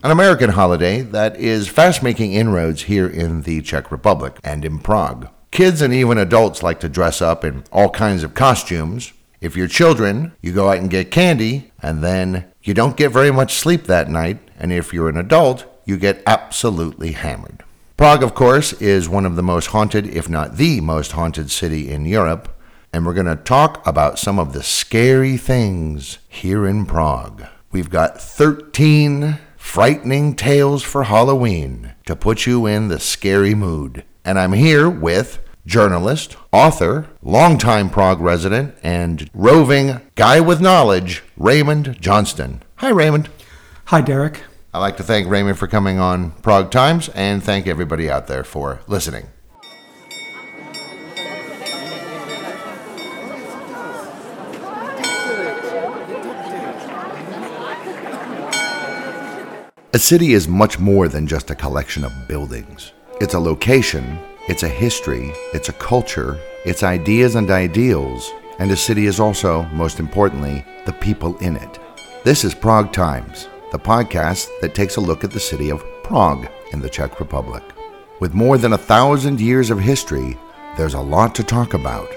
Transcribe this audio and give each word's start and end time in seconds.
An 0.03 0.11
American 0.11 0.51
holiday 0.51 1.01
that 1.01 1.35
is 1.37 1.67
fast 1.67 2.03
making 2.03 2.33
inroads 2.33 2.83
here 2.83 3.07
in 3.07 3.41
the 3.41 3.63
Czech 3.63 3.91
Republic 3.91 4.37
and 4.43 4.63
in 4.63 4.77
Prague. 4.77 5.27
Kids 5.49 5.81
and 5.81 5.91
even 5.91 6.19
adults 6.19 6.61
like 6.61 6.79
to 6.81 6.87
dress 6.87 7.19
up 7.19 7.43
in 7.43 7.63
all 7.71 7.89
kinds 7.89 8.21
of 8.21 8.35
costumes. 8.35 9.11
If 9.41 9.57
you're 9.57 9.65
children, 9.65 10.33
you 10.43 10.53
go 10.53 10.69
out 10.69 10.77
and 10.77 10.87
get 10.87 11.09
candy, 11.09 11.71
and 11.81 12.03
then 12.03 12.45
you 12.61 12.75
don't 12.75 12.95
get 12.95 13.09
very 13.09 13.31
much 13.31 13.55
sleep 13.55 13.85
that 13.85 14.07
night. 14.07 14.37
And 14.59 14.71
if 14.71 14.93
you're 14.93 15.09
an 15.09 15.17
adult, 15.17 15.65
you 15.83 15.97
get 15.97 16.21
absolutely 16.27 17.13
hammered. 17.13 17.63
Prague, 17.97 18.21
of 18.21 18.35
course, 18.35 18.71
is 18.73 19.09
one 19.09 19.25
of 19.25 19.35
the 19.35 19.41
most 19.41 19.65
haunted, 19.69 20.05
if 20.05 20.29
not 20.29 20.57
the 20.57 20.79
most 20.79 21.13
haunted 21.13 21.49
city 21.49 21.89
in 21.89 22.05
Europe 22.05 22.55
and 22.93 23.05
we're 23.05 23.13
going 23.13 23.25
to 23.25 23.35
talk 23.35 23.85
about 23.87 24.19
some 24.19 24.37
of 24.37 24.53
the 24.53 24.63
scary 24.63 25.37
things 25.37 26.17
here 26.27 26.65
in 26.65 26.85
Prague. 26.85 27.45
We've 27.71 27.89
got 27.89 28.19
13 28.19 29.37
frightening 29.55 30.35
tales 30.35 30.83
for 30.83 31.03
Halloween 31.03 31.93
to 32.05 32.15
put 32.15 32.45
you 32.45 32.65
in 32.65 32.89
the 32.89 32.99
scary 32.99 33.55
mood. 33.55 34.03
And 34.25 34.37
I'm 34.37 34.53
here 34.53 34.89
with 34.89 35.39
journalist, 35.65 36.35
author, 36.51 37.07
longtime 37.21 37.89
Prague 37.89 38.19
resident, 38.19 38.75
and 38.83 39.29
roving 39.33 40.01
guy 40.15 40.41
with 40.41 40.59
knowledge, 40.59 41.23
Raymond 41.37 41.97
Johnston. 42.01 42.61
Hi, 42.77 42.89
Raymond. 42.89 43.29
Hi, 43.85 44.01
Derek. 44.01 44.43
I'd 44.73 44.79
like 44.79 44.97
to 44.97 45.03
thank 45.03 45.29
Raymond 45.29 45.57
for 45.57 45.67
coming 45.67 45.99
on 45.99 46.31
Prague 46.41 46.71
Times 46.71 47.09
and 47.09 47.43
thank 47.43 47.67
everybody 47.67 48.09
out 48.09 48.27
there 48.27 48.43
for 48.43 48.81
listening. 48.87 49.27
A 59.93 59.99
city 59.99 60.31
is 60.31 60.47
much 60.47 60.79
more 60.79 61.09
than 61.09 61.27
just 61.27 61.49
a 61.49 61.55
collection 61.55 62.05
of 62.05 62.25
buildings. 62.25 62.93
It's 63.19 63.33
a 63.33 63.39
location, 63.39 64.19
it's 64.47 64.63
a 64.63 64.69
history, 64.69 65.33
it's 65.53 65.67
a 65.67 65.73
culture, 65.73 66.39
it's 66.65 66.81
ideas 66.81 67.35
and 67.35 67.51
ideals, 67.51 68.31
and 68.59 68.71
a 68.71 68.77
city 68.77 69.05
is 69.05 69.19
also, 69.19 69.63
most 69.73 69.99
importantly, 69.99 70.63
the 70.85 70.93
people 70.93 71.37
in 71.39 71.57
it. 71.57 71.77
This 72.23 72.45
is 72.45 72.55
Prague 72.55 72.93
Times, 72.93 73.49
the 73.73 73.79
podcast 73.79 74.47
that 74.61 74.75
takes 74.75 74.95
a 74.95 75.01
look 75.01 75.25
at 75.25 75.31
the 75.31 75.41
city 75.41 75.69
of 75.69 75.83
Prague 76.03 76.47
in 76.71 76.79
the 76.79 76.89
Czech 76.89 77.19
Republic. 77.19 77.63
With 78.21 78.33
more 78.33 78.57
than 78.57 78.71
a 78.71 78.77
thousand 78.77 79.41
years 79.41 79.69
of 79.69 79.81
history, 79.81 80.37
there's 80.77 80.93
a 80.93 81.01
lot 81.01 81.35
to 81.35 81.43
talk 81.43 81.73
about. 81.73 82.07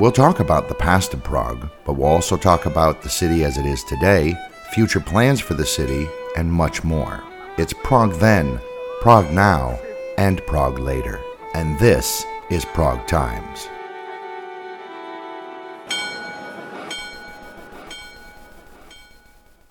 We'll 0.00 0.10
talk 0.10 0.40
about 0.40 0.66
the 0.66 0.74
past 0.74 1.14
of 1.14 1.22
Prague, 1.22 1.70
but 1.84 1.92
we'll 1.92 2.08
also 2.08 2.36
talk 2.36 2.66
about 2.66 3.02
the 3.02 3.08
city 3.08 3.44
as 3.44 3.56
it 3.56 3.66
is 3.66 3.84
today, 3.84 4.34
future 4.72 4.98
plans 4.98 5.38
for 5.38 5.54
the 5.54 5.64
city, 5.64 6.08
and 6.36 6.52
much 6.52 6.84
more. 6.84 7.22
It's 7.58 7.72
Prague 7.72 8.14
then, 8.14 8.60
Prague 9.00 9.30
now, 9.32 9.78
and 10.18 10.44
Prague 10.46 10.78
later. 10.78 11.20
And 11.54 11.78
this 11.78 12.24
is 12.50 12.64
Prague 12.64 13.06
Times. 13.06 13.68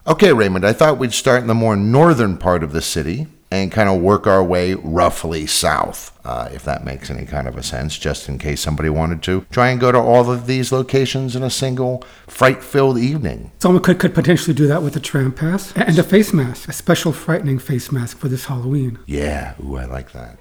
Okay, 0.07 0.33
Raymond, 0.33 0.65
I 0.65 0.73
thought 0.73 0.97
we'd 0.97 1.13
start 1.13 1.41
in 1.41 1.47
the 1.47 1.53
more 1.53 1.75
northern 1.75 2.37
part 2.37 2.63
of 2.63 2.71
the 2.71 2.81
city 2.81 3.27
and 3.51 3.71
kind 3.71 3.89
of 3.89 4.01
work 4.01 4.27
our 4.27 4.43
way 4.43 4.75
roughly 4.75 5.47
south, 5.47 6.17
uh, 6.23 6.49
if 6.51 6.63
that 6.63 6.85
makes 6.85 7.09
any 7.09 7.25
kind 7.25 7.47
of 7.47 7.57
a 7.57 7.63
sense, 7.63 7.97
just 7.97 8.29
in 8.29 8.37
case 8.37 8.61
somebody 8.61 8.89
wanted 8.89 9.23
to 9.23 9.45
try 9.49 9.69
and 9.69 9.79
go 9.79 9.91
to 9.91 9.97
all 9.97 10.29
of 10.29 10.45
these 10.45 10.71
locations 10.71 11.35
in 11.35 11.41
a 11.41 11.49
single 11.49 12.03
fright 12.27 12.63
filled 12.63 12.97
evening. 12.97 13.51
Someone 13.59 13.81
could, 13.81 13.99
could 13.99 14.13
potentially 14.13 14.53
do 14.53 14.67
that 14.67 14.83
with 14.83 14.95
a 14.95 14.99
tram 14.99 15.31
pass 15.31 15.73
and 15.75 15.97
a 15.97 16.03
face 16.03 16.31
mask, 16.31 16.69
a 16.69 16.73
special 16.73 17.11
frightening 17.11 17.57
face 17.57 17.91
mask 17.91 18.17
for 18.17 18.27
this 18.27 18.45
Halloween. 18.45 18.99
Yeah, 19.07 19.55
ooh, 19.63 19.77
I 19.77 19.85
like 19.85 20.11
that. 20.11 20.37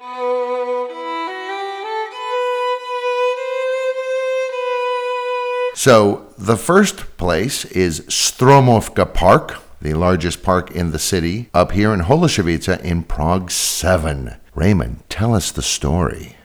So, 5.75 6.27
the 6.37 6.57
first 6.57 7.17
place 7.17 7.65
is 7.67 8.01
Stromovka 8.01 9.15
Park 9.15 9.59
the 9.81 9.95
largest 9.95 10.43
park 10.43 10.71
in 10.71 10.91
the 10.91 10.99
city, 10.99 11.49
up 11.55 11.73
here 11.73 11.93
in 11.93 12.01
Holešovice 12.01 12.81
in 12.81 13.05
Prague 13.05 13.51
7. 13.51 14.37
Raymond, 14.55 15.03
tell 15.09 15.35
us 15.35 15.51
the 15.51 15.63
story. 15.63 16.37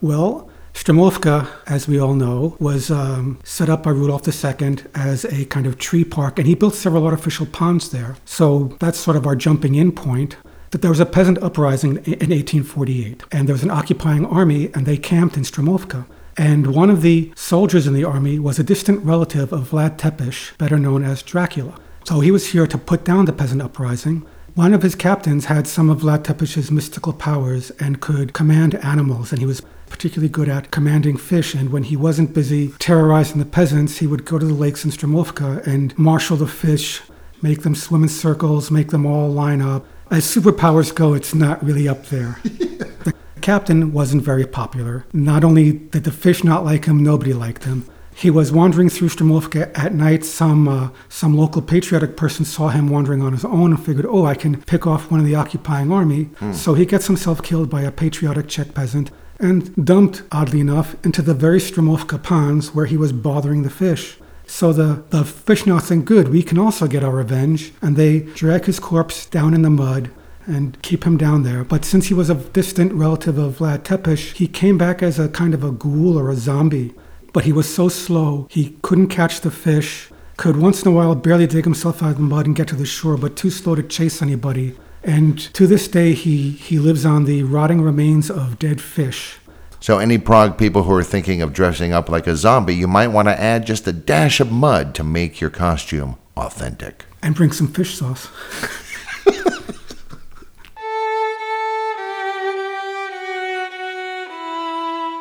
Well, 0.00 0.48
Stromovka, 0.72 1.48
as 1.66 1.88
we 1.88 1.98
all 1.98 2.14
know, 2.14 2.56
was 2.60 2.90
um, 2.90 3.40
set 3.42 3.68
up 3.68 3.82
by 3.82 3.90
Rudolf 3.90 4.28
II 4.28 4.76
as 4.94 5.24
a 5.24 5.44
kind 5.46 5.66
of 5.66 5.78
tree 5.78 6.04
park, 6.04 6.38
and 6.38 6.46
he 6.46 6.54
built 6.54 6.74
several 6.74 7.04
artificial 7.06 7.46
ponds 7.46 7.90
there. 7.90 8.16
So 8.24 8.76
that's 8.78 8.98
sort 8.98 9.16
of 9.16 9.26
our 9.26 9.34
jumping 9.34 9.74
in 9.74 9.90
point 9.90 10.36
that 10.76 10.82
there 10.82 10.90
was 10.90 11.00
a 11.00 11.06
peasant 11.06 11.42
uprising 11.42 11.92
in 12.04 12.28
1848, 12.28 13.24
and 13.32 13.48
there 13.48 13.54
was 13.54 13.62
an 13.62 13.70
occupying 13.70 14.26
army, 14.26 14.68
and 14.74 14.84
they 14.84 14.98
camped 14.98 15.34
in 15.38 15.42
Stromovka. 15.42 16.04
And 16.36 16.66
one 16.66 16.90
of 16.90 17.00
the 17.00 17.32
soldiers 17.34 17.86
in 17.86 17.94
the 17.94 18.04
army 18.04 18.38
was 18.38 18.58
a 18.58 18.62
distant 18.62 19.02
relative 19.02 19.54
of 19.54 19.70
Vlad 19.70 19.96
Tepes, 19.96 20.54
better 20.58 20.78
known 20.78 21.02
as 21.02 21.22
Dracula. 21.22 21.80
So 22.04 22.20
he 22.20 22.30
was 22.30 22.48
here 22.48 22.66
to 22.66 22.76
put 22.76 23.06
down 23.06 23.24
the 23.24 23.32
peasant 23.32 23.62
uprising. 23.62 24.26
One 24.54 24.74
of 24.74 24.82
his 24.82 24.94
captains 24.94 25.46
had 25.46 25.66
some 25.66 25.88
of 25.88 26.02
Vlad 26.02 26.24
Tepes's 26.24 26.70
mystical 26.70 27.14
powers 27.14 27.70
and 27.80 28.02
could 28.02 28.34
command 28.34 28.74
animals, 28.84 29.32
and 29.32 29.38
he 29.38 29.46
was 29.46 29.62
particularly 29.88 30.28
good 30.28 30.50
at 30.50 30.72
commanding 30.72 31.16
fish. 31.16 31.54
And 31.54 31.72
when 31.72 31.84
he 31.84 31.96
wasn't 31.96 32.34
busy 32.34 32.72
terrorizing 32.78 33.38
the 33.38 33.46
peasants, 33.46 33.96
he 33.96 34.06
would 34.06 34.26
go 34.26 34.38
to 34.38 34.44
the 34.44 34.52
lakes 34.52 34.84
in 34.84 34.90
Stromovka 34.90 35.66
and 35.66 35.98
marshal 35.98 36.36
the 36.36 36.46
fish, 36.46 37.00
make 37.40 37.62
them 37.62 37.74
swim 37.74 38.02
in 38.02 38.10
circles, 38.10 38.70
make 38.70 38.90
them 38.90 39.06
all 39.06 39.30
line 39.30 39.62
up, 39.62 39.86
as 40.10 40.24
superpowers 40.24 40.94
go, 40.94 41.14
it's 41.14 41.34
not 41.34 41.62
really 41.64 41.88
up 41.88 42.06
there. 42.06 42.38
the 42.44 43.14
captain 43.40 43.92
wasn't 43.92 44.22
very 44.22 44.46
popular. 44.46 45.04
Not 45.12 45.44
only 45.44 45.72
did 45.72 46.04
the 46.04 46.12
fish 46.12 46.44
not 46.44 46.64
like 46.64 46.84
him, 46.84 47.02
nobody 47.02 47.32
liked 47.32 47.64
him. 47.64 47.88
He 48.14 48.30
was 48.30 48.50
wandering 48.50 48.88
through 48.88 49.10
Stromovka 49.10 49.76
at 49.78 49.92
night. 49.92 50.24
Some 50.24 50.68
uh, 50.68 50.88
some 51.10 51.36
local 51.36 51.60
patriotic 51.60 52.16
person 52.16 52.46
saw 52.46 52.68
him 52.68 52.88
wandering 52.88 53.20
on 53.20 53.32
his 53.32 53.44
own 53.44 53.72
and 53.72 53.84
figured, 53.84 54.06
oh, 54.06 54.24
I 54.24 54.34
can 54.34 54.62
pick 54.62 54.86
off 54.86 55.10
one 55.10 55.20
of 55.20 55.26
the 55.26 55.34
occupying 55.34 55.92
army. 55.92 56.30
Mm. 56.40 56.54
So 56.54 56.72
he 56.72 56.86
gets 56.86 57.08
himself 57.08 57.42
killed 57.42 57.68
by 57.68 57.82
a 57.82 57.92
patriotic 57.92 58.48
Czech 58.48 58.72
peasant 58.72 59.10
and 59.38 59.74
dumped, 59.84 60.22
oddly 60.32 60.60
enough, 60.60 60.96
into 61.04 61.20
the 61.20 61.34
very 61.34 61.58
Stromovka 61.58 62.22
ponds 62.22 62.74
where 62.74 62.86
he 62.86 62.96
was 62.96 63.12
bothering 63.12 63.64
the 63.64 63.70
fish. 63.70 64.16
So 64.46 64.72
the, 64.72 65.04
the 65.10 65.24
fish 65.24 65.66
now 65.66 65.78
think, 65.78 66.04
good, 66.04 66.28
we 66.28 66.42
can 66.42 66.58
also 66.58 66.86
get 66.86 67.04
our 67.04 67.14
revenge. 67.14 67.72
And 67.82 67.96
they 67.96 68.20
drag 68.20 68.64
his 68.64 68.78
corpse 68.78 69.26
down 69.26 69.54
in 69.54 69.62
the 69.62 69.70
mud 69.70 70.10
and 70.46 70.80
keep 70.82 71.04
him 71.04 71.16
down 71.16 71.42
there. 71.42 71.64
But 71.64 71.84
since 71.84 72.06
he 72.06 72.14
was 72.14 72.30
a 72.30 72.34
distant 72.34 72.92
relative 72.92 73.36
of 73.38 73.58
Vlad 73.58 73.82
Tepes, 73.82 74.32
he 74.32 74.46
came 74.46 74.78
back 74.78 75.02
as 75.02 75.18
a 75.18 75.28
kind 75.28 75.54
of 75.54 75.64
a 75.64 75.72
ghoul 75.72 76.18
or 76.18 76.30
a 76.30 76.36
zombie. 76.36 76.94
But 77.32 77.44
he 77.44 77.52
was 77.52 77.72
so 77.72 77.88
slow, 77.88 78.46
he 78.50 78.76
couldn't 78.82 79.08
catch 79.08 79.40
the 79.40 79.50
fish, 79.50 80.08
could 80.36 80.56
once 80.56 80.82
in 80.82 80.88
a 80.88 80.94
while 80.94 81.14
barely 81.14 81.46
dig 81.46 81.64
himself 81.64 82.02
out 82.02 82.10
of 82.10 82.16
the 82.16 82.22
mud 82.22 82.46
and 82.46 82.56
get 82.56 82.68
to 82.68 82.76
the 82.76 82.86
shore, 82.86 83.16
but 83.16 83.36
too 83.36 83.50
slow 83.50 83.74
to 83.74 83.82
chase 83.82 84.22
anybody. 84.22 84.76
And 85.02 85.38
to 85.54 85.66
this 85.66 85.88
day, 85.88 86.14
he, 86.14 86.50
he 86.50 86.78
lives 86.78 87.04
on 87.04 87.24
the 87.24 87.42
rotting 87.42 87.82
remains 87.82 88.30
of 88.30 88.58
dead 88.58 88.80
fish. 88.80 89.38
So, 89.80 89.98
any 89.98 90.18
Prague 90.18 90.58
people 90.58 90.84
who 90.84 90.92
are 90.94 91.04
thinking 91.04 91.42
of 91.42 91.52
dressing 91.52 91.92
up 91.92 92.08
like 92.08 92.26
a 92.26 92.36
zombie, 92.36 92.74
you 92.74 92.88
might 92.88 93.08
want 93.08 93.28
to 93.28 93.40
add 93.40 93.66
just 93.66 93.86
a 93.86 93.92
dash 93.92 94.40
of 94.40 94.50
mud 94.50 94.94
to 94.94 95.04
make 95.04 95.40
your 95.40 95.50
costume 95.50 96.16
authentic. 96.36 97.04
And 97.22 97.34
bring 97.34 97.52
some 97.52 97.68
fish 97.68 97.94
sauce. 97.94 98.28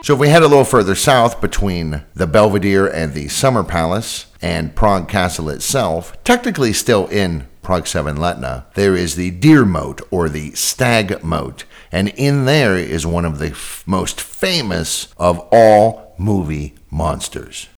So 0.06 0.14
if 0.14 0.20
we 0.20 0.30
head 0.30 0.44
a 0.44 0.48
little 0.48 0.66
further 0.66 0.94
south 0.94 1.42
between 1.42 2.04
the 2.14 2.28
Belvedere 2.28 2.86
and 2.86 3.16
the 3.16 3.28
Summer 3.28 3.64
Palace 3.64 4.28
and 4.40 4.76
Prague 4.76 5.10
Castle 5.10 5.50
itself, 5.50 6.16
technically 6.24 6.74
still 6.74 7.08
in 7.08 7.48
Prague 7.64 7.88
7 7.88 8.16
Letna, 8.16 8.72
there 8.76 8.96
is 8.96 9.16
the 9.16 9.32
Deer 9.32 9.66
Moat 9.66 10.02
or 10.12 10.30
the 10.30 10.52
Stag 10.52 11.24
Moat. 11.24 11.64
And 11.96 12.10
in 12.10 12.44
there 12.44 12.76
is 12.76 13.08
one 13.08 13.24
of 13.24 13.40
the 13.40 13.52
f- 13.52 13.82
most 13.86 14.20
famous 14.20 15.14
of 15.16 15.40
all 15.50 16.14
movie 16.18 16.76
monsters. 16.92 17.70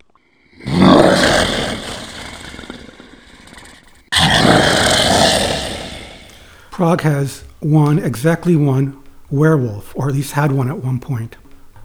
Prague 6.72 7.02
has 7.02 7.44
one, 7.60 8.00
exactly 8.00 8.56
one, 8.56 9.04
werewolf, 9.30 9.96
or 9.96 10.08
at 10.08 10.16
least 10.16 10.32
had 10.32 10.52
one 10.52 10.68
at 10.68 10.84
one 10.84 11.00
point. 11.00 11.38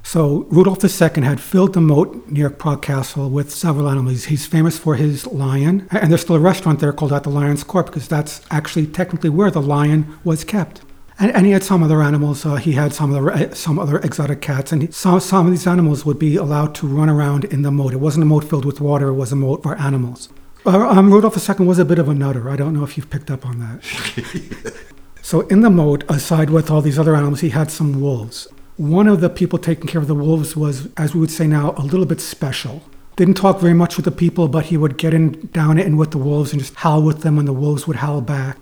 So 0.02 0.46
Rudolf 0.50 0.82
II 0.82 1.24
had 1.24 1.38
filled 1.38 1.74
the 1.74 1.82
moat 1.82 2.30
near 2.30 2.48
Prague 2.48 2.80
Castle 2.80 3.28
with 3.28 3.52
several 3.52 3.90
animals. 3.90 4.24
He's 4.24 4.46
famous 4.46 4.78
for 4.78 4.94
his 4.94 5.26
lion, 5.26 5.86
and 5.90 6.10
there's 6.10 6.22
still 6.22 6.36
a 6.36 6.40
restaurant 6.40 6.80
there 6.80 6.94
called 6.94 7.12
At 7.12 7.24
the 7.24 7.28
Lion's 7.28 7.62
Court 7.62 7.84
because 7.84 8.08
that's 8.08 8.40
actually 8.50 8.86
technically 8.86 9.28
where 9.28 9.50
the 9.50 9.60
lion 9.60 10.18
was 10.24 10.44
kept. 10.44 10.80
And, 11.22 11.30
and 11.36 11.46
he 11.46 11.52
had 11.52 11.62
some 11.62 11.84
other 11.84 12.02
animals. 12.02 12.44
Uh, 12.44 12.56
he 12.56 12.72
had 12.72 12.92
some 12.92 13.14
other 13.14 13.54
some 13.54 13.78
other 13.78 13.98
exotic 13.98 14.40
cats, 14.40 14.72
and 14.72 14.82
he, 14.82 14.90
some 14.90 15.20
some 15.20 15.46
of 15.46 15.52
these 15.52 15.68
animals 15.68 16.04
would 16.04 16.18
be 16.18 16.34
allowed 16.34 16.74
to 16.74 16.86
run 16.88 17.08
around 17.08 17.44
in 17.44 17.62
the 17.62 17.70
moat. 17.70 17.92
It 17.92 17.98
wasn't 17.98 18.24
a 18.24 18.26
moat 18.26 18.42
filled 18.42 18.64
with 18.64 18.80
water; 18.80 19.06
it 19.06 19.14
was 19.14 19.30
a 19.30 19.36
moat 19.36 19.62
for 19.62 19.76
animals. 19.76 20.28
Uh, 20.66 20.80
um, 20.80 21.12
Rudolph 21.12 21.38
II 21.48 21.64
was 21.64 21.78
a 21.78 21.84
bit 21.84 22.00
of 22.00 22.08
a 22.08 22.14
nutter. 22.14 22.50
I 22.50 22.56
don't 22.56 22.74
know 22.74 22.82
if 22.82 22.96
you've 22.96 23.08
picked 23.08 23.30
up 23.30 23.46
on 23.46 23.60
that. 23.60 24.74
so 25.22 25.42
in 25.42 25.60
the 25.60 25.70
moat, 25.70 26.02
aside 26.08 26.50
with 26.50 26.72
all 26.72 26.80
these 26.80 26.98
other 26.98 27.14
animals, 27.14 27.40
he 27.40 27.50
had 27.50 27.70
some 27.70 28.00
wolves. 28.00 28.48
One 28.76 29.06
of 29.06 29.20
the 29.20 29.30
people 29.30 29.60
taking 29.60 29.86
care 29.86 30.00
of 30.00 30.08
the 30.08 30.16
wolves 30.16 30.56
was, 30.56 30.88
as 30.96 31.14
we 31.14 31.20
would 31.20 31.30
say 31.30 31.46
now, 31.46 31.72
a 31.76 31.82
little 31.82 32.06
bit 32.06 32.20
special. 32.20 32.82
Didn't 33.14 33.34
talk 33.34 33.60
very 33.60 33.74
much 33.74 33.96
with 33.96 34.06
the 34.06 34.10
people, 34.10 34.48
but 34.48 34.66
he 34.66 34.76
would 34.76 34.98
get 34.98 35.14
in 35.14 35.48
down 35.52 35.78
in 35.78 35.96
with 35.96 36.10
the 36.10 36.18
wolves 36.18 36.52
and 36.52 36.60
just 36.60 36.74
howl 36.74 37.00
with 37.02 37.20
them, 37.20 37.38
and 37.38 37.46
the 37.46 37.52
wolves 37.52 37.86
would 37.86 37.96
howl 37.96 38.22
back. 38.22 38.58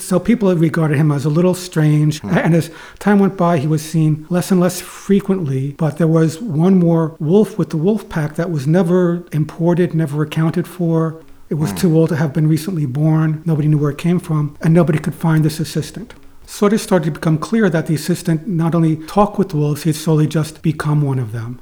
So 0.00 0.18
people 0.18 0.54
regarded 0.54 0.96
him 0.96 1.12
as 1.12 1.24
a 1.24 1.30
little 1.30 1.54
strange. 1.54 2.20
Mm. 2.22 2.44
And 2.44 2.54
as 2.54 2.70
time 2.98 3.18
went 3.18 3.36
by, 3.36 3.58
he 3.58 3.66
was 3.66 3.82
seen 3.82 4.26
less 4.30 4.50
and 4.50 4.60
less 4.60 4.80
frequently. 4.80 5.72
But 5.72 5.98
there 5.98 6.06
was 6.06 6.40
one 6.40 6.78
more 6.78 7.16
wolf 7.18 7.58
with 7.58 7.70
the 7.70 7.76
wolf 7.76 8.08
pack 8.08 8.36
that 8.36 8.50
was 8.50 8.66
never 8.66 9.24
imported, 9.32 9.94
never 9.94 10.22
accounted 10.22 10.66
for. 10.66 11.22
It 11.48 11.54
was 11.54 11.72
mm. 11.72 11.78
too 11.80 11.96
old 11.96 12.10
to 12.10 12.16
have 12.16 12.32
been 12.32 12.48
recently 12.48 12.86
born. 12.86 13.42
Nobody 13.44 13.68
knew 13.68 13.78
where 13.78 13.90
it 13.90 13.98
came 13.98 14.20
from, 14.20 14.56
and 14.60 14.72
nobody 14.72 14.98
could 14.98 15.14
find 15.14 15.44
this 15.44 15.60
assistant. 15.60 16.14
So 16.46 16.66
it 16.66 16.78
started 16.78 17.06
to 17.06 17.10
become 17.12 17.38
clear 17.38 17.70
that 17.70 17.86
the 17.86 17.94
assistant 17.94 18.46
not 18.46 18.74
only 18.74 18.96
talked 19.06 19.38
with 19.38 19.50
the 19.50 19.56
wolves, 19.56 19.84
he 19.84 19.90
had 19.90 19.96
slowly 19.96 20.26
just 20.26 20.62
become 20.62 21.00
one 21.02 21.18
of 21.18 21.32
them. 21.32 21.60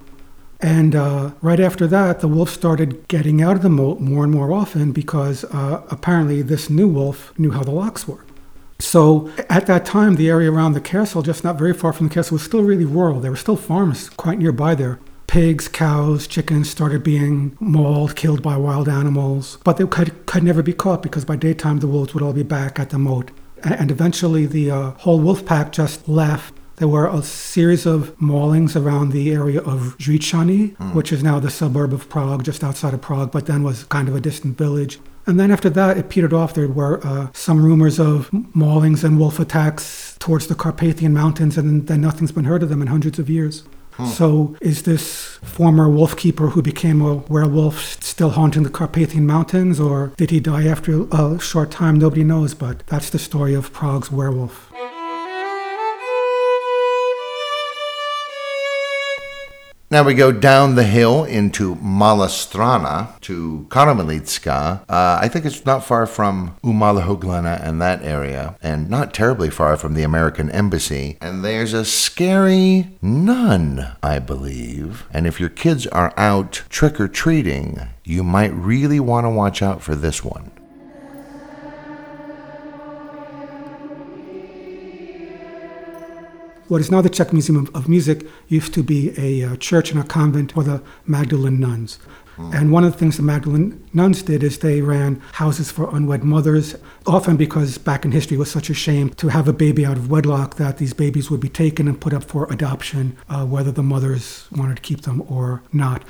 And 0.61 0.96
uh, 0.96 1.32
right 1.41 1.61
after 1.61 1.87
that, 1.87 2.20
the 2.20 2.29
wolf 2.29 2.50
started 2.50 3.06
getting 3.06 3.41
out 3.41 3.56
of 3.56 3.62
the 3.62 3.69
moat 3.69 4.00
more 4.00 4.25
and 4.25 4.32
more 4.32 4.52
often 4.52 4.93
because 4.93 5.44
uh, 5.44 5.82
apparently 5.91 6.43
this 6.43 6.69
new 6.69 6.88
wolf 6.88 7.32
knew 7.38 7.52
how 7.52 7.62
the 7.62 7.70
locks 7.70 8.08
worked. 8.08 8.27
So 8.80 9.30
at 9.48 9.66
that 9.66 9.84
time, 9.84 10.14
the 10.14 10.28
area 10.28 10.52
around 10.52 10.72
the 10.72 10.80
castle, 10.80 11.22
just 11.22 11.42
not 11.42 11.58
very 11.58 11.75
far 11.75 11.92
from 11.92 12.08
the 12.08 12.14
castle, 12.14 12.36
was 12.36 12.44
still 12.44 12.62
really 12.62 12.84
rural. 12.84 13.20
There 13.20 13.32
were 13.32 13.36
still 13.36 13.56
farms 13.56 14.08
quite 14.10 14.38
nearby 14.38 14.75
there. 14.75 15.00
Pigs, 15.26 15.69
cows, 15.69 16.26
chickens 16.26 16.70
started 16.70 17.02
being 17.02 17.56
mauled, 17.60 18.16
killed 18.16 18.42
by 18.42 18.56
wild 18.56 18.88
animals, 18.88 19.58
but 19.64 19.76
they 19.76 19.86
could, 19.86 20.25
could 20.26 20.42
never 20.42 20.62
be 20.62 20.72
caught 20.72 21.02
because 21.02 21.25
by 21.25 21.36
daytime 21.36 21.80
the 21.80 21.86
wolves 21.86 22.14
would 22.14 22.22
all 22.22 22.32
be 22.32 22.42
back 22.42 22.78
at 22.78 22.90
the 22.90 22.98
moat. 22.98 23.30
And 23.62 23.90
eventually 23.90 24.46
the 24.46 24.70
uh, 24.70 24.90
whole 24.92 25.20
wolf 25.20 25.44
pack 25.44 25.72
just 25.72 26.08
left 26.08 26.54
there 26.78 26.88
were 26.88 27.08
a 27.08 27.22
series 27.22 27.86
of 27.86 28.16
maulings 28.19 28.80
around 28.80 29.10
the 29.10 29.32
area 29.32 29.60
of 29.60 29.96
Říčany, 29.98 30.76
mm. 30.76 30.94
which 30.94 31.12
is 31.12 31.22
now 31.22 31.40
the 31.40 31.50
suburb 31.50 31.92
of 31.92 32.08
Prague, 32.08 32.44
just 32.44 32.62
outside 32.62 32.94
of 32.94 33.00
Prague, 33.00 33.32
but 33.32 33.46
then 33.46 33.62
was 33.62 33.84
kind 33.84 34.08
of 34.08 34.14
a 34.14 34.20
distant 34.20 34.56
village. 34.56 35.00
And 35.26 35.38
then 35.38 35.50
after 35.50 35.69
that, 35.70 35.98
it 35.98 36.08
petered 36.08 36.32
off. 36.32 36.54
There 36.54 36.69
were 36.69 37.04
uh, 37.06 37.28
some 37.34 37.62
rumors 37.62 37.98
of 37.98 38.30
maulings 38.30 39.04
and 39.04 39.19
wolf 39.19 39.38
attacks 39.38 40.16
towards 40.20 40.46
the 40.46 40.54
Carpathian 40.54 41.12
Mountains, 41.12 41.58
and 41.58 41.86
then 41.86 42.00
nothing's 42.00 42.32
been 42.32 42.44
heard 42.44 42.62
of 42.62 42.69
them 42.70 42.81
in 42.81 42.88
hundreds 42.88 43.19
of 43.19 43.28
years. 43.28 43.64
Hmm. 43.92 44.06
So, 44.06 44.56
is 44.60 44.84
this 44.84 45.38
former 45.42 45.88
wolf 45.90 46.16
keeper 46.16 46.50
who 46.50 46.62
became 46.62 47.02
a 47.02 47.16
werewolf 47.16 48.02
still 48.02 48.31
haunting 48.31 48.62
the 48.62 48.70
Carpathian 48.70 49.26
Mountains, 49.26 49.81
or 49.81 50.12
did 50.16 50.31
he 50.31 50.38
die 50.38 50.66
after 50.66 51.06
a 51.10 51.38
short 51.40 51.72
time? 51.72 51.98
Nobody 51.98 52.24
knows, 52.24 52.54
but 52.54 52.86
that's 52.86 53.10
the 53.10 53.19
story 53.19 53.52
of 53.52 53.72
Prague's 53.72 54.10
werewolf. 54.12 54.72
Now 59.90 60.02
we 60.02 60.12
go 60.12 60.32
down 60.32 60.75
the 60.75 60.85
hill 60.85 61.25
into 61.25 61.76
Malá 61.76 62.29
Strana 62.29 63.19
to 63.23 63.67
Karmelitska. 63.70 64.82
Uh, 64.87 65.19
I 65.23 65.29
think 65.29 65.46
it's 65.46 65.64
not 65.64 65.82
far 65.82 66.06
from 66.06 66.58
U 66.62 66.73
Malého 66.73 67.19
Glena 67.19 67.58
and 67.67 67.81
that 67.81 68.02
area, 68.02 68.58
and 68.62 68.90
not 68.90 69.14
terribly 69.14 69.49
far 69.49 69.79
from 69.79 69.94
the 69.94 70.02
American 70.02 70.50
Embassy. 70.50 71.17
And 71.23 71.43
there's 71.43 71.73
a 71.73 71.87
scary 71.87 72.99
nun, 73.00 73.96
I 74.02 74.19
believe. 74.19 75.06
And 75.11 75.26
if 75.26 75.40
your 75.40 75.49
kids 75.49 75.87
are 75.87 76.12
out 76.19 76.64
trick 76.69 77.00
or 77.00 77.08
treating, 77.08 77.88
you 78.05 78.23
might 78.23 78.52
really 78.52 79.00
want 79.00 79.25
to 79.25 79.31
watch 79.31 79.62
out 79.62 79.81
for 79.81 79.94
this 79.94 80.23
one. 80.23 80.50
What 86.69 86.82
is 86.82 86.91
now 86.91 87.00
the 87.00 87.09
Czech 87.09 87.32
Museum 87.32 87.56
of, 87.56 87.75
of 87.75 87.88
Music 87.88 88.26
used 88.49 88.75
to 88.75 88.82
be 88.82 89.12
a 89.17 89.53
uh, 89.53 89.56
church 89.56 89.91
and 89.91 89.99
a 89.99 90.05
convent 90.05 90.53
for 90.53 90.62
the 90.62 90.82
Magdalene 91.06 91.59
nuns. 91.59 91.99
Mm. 92.37 92.55
And 92.55 92.73
one 92.73 92.85
of 92.85 92.93
the 92.93 92.99
things 92.99 93.17
the 93.17 93.23
Magdalene 93.23 93.82
nuns 93.94 94.23
did 94.23 94.43
is 94.43 94.59
they 94.59 94.82
ran 94.82 95.20
houses 95.32 95.70
for 95.70 95.88
unwed 95.97 96.25
mothers, 96.25 96.76
often 97.06 97.38
because 97.38 97.79
back 97.79 98.05
in 98.05 98.12
history 98.12 98.37
it 98.37 98.38
was 98.38 98.50
such 98.50 98.69
a 98.69 98.75
shame 98.75 99.09
to 99.15 99.29
have 99.29 99.49
a 99.49 99.53
baby 99.55 99.87
out 99.87 99.97
of 99.97 100.11
wedlock 100.11 100.56
that 100.56 100.76
these 100.76 100.93
babies 100.93 101.31
would 101.31 101.41
be 101.41 101.49
taken 101.49 101.88
and 101.88 102.03
put 102.03 102.12
up 102.12 102.25
for 102.25 102.50
adoption, 102.53 103.17
uh, 103.31 103.47
whether 103.47 103.73
the 103.73 103.82
mothers 103.82 104.47
wanted 104.53 104.76
to 104.76 104.82
keep 104.82 105.03
them 105.03 105.23
or 105.26 105.62
not. 105.73 106.05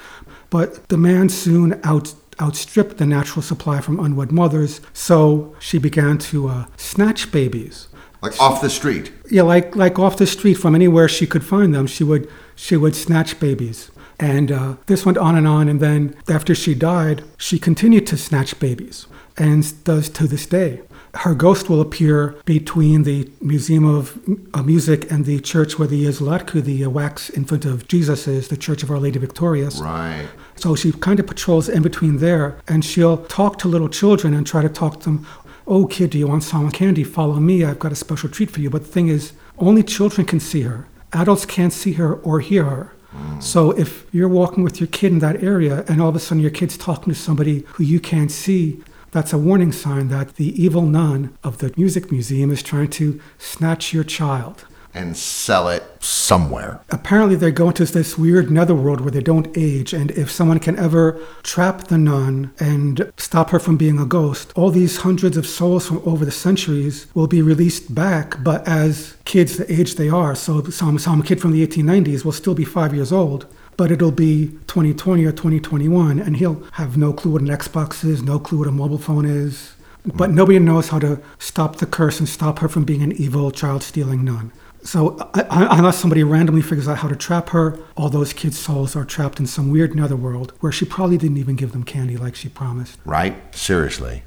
But 0.51 0.89
demand 0.89 1.31
soon 1.31 1.81
out 1.85 2.15
outstripped 2.41 2.99
the 2.99 3.07
natural 3.07 3.43
supply 3.43 3.81
from 3.81 3.99
unwed 3.99 4.31
mothers, 4.31 4.81
so 4.93 5.57
she 5.59 5.77
began 5.77 6.19
to 6.19 6.49
uh, 6.49 6.67
snatch 6.77 7.33
babies. 7.33 7.88
Like 8.21 8.41
off 8.41 8.61
the 8.61 8.71
street. 8.71 9.13
Yeah, 9.31 9.43
like 9.43 9.77
like 9.77 9.99
off 9.99 10.17
the 10.17 10.27
street 10.27 10.55
from 10.55 10.75
anywhere 10.75 11.09
she 11.09 11.27
could 11.27 11.45
find 11.45 11.75
them. 11.75 11.87
She 11.87 12.05
would 12.05 12.29
she 12.57 12.77
would 12.77 12.97
snatch 12.97 13.39
babies. 13.39 13.91
And 14.21 14.51
uh, 14.51 14.77
this 14.87 15.07
went 15.07 15.19
on 15.19 15.37
and 15.37 15.47
on. 15.47 15.69
And 15.69 15.81
then 15.81 16.17
after 16.29 16.55
she 16.55 16.75
died, 16.75 17.23
she 17.37 17.59
continued 17.59 18.07
to 18.09 18.17
snatch 18.17 18.59
babies 18.59 19.07
and 19.37 19.85
does 19.85 20.09
to 20.11 20.27
this 20.27 20.47
day. 20.47 20.81
Her 21.15 21.35
ghost 21.35 21.71
will 21.71 21.81
appear 21.81 22.37
between 22.45 23.05
the 23.05 23.31
Museum 23.41 23.85
of 23.85 24.19
uh, 24.53 24.63
Music 24.63 25.11
and 25.11 25.25
the 25.25 25.41
church 25.41 25.79
where 25.79 25.89
the 25.89 26.05
Jezulátko, 26.05 26.63
the 26.63 26.85
uh, 26.85 26.91
wax 26.91 27.31
infant 27.31 27.65
of 27.65 27.89
Jesus, 27.89 28.29
is, 28.29 28.49
the 28.49 28.57
Church 28.57 28.83
of 28.83 28.91
Our 28.91 28.99
Lady 28.99 29.19
Victorious. 29.19 29.81
Right. 29.81 30.29
So 30.57 30.75
she 30.75 30.93
kind 30.93 31.19
of 31.19 31.27
patrols 31.27 31.69
in 31.69 31.83
between 31.83 32.19
there, 32.19 32.59
and 32.69 32.85
she'll 32.85 33.19
talk 33.25 33.59
to 33.61 33.69
little 33.69 33.89
children 33.89 34.35
and 34.35 34.47
try 34.47 34.61
to 34.61 34.69
talk 34.69 35.01
to 35.01 35.05
them 35.07 35.27
oh, 35.69 35.87
kid, 35.87 36.11
do 36.11 36.19
you 36.19 36.27
want 36.27 36.43
some 36.43 36.71
candy? 36.71 37.05
Follow 37.05 37.35
me. 37.35 37.65
I've 37.65 37.79
got 37.79 37.93
a 37.93 37.97
special 37.97 38.29
treat 38.29 38.51
for 38.51 38.61
you. 38.61 38.71
But 38.71 38.83
the 38.83 38.89
thing 38.89 39.09
is, 39.09 39.33
only 39.59 39.83
children 39.83 40.27
can 40.27 40.41
see 40.41 40.63
her. 40.63 40.87
Adults 41.13 41.47
can't 41.47 41.73
see 41.73 41.93
her 41.93 42.15
or 42.15 42.41
hear 42.41 42.65
her. 42.65 42.93
So 43.41 43.71
if 43.73 44.07
you're 44.13 44.29
walking 44.29 44.65
with 44.65 44.81
your 44.81 44.87
kid 44.87 45.13
in 45.13 45.19
that 45.21 45.43
area 45.43 45.85
and 45.89 46.01
all 46.01 46.09
of 46.09 46.17
a 46.17 46.21
sudden 46.21 46.43
your 46.43 46.51
kid's 46.51 46.77
talking 46.77 47.13
to 47.13 47.19
somebody 47.19 47.65
who 47.69 47.85
you 47.85 48.01
can't 48.01 48.31
see, 48.31 48.83
that's 49.11 49.33
a 49.33 49.39
warning 49.39 49.73
sign 49.73 50.09
that 50.09 50.37
the 50.37 50.63
evil 50.63 50.83
nun 50.83 51.37
of 51.43 51.59
the 51.59 51.73
music 51.77 52.13
museum 52.13 52.51
is 52.51 52.63
trying 52.63 52.91
to 52.91 53.21
snatch 53.39 53.95
your 53.95 54.05
child 54.05 54.67
and 54.95 55.17
sell 55.17 55.69
it 55.69 55.85
somewhere. 56.01 56.81
Apparently, 56.91 57.37
they 57.37 57.51
go 57.51 57.69
into 57.69 57.85
this 57.85 58.19
weird 58.19 58.51
netherworld 58.51 59.01
where 59.01 59.11
they 59.11 59.21
don't 59.21 59.57
age, 59.57 59.93
and 59.93 60.11
if 60.13 60.31
someone 60.31 60.59
can 60.59 60.79
ever 60.79 61.21
trap 61.43 61.89
the 61.89 61.99
nun 61.99 62.51
and 62.59 63.13
stop 63.17 63.51
her 63.51 63.59
from 63.59 63.77
being 63.77 63.99
a 63.99 64.07
ghost, 64.07 64.53
all 64.57 64.71
these 64.71 64.99
hundreds 64.99 65.37
of 65.37 65.47
souls 65.47 65.87
from 65.87 66.03
over 66.05 66.25
the 66.25 66.31
centuries 66.31 67.07
will 67.15 67.27
be 67.27 67.43
released 67.43 67.95
back, 67.95 68.43
but 68.43 68.67
as 68.67 69.17
kids 69.25 69.57
the 69.57 69.73
age 69.73 69.95
they 69.95 70.09
are. 70.09 70.35
So, 70.35 70.65
some, 70.65 70.99
some 70.99 71.23
kid 71.23 71.41
from 71.41 71.53
the 71.53 71.67
1890s 71.67 72.25
will 72.25 72.33
still 72.33 72.55
be 72.55 72.65
five 72.65 72.95
years 72.95 73.13
old 73.13 73.47
but 73.79 73.93
it'll 73.93 74.11
be 74.11 74.49
2020 74.67 75.25
or 75.25 75.31
2021, 75.31 76.19
and 76.19 76.37
he'll 76.37 76.61
have 76.73 76.97
no 76.97 77.13
clue 77.13 77.31
what 77.31 77.43
an 77.43 77.47
Xbox 77.47 78.05
is, 78.05 78.25
no 78.25 78.41
clue 78.41 78.59
what 78.59 78.67
a 78.67 78.73
mobile 78.73 78.99
phone 78.99 79.25
is. 79.25 79.73
But 80.05 80.31
hmm. 80.31 80.35
nobody 80.35 80.59
knows 80.59 80.89
how 80.89 80.99
to 80.99 81.21
stop 81.39 81.77
the 81.77 81.87
curse 81.87 82.19
and 82.19 82.29
stop 82.29 82.59
her 82.59 82.69
from 82.69 82.85
being 82.85 83.03
an 83.03 83.13
evil 83.13 83.51
child 83.53 83.85
stealing 83.85 84.25
nun. 84.25 84.53
So, 84.83 85.31
unless 85.35 85.99
somebody 85.99 86.23
randomly 86.23 86.63
figures 86.63 86.89
out 86.89 86.99
how 86.99 87.09
to 87.09 87.17
trap 87.17 87.51
her, 87.51 87.79
all 87.97 88.09
those 88.09 88.33
kids' 88.33 88.59
souls 88.59 88.97
are 88.97 89.05
trapped 89.05 89.41
in 89.41 89.47
some 89.47 89.71
weird 89.71 89.95
netherworld 89.95 90.53
where 90.61 90.73
she 90.73 90.85
probably 90.85 91.19
didn't 91.19 91.37
even 91.39 91.57
give 91.57 91.73
them 91.73 91.83
candy 91.83 92.17
like 92.17 92.35
she 92.35 92.49
promised. 92.49 92.99
Right? 93.05 93.55
Seriously. 93.55 94.23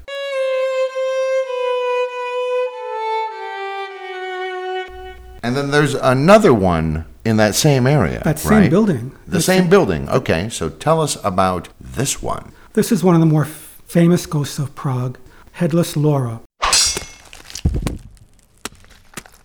And 5.42 5.56
then 5.56 5.72
there's 5.72 5.94
another 5.94 6.54
one 6.54 7.06
in 7.24 7.36
that 7.38 7.54
same 7.54 7.86
area. 7.86 8.22
That 8.24 8.38
same 8.38 8.52
right? 8.52 8.70
building. 8.70 9.10
The, 9.24 9.38
the 9.38 9.42
same, 9.42 9.62
same 9.62 9.70
building. 9.70 10.08
Okay, 10.08 10.48
so 10.48 10.68
tell 10.68 11.00
us 11.00 11.16
about 11.24 11.68
this 11.80 12.22
one. 12.22 12.52
This 12.74 12.92
is 12.92 13.02
one 13.02 13.14
of 13.14 13.20
the 13.20 13.26
more 13.26 13.44
famous 13.44 14.26
ghosts 14.26 14.58
of 14.58 14.74
Prague, 14.74 15.18
Headless 15.52 15.96
Laura. 15.96 16.40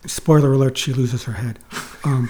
Spoiler 0.07 0.53
alert, 0.53 0.77
she 0.77 0.93
loses 0.93 1.23
her 1.25 1.33
head. 1.33 1.59
Um, 2.03 2.29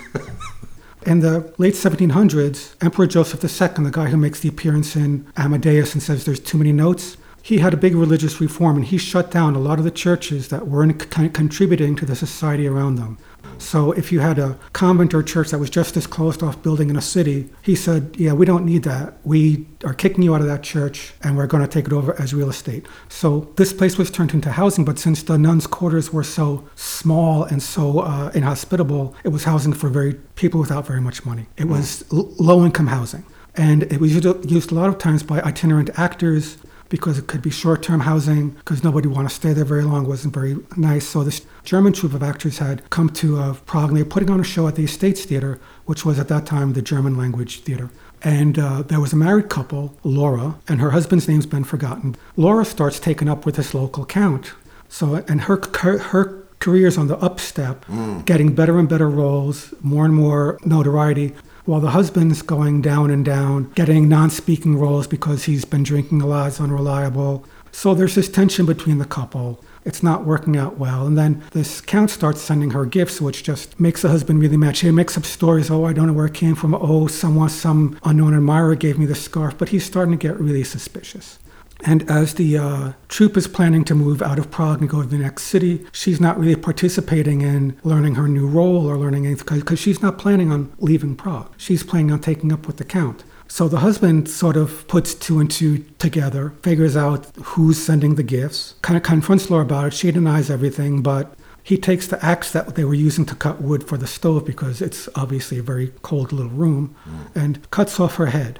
in 1.05 1.19
the 1.19 1.53
late 1.57 1.75
1700s, 1.75 2.75
Emperor 2.83 3.07
Joseph 3.07 3.43
II, 3.43 3.85
the 3.85 3.91
guy 3.91 4.07
who 4.07 4.17
makes 4.17 4.39
the 4.39 4.49
appearance 4.49 4.95
in 4.95 5.25
Amadeus 5.37 5.93
and 5.93 6.03
says 6.03 6.25
there's 6.25 6.39
too 6.39 6.57
many 6.57 6.73
notes, 6.73 7.17
he 7.41 7.59
had 7.59 7.73
a 7.73 7.77
big 7.77 7.95
religious 7.95 8.41
reform 8.41 8.75
and 8.75 8.85
he 8.85 8.97
shut 8.97 9.31
down 9.31 9.55
a 9.55 9.59
lot 9.59 9.79
of 9.79 9.85
the 9.85 9.91
churches 9.91 10.49
that 10.49 10.67
weren't 10.67 11.09
con- 11.09 11.29
contributing 11.29 11.95
to 11.95 12.05
the 12.05 12.15
society 12.15 12.67
around 12.67 12.95
them. 12.95 13.17
So 13.57 13.91
if 13.91 14.11
you 14.11 14.19
had 14.19 14.39
a 14.39 14.57
convent 14.73 15.13
or 15.13 15.23
church 15.23 15.49
that 15.49 15.59
was 15.59 15.69
just 15.69 15.95
this 15.95 16.07
closed 16.07 16.43
off 16.43 16.61
building 16.61 16.89
in 16.89 16.95
a 16.95 17.01
city, 17.01 17.49
he 17.61 17.75
said, 17.75 18.15
Yeah, 18.17 18.33
we 18.33 18.45
don't 18.45 18.65
need 18.65 18.83
that. 18.83 19.17
We 19.23 19.65
are 19.83 19.93
kicking 19.93 20.23
you 20.23 20.35
out 20.35 20.41
of 20.41 20.47
that 20.47 20.63
church 20.63 21.13
and 21.23 21.35
we're 21.37 21.47
going 21.47 21.63
to 21.63 21.67
take 21.67 21.85
it 21.85 21.93
over 21.93 22.19
as 22.21 22.33
real 22.33 22.49
estate. 22.49 22.85
So 23.09 23.51
this 23.55 23.73
place 23.73 23.97
was 23.97 24.11
turned 24.11 24.33
into 24.33 24.51
housing, 24.51 24.85
but 24.85 24.99
since 24.99 25.23
the 25.23 25.37
nuns' 25.37 25.67
quarters 25.67 26.13
were 26.13 26.23
so 26.23 26.67
small 26.75 27.43
and 27.43 27.61
so 27.61 27.99
uh, 27.99 28.31
inhospitable, 28.33 29.15
it 29.23 29.29
was 29.29 29.43
housing 29.43 29.73
for 29.73 29.89
very 29.89 30.13
people 30.35 30.59
without 30.59 30.85
very 30.85 31.01
much 31.01 31.25
money. 31.25 31.47
It 31.57 31.65
was 31.65 32.03
l- 32.11 32.33
low 32.37 32.65
income 32.65 32.87
housing. 32.87 33.25
And 33.55 33.83
it 33.83 33.99
was 33.99 34.13
used, 34.13 34.51
used 34.51 34.71
a 34.71 34.75
lot 34.75 34.89
of 34.89 34.99
times 34.99 35.23
by 35.23 35.41
itinerant 35.41 35.89
actors 35.97 36.57
because 36.89 37.17
it 37.17 37.27
could 37.27 37.41
be 37.41 37.49
short-term 37.49 38.01
housing 38.01 38.49
because 38.51 38.83
nobody 38.83 39.07
wanted 39.07 39.29
to 39.29 39.35
stay 39.35 39.53
there 39.53 39.65
very 39.65 39.83
long. 39.83 40.05
It 40.05 40.07
wasn't 40.07 40.33
very 40.33 40.57
nice. 40.75 41.07
So 41.07 41.23
this 41.23 41.45
German 41.63 41.93
troupe 41.93 42.13
of 42.13 42.23
actors 42.23 42.59
had 42.59 42.87
come 42.89 43.09
to 43.11 43.39
uh, 43.39 43.53
Prague 43.65 43.89
and 43.89 43.97
they 43.97 44.03
were 44.03 44.09
putting 44.09 44.29
on 44.29 44.39
a 44.39 44.43
show 44.43 44.67
at 44.67 44.75
the 44.75 44.83
Estates 44.83 45.25
Theater, 45.25 45.59
which 45.85 46.05
was 46.05 46.19
at 46.19 46.27
that 46.29 46.45
time 46.45 46.73
the 46.73 46.81
German 46.81 47.17
language 47.17 47.61
theater. 47.61 47.89
And 48.23 48.57
uh, 48.57 48.81
there 48.81 48.99
was 48.99 49.13
a 49.13 49.15
married 49.15 49.49
couple, 49.49 49.95
Laura, 50.03 50.55
and 50.67 50.81
her 50.81 50.91
husband's 50.91 51.27
name's 51.27 51.45
been 51.45 51.63
forgotten. 51.63 52.15
Laura 52.35 52.65
starts 52.65 52.99
taking 52.99 53.29
up 53.29 53.45
with 53.45 53.55
this 53.55 53.73
local 53.73 54.05
count. 54.05 54.53
So, 54.89 55.23
and 55.27 55.41
her, 55.41 55.61
her, 55.79 55.97
her 55.99 56.43
career's 56.59 56.97
on 56.97 57.07
the 57.07 57.17
upstep, 57.17 57.85
getting 58.25 58.55
better 58.55 58.79
and 58.79 58.89
better 58.89 59.09
roles, 59.09 59.73
more 59.81 60.05
and 60.05 60.15
more 60.15 60.57
notoriety 60.65 61.35
while 61.67 61.81
the 61.81 61.89
husband's 61.89 62.41
going 62.41 62.81
down 62.81 63.11
and 63.11 63.25
down, 63.25 63.69
getting 63.75 64.07
non 64.07 64.29
speaking 64.29 64.77
roles 64.77 65.05
because 65.05 65.43
he's 65.43 65.65
been 65.65 65.83
drinking 65.83 66.21
a 66.21 66.25
lot, 66.25 66.47
is 66.47 66.61
unreliable. 66.61 67.45
So 67.73 67.93
there's 67.93 68.15
this 68.15 68.29
tension 68.29 68.65
between 68.65 68.99
the 68.99 69.05
couple. 69.05 69.61
It's 69.83 70.01
not 70.01 70.25
working 70.25 70.55
out 70.55 70.77
well. 70.77 71.05
And 71.05 71.17
then 71.17 71.43
this 71.51 71.81
count 71.81 72.09
starts 72.09 72.41
sending 72.41 72.71
her 72.71 72.85
gifts, 72.85 73.19
which 73.19 73.43
just 73.43 73.77
makes 73.79 74.01
the 74.01 74.09
husband 74.09 74.41
really 74.41 74.55
mad. 74.55 74.77
She 74.77 74.89
makes 74.91 75.17
up 75.17 75.25
stories. 75.25 75.69
Oh, 75.69 75.83
I 75.83 75.91
don't 75.91 76.07
know 76.07 76.13
where 76.13 76.25
it 76.25 76.33
came 76.33 76.55
from. 76.55 76.73
Oh, 76.73 77.07
someone, 77.07 77.49
some 77.49 77.99
unknown 78.03 78.33
admirer 78.33 78.75
gave 78.75 78.97
me 78.97 79.05
the 79.05 79.13
scarf. 79.13 79.57
But 79.57 79.69
he's 79.69 79.85
starting 79.85 80.17
to 80.17 80.27
get 80.27 80.39
really 80.39 80.63
suspicious. 80.63 81.37
And 81.81 82.09
as 82.09 82.33
the 82.33 82.57
uh, 82.57 82.93
troupe 83.07 83.37
is 83.37 83.47
planning 83.47 83.83
to 83.85 83.95
move 83.95 84.21
out 84.21 84.39
of 84.39 84.49
Prague 84.51 84.81
and 84.81 84.89
go 84.89 85.01
to 85.01 85.07
the 85.07 85.17
next 85.17 85.43
city, 85.43 85.85
she's 85.91 86.19
not 86.19 86.39
really 86.39 86.55
participating 86.55 87.41
in 87.41 87.79
learning 87.83 88.15
her 88.15 88.27
new 88.27 88.47
role 88.47 88.87
or 88.87 88.97
learning 88.97 89.25
anything 89.25 89.59
because 89.59 89.79
she's 89.79 90.01
not 90.01 90.17
planning 90.17 90.51
on 90.51 90.71
leaving 90.79 91.15
Prague. 91.15 91.53
She's 91.57 91.83
planning 91.83 92.11
on 92.11 92.19
taking 92.19 92.51
up 92.51 92.65
with 92.67 92.77
the 92.77 92.83
Count. 92.83 93.23
So 93.47 93.67
the 93.67 93.79
husband 93.79 94.29
sort 94.29 94.57
of 94.57 94.87
puts 94.87 95.13
two 95.13 95.39
and 95.39 95.49
two 95.49 95.79
together, 95.99 96.53
figures 96.63 96.97
out 96.97 97.27
who's 97.37 97.81
sending 97.81 98.15
the 98.15 98.23
gifts, 98.23 98.75
kind 98.81 98.97
of 98.97 99.03
confronts 99.03 99.49
Laura 99.49 99.63
about 99.63 99.87
it. 99.87 99.93
She 99.93 100.11
denies 100.11 100.49
everything, 100.49 101.01
but 101.01 101.33
he 101.63 101.77
takes 101.77 102.07
the 102.07 102.23
axe 102.23 102.51
that 102.51 102.75
they 102.75 102.83
were 102.83 102.93
using 102.93 103.25
to 103.25 103.35
cut 103.35 103.61
wood 103.61 103.87
for 103.87 103.97
the 103.97 104.07
stove 104.07 104.45
because 104.45 104.81
it's 104.81 105.07
obviously 105.15 105.59
a 105.59 105.63
very 105.63 105.93
cold 106.01 106.31
little 106.31 106.51
room 106.51 106.95
and 107.35 107.69
cuts 107.71 107.99
off 107.99 108.15
her 108.15 108.27
head 108.27 108.59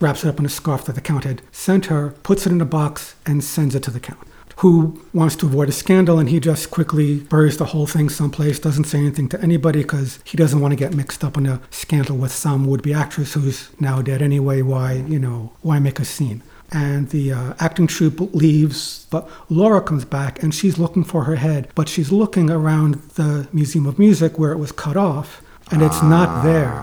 wraps 0.00 0.24
it 0.24 0.28
up 0.28 0.38
in 0.38 0.46
a 0.46 0.50
scarf 0.50 0.84
that 0.84 0.94
the 0.94 1.00
Count 1.00 1.24
had 1.24 1.42
sent 1.52 1.86
her, 1.86 2.10
puts 2.22 2.46
it 2.46 2.52
in 2.52 2.60
a 2.60 2.66
box, 2.66 3.14
and 3.24 3.42
sends 3.42 3.74
it 3.74 3.82
to 3.84 3.90
the 3.90 4.00
Count, 4.00 4.26
who 4.56 5.02
wants 5.12 5.36
to 5.36 5.46
avoid 5.46 5.68
a 5.68 5.72
scandal, 5.72 6.18
and 6.18 6.28
he 6.28 6.40
just 6.40 6.70
quickly 6.70 7.20
buries 7.20 7.56
the 7.58 7.66
whole 7.66 7.86
thing 7.86 8.08
someplace, 8.08 8.58
doesn't 8.58 8.84
say 8.84 8.98
anything 8.98 9.28
to 9.28 9.40
anybody 9.40 9.82
because 9.82 10.18
he 10.24 10.36
doesn't 10.36 10.60
want 10.60 10.72
to 10.72 10.76
get 10.76 10.94
mixed 10.94 11.24
up 11.24 11.36
in 11.36 11.46
a 11.46 11.60
scandal 11.70 12.16
with 12.16 12.32
some 12.32 12.66
would-be 12.66 12.94
actress 12.94 13.34
who's 13.34 13.70
now 13.80 14.02
dead 14.02 14.22
anyway. 14.22 14.62
Why, 14.62 14.94
you 14.94 15.18
know, 15.18 15.52
why 15.62 15.78
make 15.78 16.00
a 16.00 16.04
scene? 16.04 16.42
And 16.72 17.10
the 17.10 17.32
uh, 17.32 17.54
acting 17.60 17.86
troupe 17.86 18.34
leaves, 18.34 19.06
but 19.10 19.28
Laura 19.48 19.80
comes 19.80 20.04
back 20.04 20.42
and 20.42 20.52
she's 20.52 20.78
looking 20.78 21.04
for 21.04 21.24
her 21.24 21.36
head, 21.36 21.68
but 21.76 21.88
she's 21.88 22.10
looking 22.10 22.50
around 22.50 22.94
the 23.14 23.46
Museum 23.52 23.86
of 23.86 24.00
Music 24.00 24.36
where 24.36 24.50
it 24.50 24.58
was 24.58 24.72
cut 24.72 24.96
off, 24.96 25.42
and 25.70 25.80
it's 25.80 26.02
not 26.02 26.42
there. 26.42 26.82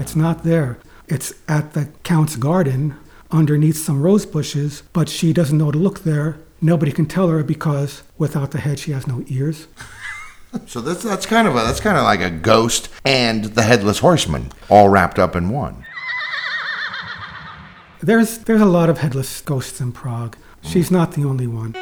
It's 0.00 0.14
not 0.14 0.44
there. 0.44 0.78
It's 1.08 1.34
at 1.48 1.74
the 1.74 1.88
Count's 2.02 2.36
garden 2.36 2.96
underneath 3.30 3.76
some 3.76 4.00
rose 4.00 4.24
bushes, 4.24 4.82
but 4.92 5.08
she 5.08 5.32
doesn't 5.32 5.58
know 5.58 5.70
to 5.70 5.78
look 5.78 6.00
there. 6.00 6.38
Nobody 6.60 6.92
can 6.92 7.06
tell 7.06 7.28
her 7.28 7.42
because 7.42 8.02
without 8.16 8.52
the 8.52 8.60
head, 8.60 8.78
she 8.78 8.92
has 8.92 9.06
no 9.06 9.24
ears. 9.28 9.66
So 10.66 10.80
that's 10.80 11.02
that's 11.02 11.26
kind 11.26 11.48
of 11.48 11.56
a 11.56 11.62
that's 11.64 11.80
kind 11.80 11.96
of 11.96 12.04
like 12.04 12.20
a 12.20 12.30
ghost 12.30 12.88
and 13.04 13.44
the 13.44 13.62
headless 13.62 13.98
horseman 13.98 14.52
all 14.68 14.88
wrapped 14.88 15.18
up 15.18 15.34
in 15.34 15.48
one. 15.48 15.84
There's 18.00 18.38
there's 18.38 18.60
a 18.60 18.64
lot 18.66 18.88
of 18.88 18.98
headless 18.98 19.40
ghosts 19.40 19.80
in 19.80 19.90
Prague. 19.90 20.36
She's 20.62 20.90
mm. 20.90 20.92
not 20.92 21.12
the 21.12 21.24
only 21.24 21.48
one. 21.48 21.74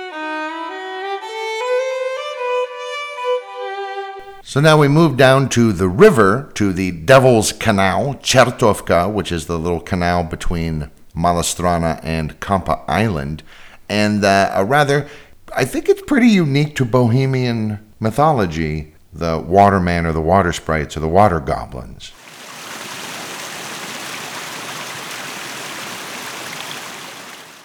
So 4.52 4.60
now 4.60 4.76
we 4.76 4.86
move 4.86 5.16
down 5.16 5.48
to 5.48 5.72
the 5.72 5.88
river, 5.88 6.50
to 6.56 6.74
the 6.74 6.90
Devil's 6.90 7.52
Canal, 7.52 8.16
Chertovka, 8.16 9.10
which 9.10 9.32
is 9.32 9.46
the 9.46 9.58
little 9.58 9.80
canal 9.80 10.24
between 10.24 10.90
Malá 11.16 11.40
Strana 11.40 11.98
and 12.02 12.38
Kampa 12.38 12.84
Island. 12.86 13.42
And 13.88 14.22
uh, 14.22 14.50
a 14.52 14.62
rather, 14.62 15.08
I 15.56 15.64
think 15.64 15.88
it's 15.88 16.02
pretty 16.02 16.28
unique 16.28 16.76
to 16.76 16.84
Bohemian 16.84 17.78
mythology, 17.98 18.92
the 19.10 19.38
waterman 19.38 20.04
or 20.04 20.12
the 20.12 20.20
water 20.20 20.52
sprites 20.52 20.98
or 20.98 21.00
the 21.00 21.08
water 21.08 21.40
goblins. 21.40 22.12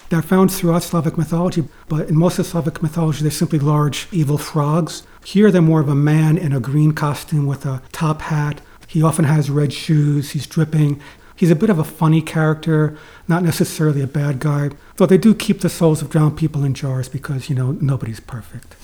They're 0.10 0.22
found 0.22 0.54
throughout 0.54 0.84
Slavic 0.84 1.18
mythology, 1.18 1.68
but 1.90 2.08
in 2.08 2.16
most 2.16 2.40
of 2.40 2.46
Slavic 2.46 2.82
mythology, 2.82 3.24
they're 3.24 3.32
simply 3.32 3.60
large 3.60 4.08
evil 4.14 4.38
frogs. 4.38 5.04
Here, 5.28 5.52
they're 5.52 5.62
more 5.62 5.82
of 5.82 5.90
a 5.90 5.94
man 5.94 6.38
in 6.38 6.54
a 6.54 6.62
green 6.62 6.94
costume 6.94 7.48
with 7.48 7.66
a 7.66 7.82
top 7.92 8.22
hat. 8.22 8.62
He 8.88 9.04
often 9.04 9.26
has 9.26 9.50
red 9.50 9.74
shoes, 9.74 10.30
he's 10.30 10.48
dripping. 10.48 11.02
He's 11.36 11.52
a 11.52 11.56
bit 11.56 11.70
of 11.70 11.78
a 11.78 11.84
funny 11.84 12.22
character, 12.22 12.98
not 13.28 13.44
necessarily 13.44 14.02
a 14.02 14.08
bad 14.08 14.40
guy, 14.40 14.70
though 14.96 15.06
they 15.06 15.18
do 15.18 15.36
keep 15.36 15.60
the 15.60 15.68
souls 15.68 16.02
of 16.02 16.10
drowned 16.10 16.38
people 16.38 16.64
in 16.64 16.74
jars 16.74 17.10
because, 17.10 17.50
you 17.50 17.58
know, 17.58 17.74
nobody's 17.82 18.22
perfect. 18.22 18.78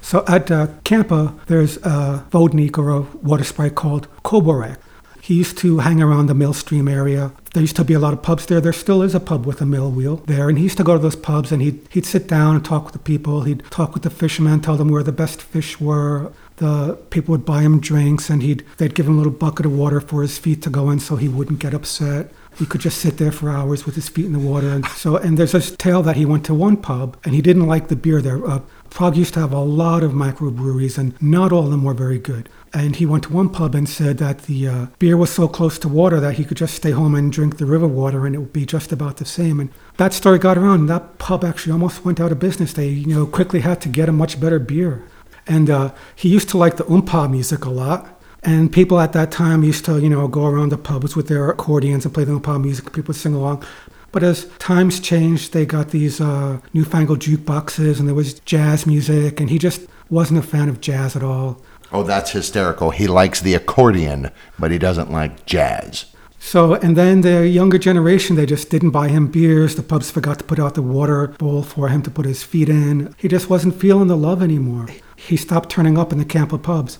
so 0.00 0.24
at 0.28 0.52
uh, 0.52 0.68
Kampa, 0.84 1.36
there's 1.46 1.78
a 1.78 2.24
vodnik 2.30 2.78
or 2.78 2.90
a 2.90 3.00
water 3.00 3.42
sprite 3.42 3.74
called 3.74 4.06
Kabourek. 4.22 4.78
He 5.22 5.34
used 5.34 5.56
to 5.58 5.78
hang 5.78 6.02
around 6.02 6.26
the 6.26 6.34
mill 6.34 6.52
stream 6.52 6.88
area. 6.88 7.30
There 7.54 7.60
used 7.60 7.76
to 7.76 7.84
be 7.84 7.94
a 7.94 8.00
lot 8.00 8.12
of 8.12 8.24
pubs 8.24 8.46
there. 8.46 8.60
There 8.60 8.72
still 8.72 9.02
is 9.02 9.14
a 9.14 9.20
pub 9.20 9.46
with 9.46 9.60
a 9.60 9.64
mill 9.64 9.88
wheel 9.88 10.16
there. 10.26 10.48
And 10.48 10.58
he 10.58 10.64
used 10.64 10.78
to 10.78 10.82
go 10.82 10.94
to 10.94 10.98
those 10.98 11.14
pubs 11.14 11.52
and 11.52 11.62
he'd, 11.62 11.86
he'd 11.90 12.04
sit 12.04 12.26
down 12.26 12.56
and 12.56 12.64
talk 12.64 12.82
with 12.86 12.92
the 12.92 12.98
people. 12.98 13.42
He'd 13.42 13.62
talk 13.70 13.94
with 13.94 14.02
the 14.02 14.10
fishermen, 14.10 14.60
tell 14.60 14.76
them 14.76 14.88
where 14.88 15.04
the 15.04 15.12
best 15.12 15.40
fish 15.40 15.78
were. 15.78 16.32
The 16.56 16.98
people 17.10 17.30
would 17.30 17.44
buy 17.44 17.62
him 17.62 17.78
drinks 17.78 18.30
and 18.30 18.42
he'd, 18.42 18.64
they'd 18.78 18.96
give 18.96 19.06
him 19.06 19.14
a 19.14 19.18
little 19.18 19.32
bucket 19.32 19.64
of 19.64 19.72
water 19.72 20.00
for 20.00 20.22
his 20.22 20.38
feet 20.38 20.60
to 20.62 20.70
go 20.70 20.90
in 20.90 20.98
so 20.98 21.14
he 21.14 21.28
wouldn't 21.28 21.60
get 21.60 21.72
upset. 21.72 22.32
He 22.58 22.66
could 22.66 22.80
just 22.80 22.98
sit 22.98 23.18
there 23.18 23.32
for 23.32 23.48
hours 23.48 23.86
with 23.86 23.94
his 23.94 24.08
feet 24.08 24.26
in 24.26 24.32
the 24.32 24.40
water. 24.40 24.70
And 24.70 24.84
so, 24.86 25.16
and 25.18 25.38
there's 25.38 25.52
this 25.52 25.70
tale 25.76 26.02
that 26.02 26.16
he 26.16 26.26
went 26.26 26.44
to 26.46 26.54
one 26.54 26.76
pub 26.76 27.16
and 27.24 27.32
he 27.32 27.40
didn't 27.42 27.68
like 27.68 27.86
the 27.86 27.96
beer 27.96 28.20
there. 28.20 28.44
Uh, 28.44 28.60
Prague 28.92 29.16
used 29.16 29.32
to 29.34 29.40
have 29.40 29.52
a 29.52 29.60
lot 29.60 30.02
of 30.02 30.12
microbreweries 30.12 30.98
and 30.98 31.20
not 31.20 31.50
all 31.50 31.64
of 31.64 31.70
them 31.70 31.82
were 31.82 31.94
very 31.94 32.18
good. 32.18 32.50
And 32.74 32.94
he 32.94 33.06
went 33.06 33.24
to 33.24 33.32
one 33.32 33.48
pub 33.48 33.74
and 33.74 33.88
said 33.88 34.18
that 34.18 34.42
the 34.42 34.68
uh, 34.68 34.86
beer 34.98 35.16
was 35.16 35.30
so 35.30 35.48
close 35.48 35.78
to 35.78 35.88
water 35.88 36.20
that 36.20 36.34
he 36.34 36.44
could 36.44 36.58
just 36.58 36.74
stay 36.74 36.90
home 36.90 37.14
and 37.14 37.32
drink 37.32 37.56
the 37.56 37.64
river 37.64 37.88
water 37.88 38.26
and 38.26 38.34
it 38.34 38.38
would 38.38 38.52
be 38.52 38.66
just 38.66 38.92
about 38.92 39.16
the 39.16 39.24
same. 39.24 39.60
And 39.60 39.70
that 39.96 40.12
story 40.12 40.38
got 40.38 40.58
around. 40.58 40.80
And 40.80 40.88
that 40.90 41.16
pub 41.16 41.42
actually 41.42 41.72
almost 41.72 42.04
went 42.04 42.20
out 42.20 42.32
of 42.32 42.38
business. 42.38 42.74
They, 42.74 42.88
you 42.88 43.14
know, 43.14 43.26
quickly 43.26 43.60
had 43.60 43.80
to 43.80 43.88
get 43.88 44.10
a 44.10 44.12
much 44.12 44.38
better 44.38 44.58
beer. 44.58 45.02
And 45.46 45.70
uh, 45.70 45.92
he 46.14 46.28
used 46.28 46.50
to 46.50 46.58
like 46.58 46.76
the 46.76 46.84
oompa 46.84 47.30
music 47.30 47.64
a 47.64 47.70
lot. 47.70 48.20
And 48.42 48.70
people 48.72 49.00
at 49.00 49.14
that 49.14 49.30
time 49.30 49.62
used 49.62 49.86
to, 49.86 50.00
you 50.00 50.10
know, 50.10 50.28
go 50.28 50.46
around 50.46 50.68
the 50.68 50.78
pubs 50.78 51.16
with 51.16 51.28
their 51.28 51.48
accordions 51.48 52.04
and 52.04 52.12
play 52.12 52.24
the 52.24 52.38
oompa 52.38 52.60
music. 52.62 52.92
People 52.92 53.12
would 53.12 53.16
sing 53.16 53.34
along. 53.34 53.64
But 54.12 54.22
as 54.22 54.44
times 54.58 55.00
changed, 55.00 55.52
they 55.52 55.66
got 55.66 55.88
these 55.88 56.20
uh, 56.20 56.60
newfangled 56.72 57.20
jukeboxes 57.20 57.98
and 57.98 58.06
there 58.06 58.14
was 58.14 58.34
jazz 58.40 58.86
music. 58.86 59.40
And 59.40 59.50
he 59.50 59.58
just 59.58 59.86
wasn't 60.10 60.38
a 60.38 60.46
fan 60.46 60.68
of 60.68 60.80
jazz 60.80 61.16
at 61.16 61.22
all. 61.22 61.60
Oh, 61.90 62.02
that's 62.02 62.30
hysterical. 62.30 62.90
He 62.90 63.06
likes 63.06 63.40
the 63.40 63.54
accordion, 63.54 64.30
but 64.58 64.70
he 64.70 64.78
doesn't 64.78 65.10
like 65.10 65.44
jazz. 65.46 66.06
So, 66.38 66.74
and 66.74 66.96
then 66.96 67.20
the 67.20 67.46
younger 67.48 67.78
generation, 67.78 68.34
they 68.34 68.46
just 68.46 68.68
didn't 68.68 68.90
buy 68.90 69.08
him 69.08 69.28
beers. 69.28 69.76
The 69.76 69.82
pubs 69.82 70.10
forgot 70.10 70.38
to 70.38 70.44
put 70.44 70.58
out 70.58 70.74
the 70.74 70.82
water 70.82 71.28
bowl 71.28 71.62
for 71.62 71.88
him 71.88 72.02
to 72.02 72.10
put 72.10 72.26
his 72.26 72.42
feet 72.42 72.68
in. 72.68 73.14
He 73.16 73.28
just 73.28 73.48
wasn't 73.48 73.80
feeling 73.80 74.08
the 74.08 74.16
love 74.16 74.42
anymore. 74.42 74.88
He 75.16 75.36
stopped 75.36 75.70
turning 75.70 75.96
up 75.96 76.12
in 76.12 76.18
the 76.18 76.24
Kampa 76.24 76.60
pubs. 76.60 76.98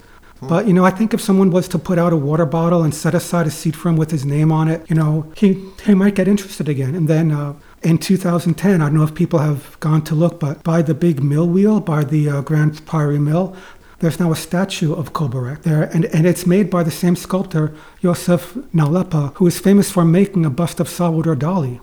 But, 0.48 0.66
you 0.66 0.72
know, 0.72 0.84
I 0.84 0.90
think 0.90 1.14
if 1.14 1.20
someone 1.20 1.50
was 1.50 1.68
to 1.68 1.78
put 1.78 1.98
out 1.98 2.12
a 2.12 2.16
water 2.16 2.44
bottle 2.44 2.82
and 2.82 2.92
set 2.92 3.14
aside 3.14 3.46
a 3.46 3.50
seat 3.50 3.76
for 3.76 3.88
him 3.88 3.96
with 3.96 4.10
his 4.10 4.24
name 4.24 4.50
on 4.50 4.68
it, 4.68 4.88
you 4.90 4.96
know, 4.96 5.32
he, 5.36 5.70
he 5.84 5.94
might 5.94 6.16
get 6.16 6.26
interested 6.26 6.68
again. 6.68 6.94
And 6.96 7.06
then 7.06 7.30
uh, 7.30 7.54
in 7.82 7.98
2010, 7.98 8.80
I 8.80 8.86
don't 8.86 8.94
know 8.94 9.04
if 9.04 9.14
people 9.14 9.38
have 9.38 9.78
gone 9.78 10.02
to 10.02 10.14
look, 10.16 10.40
but 10.40 10.64
by 10.64 10.82
the 10.82 10.94
big 10.94 11.22
mill 11.22 11.48
wheel, 11.48 11.78
by 11.80 12.02
the 12.02 12.28
uh, 12.28 12.40
Grand 12.40 12.84
Priory 12.86 13.20
Mill, 13.20 13.56
there's 14.00 14.18
now 14.18 14.32
a 14.32 14.36
statue 14.36 14.92
of 14.92 15.12
Kabourek 15.12 15.62
there, 15.62 15.84
and, 15.84 16.06
and 16.06 16.26
it's 16.26 16.44
made 16.44 16.70
by 16.70 16.82
the 16.82 16.90
same 16.90 17.14
sculptor, 17.14 17.72
Josef 18.00 18.54
Nalepa, 18.74 19.32
who 19.36 19.46
is 19.46 19.60
famous 19.60 19.92
for 19.92 20.04
making 20.04 20.44
a 20.44 20.50
bust 20.50 20.80
of 20.80 20.88
Salvador 20.88 21.36
Dali. 21.36 21.80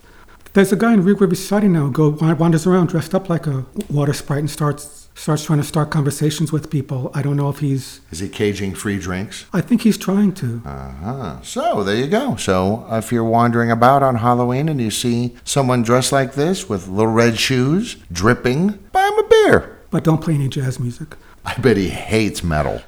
There's 0.51 0.73
a 0.73 0.75
guy 0.75 0.93
in 0.93 1.03
Rio 1.03 1.15
Riverside 1.15 1.69
now 1.69 1.87
go 1.87 2.09
wanders 2.09 2.67
around 2.67 2.89
dressed 2.89 3.15
up 3.15 3.29
like 3.29 3.47
a 3.47 3.65
water 3.89 4.11
sprite 4.11 4.39
and 4.39 4.49
starts 4.49 5.07
starts 5.19 5.43
trying 5.43 5.59
to 5.59 5.65
start 5.65 5.89
conversations 5.89 6.51
with 6.51 6.69
people. 6.69 7.11
I 7.13 7.21
don't 7.21 7.35
know 7.35 7.49
if 7.49 7.59
he's. 7.59 7.99
Is 8.09 8.19
he 8.19 8.29
caging 8.29 8.73
free 8.73 8.97
drinks? 8.97 9.45
I 9.51 9.59
think 9.59 9.81
he's 9.81 9.97
trying 9.97 10.33
to. 10.35 10.61
Uh 10.65 10.91
huh. 10.91 11.41
So 11.41 11.83
there 11.83 11.95
you 11.95 12.07
go. 12.07 12.37
So 12.37 12.87
if 12.89 13.11
you're 13.11 13.25
wandering 13.25 13.69
about 13.69 14.01
on 14.01 14.15
Halloween 14.15 14.69
and 14.69 14.79
you 14.79 14.89
see 14.89 15.35
someone 15.43 15.83
dressed 15.83 16.13
like 16.13 16.33
this 16.33 16.69
with 16.69 16.87
little 16.87 17.11
red 17.11 17.37
shoes, 17.37 17.97
dripping, 18.11 18.69
buy 18.93 19.07
him 19.07 19.19
a 19.19 19.27
beer. 19.27 19.77
But 19.91 20.05
don't 20.05 20.21
play 20.21 20.35
any 20.35 20.47
jazz 20.47 20.79
music. 20.79 21.15
I 21.43 21.55
bet 21.55 21.75
he 21.75 21.89
hates 21.89 22.43
metal. 22.43 22.81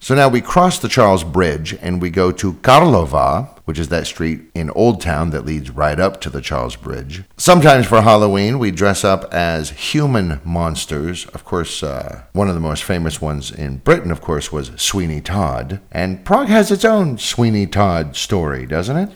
So 0.00 0.14
now 0.14 0.28
we 0.28 0.40
cross 0.40 0.78
the 0.78 0.88
Charles 0.88 1.24
Bridge 1.24 1.76
and 1.80 2.00
we 2.00 2.10
go 2.10 2.30
to 2.30 2.52
Karlova, 2.54 3.55
which 3.66 3.78
is 3.78 3.88
that 3.88 4.06
street 4.06 4.42
in 4.54 4.70
Old 4.70 5.00
Town 5.00 5.30
that 5.30 5.44
leads 5.44 5.70
right 5.70 6.00
up 6.00 6.20
to 6.22 6.30
the 6.30 6.40
Charles 6.40 6.76
Bridge. 6.76 7.24
Sometimes 7.36 7.86
for 7.86 8.00
Halloween, 8.00 8.58
we 8.58 8.70
dress 8.70 9.04
up 9.04 9.32
as 9.34 9.70
human 9.70 10.40
monsters. 10.44 11.26
Of 11.26 11.44
course, 11.44 11.82
uh, 11.82 12.22
one 12.32 12.48
of 12.48 12.54
the 12.54 12.60
most 12.60 12.84
famous 12.84 13.20
ones 13.20 13.50
in 13.50 13.78
Britain, 13.78 14.10
of 14.10 14.20
course, 14.20 14.50
was 14.50 14.70
Sweeney 14.76 15.20
Todd. 15.20 15.80
And 15.90 16.24
Prague 16.24 16.48
has 16.48 16.70
its 16.70 16.84
own 16.84 17.18
Sweeney 17.18 17.66
Todd 17.66 18.16
story, 18.16 18.66
doesn't 18.66 18.96
it? 18.96 19.10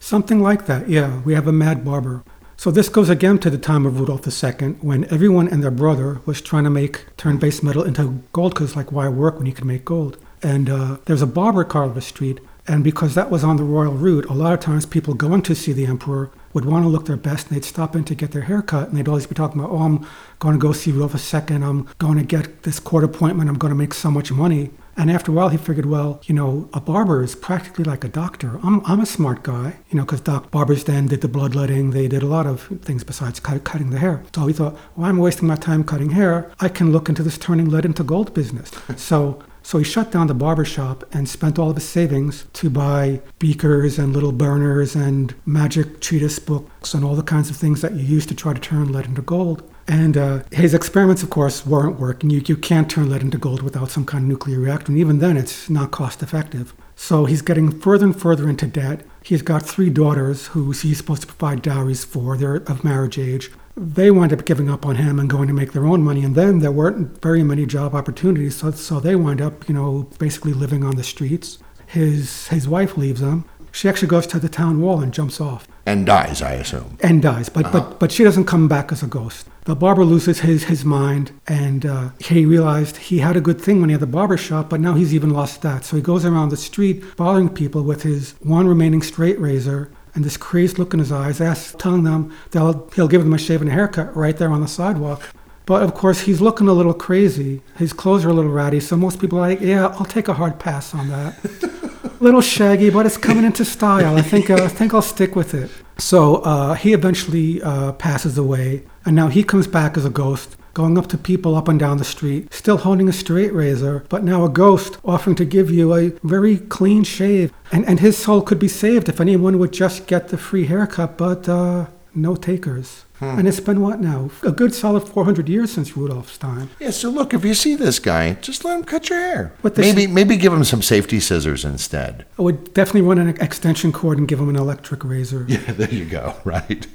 Something 0.00 0.40
like 0.40 0.66
that, 0.66 0.88
yeah. 0.88 1.20
We 1.20 1.34
have 1.34 1.46
a 1.46 1.52
mad 1.52 1.84
barber. 1.84 2.24
So 2.60 2.70
this 2.70 2.90
goes 2.90 3.08
again 3.08 3.38
to 3.38 3.48
the 3.48 3.56
time 3.56 3.86
of 3.86 3.98
Rudolf 3.98 4.26
II, 4.26 4.72
when 4.82 5.06
everyone 5.10 5.48
and 5.48 5.62
their 5.62 5.70
brother 5.70 6.20
was 6.26 6.42
trying 6.42 6.64
to 6.64 6.68
make 6.68 7.06
turn-base 7.16 7.62
metal 7.62 7.82
into 7.82 8.22
gold, 8.34 8.52
because 8.52 8.76
like 8.76 8.92
why 8.92 9.08
work 9.08 9.38
when 9.38 9.46
you 9.46 9.54
can 9.54 9.66
make 9.66 9.86
gold? 9.86 10.18
And 10.42 10.68
uh, 10.68 10.98
there's 11.06 11.22
a 11.22 11.26
barber 11.26 11.64
Karlova 11.64 12.02
Street, 12.02 12.38
and 12.68 12.84
because 12.84 13.14
that 13.14 13.30
was 13.30 13.42
on 13.42 13.56
the 13.56 13.64
royal 13.64 13.94
route, 13.94 14.26
a 14.26 14.34
lot 14.34 14.52
of 14.52 14.60
times 14.60 14.84
people 14.84 15.14
going 15.14 15.40
to 15.40 15.54
see 15.54 15.72
the 15.72 15.86
emperor 15.86 16.30
would 16.52 16.66
want 16.66 16.84
to 16.84 16.90
look 16.90 17.06
their 17.06 17.16
best, 17.16 17.46
and 17.46 17.56
they'd 17.56 17.64
stop 17.64 17.96
in 17.96 18.04
to 18.04 18.14
get 18.14 18.32
their 18.32 18.42
hair 18.42 18.60
cut, 18.60 18.90
and 18.90 18.98
they'd 18.98 19.08
always 19.08 19.26
be 19.26 19.34
talking 19.34 19.58
about, 19.58 19.72
oh, 19.72 19.78
I'm 19.78 20.06
going 20.38 20.52
to 20.54 20.60
go 20.60 20.72
see 20.72 20.92
Rudolf 20.92 21.14
II, 21.14 21.56
I'm 21.62 21.88
going 21.98 22.18
to 22.18 22.24
get 22.24 22.64
this 22.64 22.78
court 22.78 23.04
appointment, 23.04 23.48
I'm 23.48 23.56
going 23.56 23.72
to 23.72 23.74
make 23.74 23.94
so 23.94 24.10
much 24.10 24.30
money. 24.30 24.68
And 25.00 25.10
after 25.10 25.32
a 25.32 25.34
while, 25.34 25.48
he 25.48 25.56
figured, 25.56 25.86
well, 25.86 26.20
you 26.26 26.34
know, 26.34 26.68
a 26.74 26.80
barber 26.80 27.22
is 27.22 27.34
practically 27.34 27.84
like 27.84 28.04
a 28.04 28.08
doctor. 28.08 28.60
I'm, 28.62 28.84
I'm 28.84 29.00
a 29.00 29.06
smart 29.06 29.42
guy, 29.42 29.78
you 29.88 29.96
know, 29.96 30.04
because 30.04 30.20
doc 30.20 30.50
barbers 30.50 30.84
then 30.84 31.06
did 31.06 31.22
the 31.22 31.26
bloodletting. 31.26 31.92
They 31.92 32.06
did 32.06 32.22
a 32.22 32.26
lot 32.26 32.46
of 32.46 32.64
things 32.82 33.02
besides 33.02 33.40
cut, 33.40 33.64
cutting 33.64 33.88
the 33.88 33.98
hair. 33.98 34.22
So 34.34 34.46
he 34.46 34.52
thought, 34.52 34.76
well, 34.94 35.08
I'm 35.08 35.16
wasting 35.16 35.48
my 35.48 35.56
time 35.56 35.84
cutting 35.84 36.10
hair. 36.10 36.52
I 36.60 36.68
can 36.68 36.92
look 36.92 37.08
into 37.08 37.22
this 37.22 37.38
turning 37.38 37.70
lead 37.70 37.86
into 37.86 38.04
gold 38.04 38.34
business. 38.34 38.70
so 38.96 39.42
so 39.62 39.78
he 39.78 39.84
shut 39.84 40.10
down 40.10 40.26
the 40.26 40.34
barber 40.34 40.64
shop 40.64 41.04
and 41.12 41.28
spent 41.28 41.58
all 41.58 41.70
of 41.70 41.76
his 41.76 41.88
savings 41.88 42.46
to 42.54 42.70
buy 42.70 43.20
beakers 43.38 43.98
and 43.98 44.12
little 44.12 44.32
burners 44.32 44.96
and 44.96 45.34
magic 45.46 46.00
treatise 46.00 46.38
books 46.38 46.94
and 46.94 47.04
all 47.04 47.14
the 47.14 47.22
kinds 47.22 47.50
of 47.50 47.56
things 47.56 47.80
that 47.82 47.94
you 47.94 48.02
use 48.02 48.26
to 48.26 48.34
try 48.34 48.52
to 48.52 48.60
turn 48.60 48.92
lead 48.92 49.06
into 49.06 49.22
gold. 49.22 49.62
And 49.90 50.16
uh, 50.16 50.44
his 50.52 50.72
experiments, 50.72 51.24
of 51.24 51.30
course, 51.30 51.66
weren't 51.66 51.98
working. 51.98 52.30
You, 52.30 52.40
you 52.46 52.56
can't 52.56 52.88
turn 52.88 53.10
lead 53.10 53.22
into 53.22 53.38
gold 53.38 53.60
without 53.60 53.90
some 53.90 54.06
kind 54.06 54.22
of 54.22 54.28
nuclear 54.28 54.60
reactor. 54.60 54.92
And 54.92 54.98
even 55.00 55.18
then, 55.18 55.36
it's 55.36 55.68
not 55.68 55.90
cost 55.90 56.22
effective. 56.22 56.72
So 56.94 57.24
he's 57.24 57.42
getting 57.42 57.72
further 57.76 58.04
and 58.06 58.18
further 58.18 58.48
into 58.48 58.68
debt. 58.68 59.04
He's 59.24 59.42
got 59.42 59.62
three 59.62 59.90
daughters 59.90 60.46
who 60.48 60.70
he's 60.70 60.98
supposed 60.98 61.22
to 61.22 61.26
provide 61.26 61.62
dowries 61.62 62.04
for. 62.04 62.36
They're 62.36 62.56
of 62.56 62.84
marriage 62.84 63.18
age. 63.18 63.50
They 63.76 64.12
wind 64.12 64.32
up 64.32 64.44
giving 64.44 64.70
up 64.70 64.86
on 64.86 64.94
him 64.94 65.18
and 65.18 65.28
going 65.28 65.48
to 65.48 65.54
make 65.54 65.72
their 65.72 65.86
own 65.86 66.04
money. 66.04 66.22
And 66.22 66.36
then 66.36 66.60
there 66.60 66.70
weren't 66.70 67.20
very 67.20 67.42
many 67.42 67.66
job 67.66 67.92
opportunities. 67.92 68.58
So, 68.58 68.70
so 68.70 69.00
they 69.00 69.16
wind 69.16 69.40
up, 69.42 69.68
you 69.68 69.74
know, 69.74 70.08
basically 70.20 70.52
living 70.52 70.84
on 70.84 70.94
the 70.94 71.02
streets. 71.02 71.58
His, 71.88 72.46
his 72.46 72.68
wife 72.68 72.96
leaves 72.96 73.22
him. 73.22 73.44
She 73.72 73.88
actually 73.88 74.08
goes 74.08 74.26
to 74.28 74.38
the 74.38 74.48
town 74.48 74.80
wall 74.80 75.00
and 75.00 75.12
jumps 75.12 75.40
off. 75.40 75.68
And 75.86 76.06
dies, 76.06 76.42
I 76.42 76.54
assume. 76.54 76.98
And 77.00 77.22
dies, 77.22 77.48
but 77.48 77.66
uh-huh. 77.66 77.80
but 77.80 78.00
but 78.00 78.12
she 78.12 78.24
doesn't 78.24 78.44
come 78.44 78.68
back 78.68 78.92
as 78.92 79.02
a 79.02 79.06
ghost. 79.06 79.48
The 79.64 79.76
barber 79.76 80.04
loses 80.04 80.40
his 80.40 80.64
his 80.64 80.84
mind, 80.84 81.32
and 81.46 81.86
uh, 81.86 82.10
he 82.18 82.44
realized 82.44 82.96
he 82.96 83.18
had 83.18 83.36
a 83.36 83.40
good 83.40 83.60
thing 83.60 83.80
when 83.80 83.90
he 83.90 83.92
had 83.92 84.00
the 84.00 84.06
barber 84.06 84.36
shop, 84.36 84.70
but 84.70 84.80
now 84.80 84.94
he's 84.94 85.14
even 85.14 85.30
lost 85.30 85.62
that. 85.62 85.84
So 85.84 85.96
he 85.96 86.02
goes 86.02 86.24
around 86.24 86.50
the 86.50 86.56
street 86.56 87.04
bothering 87.16 87.50
people 87.50 87.82
with 87.82 88.02
his 88.02 88.34
one 88.40 88.68
remaining 88.68 89.02
straight 89.02 89.38
razor 89.40 89.90
and 90.14 90.24
this 90.24 90.36
crazed 90.36 90.78
look 90.78 90.92
in 90.92 90.98
his 90.98 91.12
eyes, 91.12 91.40
asks, 91.40 91.74
telling 91.78 92.04
them 92.04 92.34
they'll 92.50 92.88
he'll 92.94 93.08
give 93.08 93.22
them 93.22 93.32
a 93.32 93.38
shave 93.38 93.60
and 93.60 93.70
a 93.70 93.72
haircut 93.72 94.14
right 94.16 94.36
there 94.36 94.50
on 94.50 94.60
the 94.60 94.68
sidewalk. 94.68 95.22
But 95.66 95.82
of 95.82 95.94
course, 95.94 96.22
he's 96.22 96.40
looking 96.40 96.68
a 96.68 96.72
little 96.72 96.94
crazy. 96.94 97.62
His 97.76 97.92
clothes 97.92 98.24
are 98.24 98.30
a 98.30 98.32
little 98.32 98.50
ratty, 98.50 98.80
so 98.80 98.96
most 98.96 99.20
people 99.20 99.38
are 99.38 99.48
like, 99.48 99.60
yeah, 99.60 99.86
I'll 99.86 100.04
take 100.04 100.28
a 100.28 100.34
hard 100.34 100.58
pass 100.58 100.94
on 100.94 101.08
that. 101.10 101.36
little 102.20 102.40
shaggy, 102.40 102.90
but 102.90 103.06
it's 103.06 103.16
coming 103.16 103.44
into 103.44 103.64
style. 103.64 104.16
I 104.16 104.22
think 104.22 104.50
uh, 104.50 104.56
I 104.56 104.68
think 104.68 104.94
I'll 104.94 105.02
stick 105.02 105.34
with 105.34 105.54
it. 105.54 105.70
So 105.98 106.36
uh, 106.36 106.74
he 106.74 106.92
eventually 106.92 107.60
uh, 107.62 107.92
passes 107.92 108.38
away, 108.38 108.84
and 109.04 109.16
now 109.16 109.28
he 109.28 109.42
comes 109.42 109.66
back 109.66 109.96
as 109.96 110.04
a 110.04 110.10
ghost, 110.10 110.56
going 110.74 110.96
up 110.96 111.08
to 111.08 111.18
people 111.18 111.54
up 111.56 111.68
and 111.68 111.78
down 111.78 111.98
the 111.98 112.04
street, 112.04 112.52
still 112.52 112.78
holding 112.78 113.08
a 113.08 113.12
straight 113.12 113.52
razor, 113.52 114.04
but 114.08 114.22
now 114.22 114.44
a 114.44 114.48
ghost 114.48 114.98
offering 115.04 115.36
to 115.36 115.44
give 115.44 115.70
you 115.70 115.94
a 115.94 116.10
very 116.22 116.58
clean 116.58 117.04
shave. 117.04 117.52
And 117.72 117.84
and 117.86 118.00
his 118.00 118.16
soul 118.16 118.42
could 118.42 118.58
be 118.58 118.68
saved 118.68 119.08
if 119.08 119.20
anyone 119.20 119.58
would 119.58 119.72
just 119.72 120.06
get 120.06 120.28
the 120.28 120.38
free 120.38 120.66
haircut, 120.66 121.16
but 121.18 121.48
uh, 121.48 121.86
no 122.14 122.36
takers. 122.36 123.04
Hmm. 123.20 123.38
And 123.38 123.46
it's 123.46 123.60
been 123.60 123.82
what 123.82 124.00
now? 124.00 124.30
A 124.42 124.50
good 124.50 124.74
solid 124.74 125.06
400 125.06 125.46
years 125.48 125.70
since 125.70 125.94
Rudolph's 125.94 126.38
time. 126.38 126.70
Yeah, 126.80 126.90
so 126.90 127.10
look, 127.10 127.34
if 127.34 127.44
you 127.44 127.52
see 127.52 127.74
this 127.76 127.98
guy, 127.98 128.32
just 128.40 128.64
let 128.64 128.78
him 128.78 128.84
cut 128.84 129.10
your 129.10 129.18
hair. 129.18 129.52
maybe 129.76 130.06
maybe 130.06 130.36
give 130.38 130.52
him 130.54 130.64
some 130.64 130.80
safety 130.82 131.20
scissors 131.20 131.64
instead. 131.64 132.24
I 132.38 132.42
would 132.42 132.72
definitely 132.72 133.02
run 133.02 133.18
an 133.18 133.28
extension 133.40 133.92
cord 133.92 134.16
and 134.18 134.26
give 134.26 134.40
him 134.40 134.48
an 134.48 134.56
electric 134.56 135.04
razor. 135.04 135.46
Yeah, 135.50 135.72
there 135.72 135.90
you 135.92 136.04
go, 136.06 136.36
right. 136.44 136.86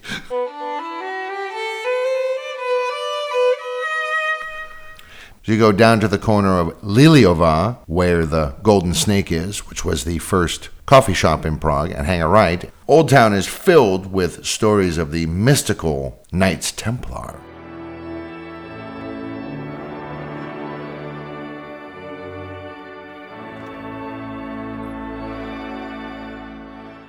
So 5.45 5.51
you 5.51 5.60
go 5.60 5.71
down 5.71 5.99
to 5.99 6.08
the 6.08 6.17
corner 6.17 6.58
of 6.58 6.69
Liliova, 6.81 7.77
where 7.86 8.25
the 8.25 8.55
Golden 8.63 8.95
Snake 8.95 9.31
is, 9.31 9.69
which 9.69 9.86
was 9.86 10.03
the 10.03 10.17
first 10.17 10.69
coffee 10.88 11.13
shop 11.13 11.45
in 11.45 11.60
Prague, 11.60 11.91
and 11.91 12.08
hang 12.08 12.19
a 12.19 12.27
right. 12.27 12.71
Old 12.88 13.10
Town 13.10 13.31
is 13.31 13.45
filled 13.45 14.12
with 14.12 14.43
stories 14.43 14.97
of 14.97 15.12
the 15.12 15.27
mystical 15.27 16.19
Knights 16.31 16.71
Templar. 16.71 17.39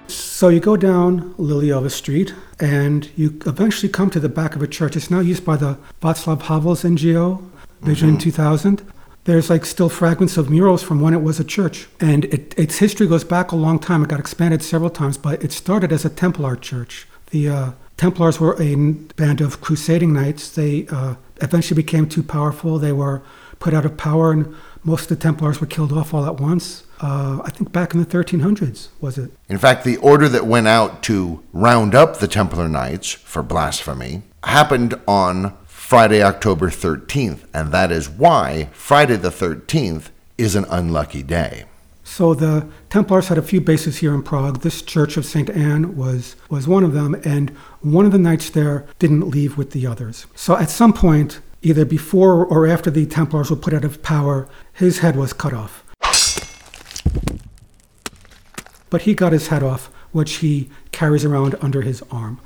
So 0.08 0.50
you 0.50 0.60
go 0.60 0.76
down 0.76 1.32
Liliova 1.38 1.90
Street 1.90 2.34
and 2.60 3.08
you 3.16 3.40
eventually 3.46 3.90
come 3.90 4.10
to 4.10 4.20
the 4.20 4.28
back 4.28 4.54
of 4.54 4.60
a 4.60 4.66
church. 4.66 4.94
It's 4.94 5.10
now 5.10 5.20
used 5.20 5.46
by 5.46 5.56
the 5.56 5.78
Václav 6.02 6.42
Havels 6.42 6.84
NGO 6.84 7.42
Vision 7.80 8.10
mm-hmm. 8.10 8.18
2000. 8.18 8.82
There's 9.24 9.50
like 9.50 9.64
still 9.64 9.88
fragments 9.88 10.36
of 10.36 10.48
murals 10.48 10.82
from 10.84 11.00
when 11.00 11.12
it 11.12 11.22
was 11.22 11.40
a 11.40 11.44
church. 11.44 11.88
And 11.98 12.26
it, 12.26 12.54
its 12.56 12.78
history 12.78 13.08
goes 13.08 13.24
back 13.24 13.50
a 13.50 13.56
long 13.56 13.78
time. 13.78 14.04
It 14.04 14.08
got 14.08 14.20
expanded 14.20 14.62
several 14.62 14.90
times, 14.90 15.18
but 15.18 15.42
it 15.42 15.50
started 15.52 15.92
as 15.92 16.04
a 16.04 16.10
Templar 16.10 16.54
church. 16.56 17.08
The 17.30 17.48
uh, 17.48 17.70
Templars 17.96 18.38
were 18.38 18.60
a 18.60 18.74
band 19.16 19.40
of 19.40 19.60
crusading 19.60 20.12
knights. 20.12 20.50
They 20.50 20.86
uh, 20.88 21.16
eventually 21.42 21.82
became 21.82 22.08
too 22.08 22.22
powerful. 22.22 22.78
They 22.78 22.92
were 22.92 23.22
put 23.58 23.74
out 23.74 23.84
of 23.84 23.96
power, 23.96 24.32
and 24.32 24.54
most 24.84 25.02
of 25.02 25.08
the 25.08 25.16
Templars 25.16 25.60
were 25.60 25.66
killed 25.66 25.92
off 25.92 26.12
all 26.14 26.26
at 26.26 26.38
once. 26.38 26.84
Uh, 27.00 27.40
I 27.44 27.50
think 27.50 27.72
back 27.72 27.94
in 27.94 28.00
the 28.00 28.06
1300s, 28.06 28.88
was 29.00 29.18
it? 29.18 29.30
In 29.48 29.58
fact, 29.58 29.84
the 29.84 29.96
order 29.98 30.28
that 30.28 30.46
went 30.46 30.68
out 30.68 31.02
to 31.04 31.42
round 31.52 31.94
up 31.94 32.18
the 32.18 32.28
Templar 32.28 32.68
Knights 32.68 33.12
for 33.12 33.42
blasphemy 33.42 34.22
happened 34.44 34.94
on 35.08 35.56
Friday, 35.86 36.20
October 36.20 36.68
13th, 36.68 37.44
and 37.54 37.70
that 37.70 37.92
is 37.92 38.08
why 38.08 38.68
Friday 38.72 39.14
the 39.14 39.30
13th 39.30 40.08
is 40.36 40.56
an 40.56 40.64
unlucky 40.68 41.22
day. 41.22 41.66
So 42.02 42.34
the 42.34 42.66
Templars 42.90 43.28
had 43.28 43.38
a 43.38 43.42
few 43.42 43.60
bases 43.60 43.98
here 43.98 44.12
in 44.12 44.24
Prague. 44.24 44.62
This 44.62 44.82
church 44.82 45.16
of 45.16 45.24
St. 45.24 45.48
Anne 45.48 45.96
was, 45.96 46.34
was 46.50 46.66
one 46.66 46.82
of 46.82 46.92
them, 46.92 47.14
and 47.22 47.50
one 47.82 48.04
of 48.04 48.10
the 48.10 48.18
knights 48.18 48.50
there 48.50 48.84
didn't 48.98 49.28
leave 49.28 49.56
with 49.56 49.70
the 49.70 49.86
others. 49.86 50.26
So 50.34 50.56
at 50.56 50.70
some 50.70 50.92
point, 50.92 51.40
either 51.62 51.84
before 51.84 52.44
or 52.44 52.66
after 52.66 52.90
the 52.90 53.06
Templars 53.06 53.50
were 53.50 53.54
put 53.54 53.72
out 53.72 53.84
of 53.84 54.02
power, 54.02 54.48
his 54.72 54.98
head 54.98 55.14
was 55.14 55.32
cut 55.32 55.54
off. 55.54 55.84
But 58.90 59.02
he 59.02 59.14
got 59.14 59.32
his 59.32 59.46
head 59.46 59.62
off, 59.62 59.86
which 60.10 60.38
he 60.38 60.68
carries 60.90 61.24
around 61.24 61.54
under 61.60 61.82
his 61.82 62.02
arm. 62.10 62.40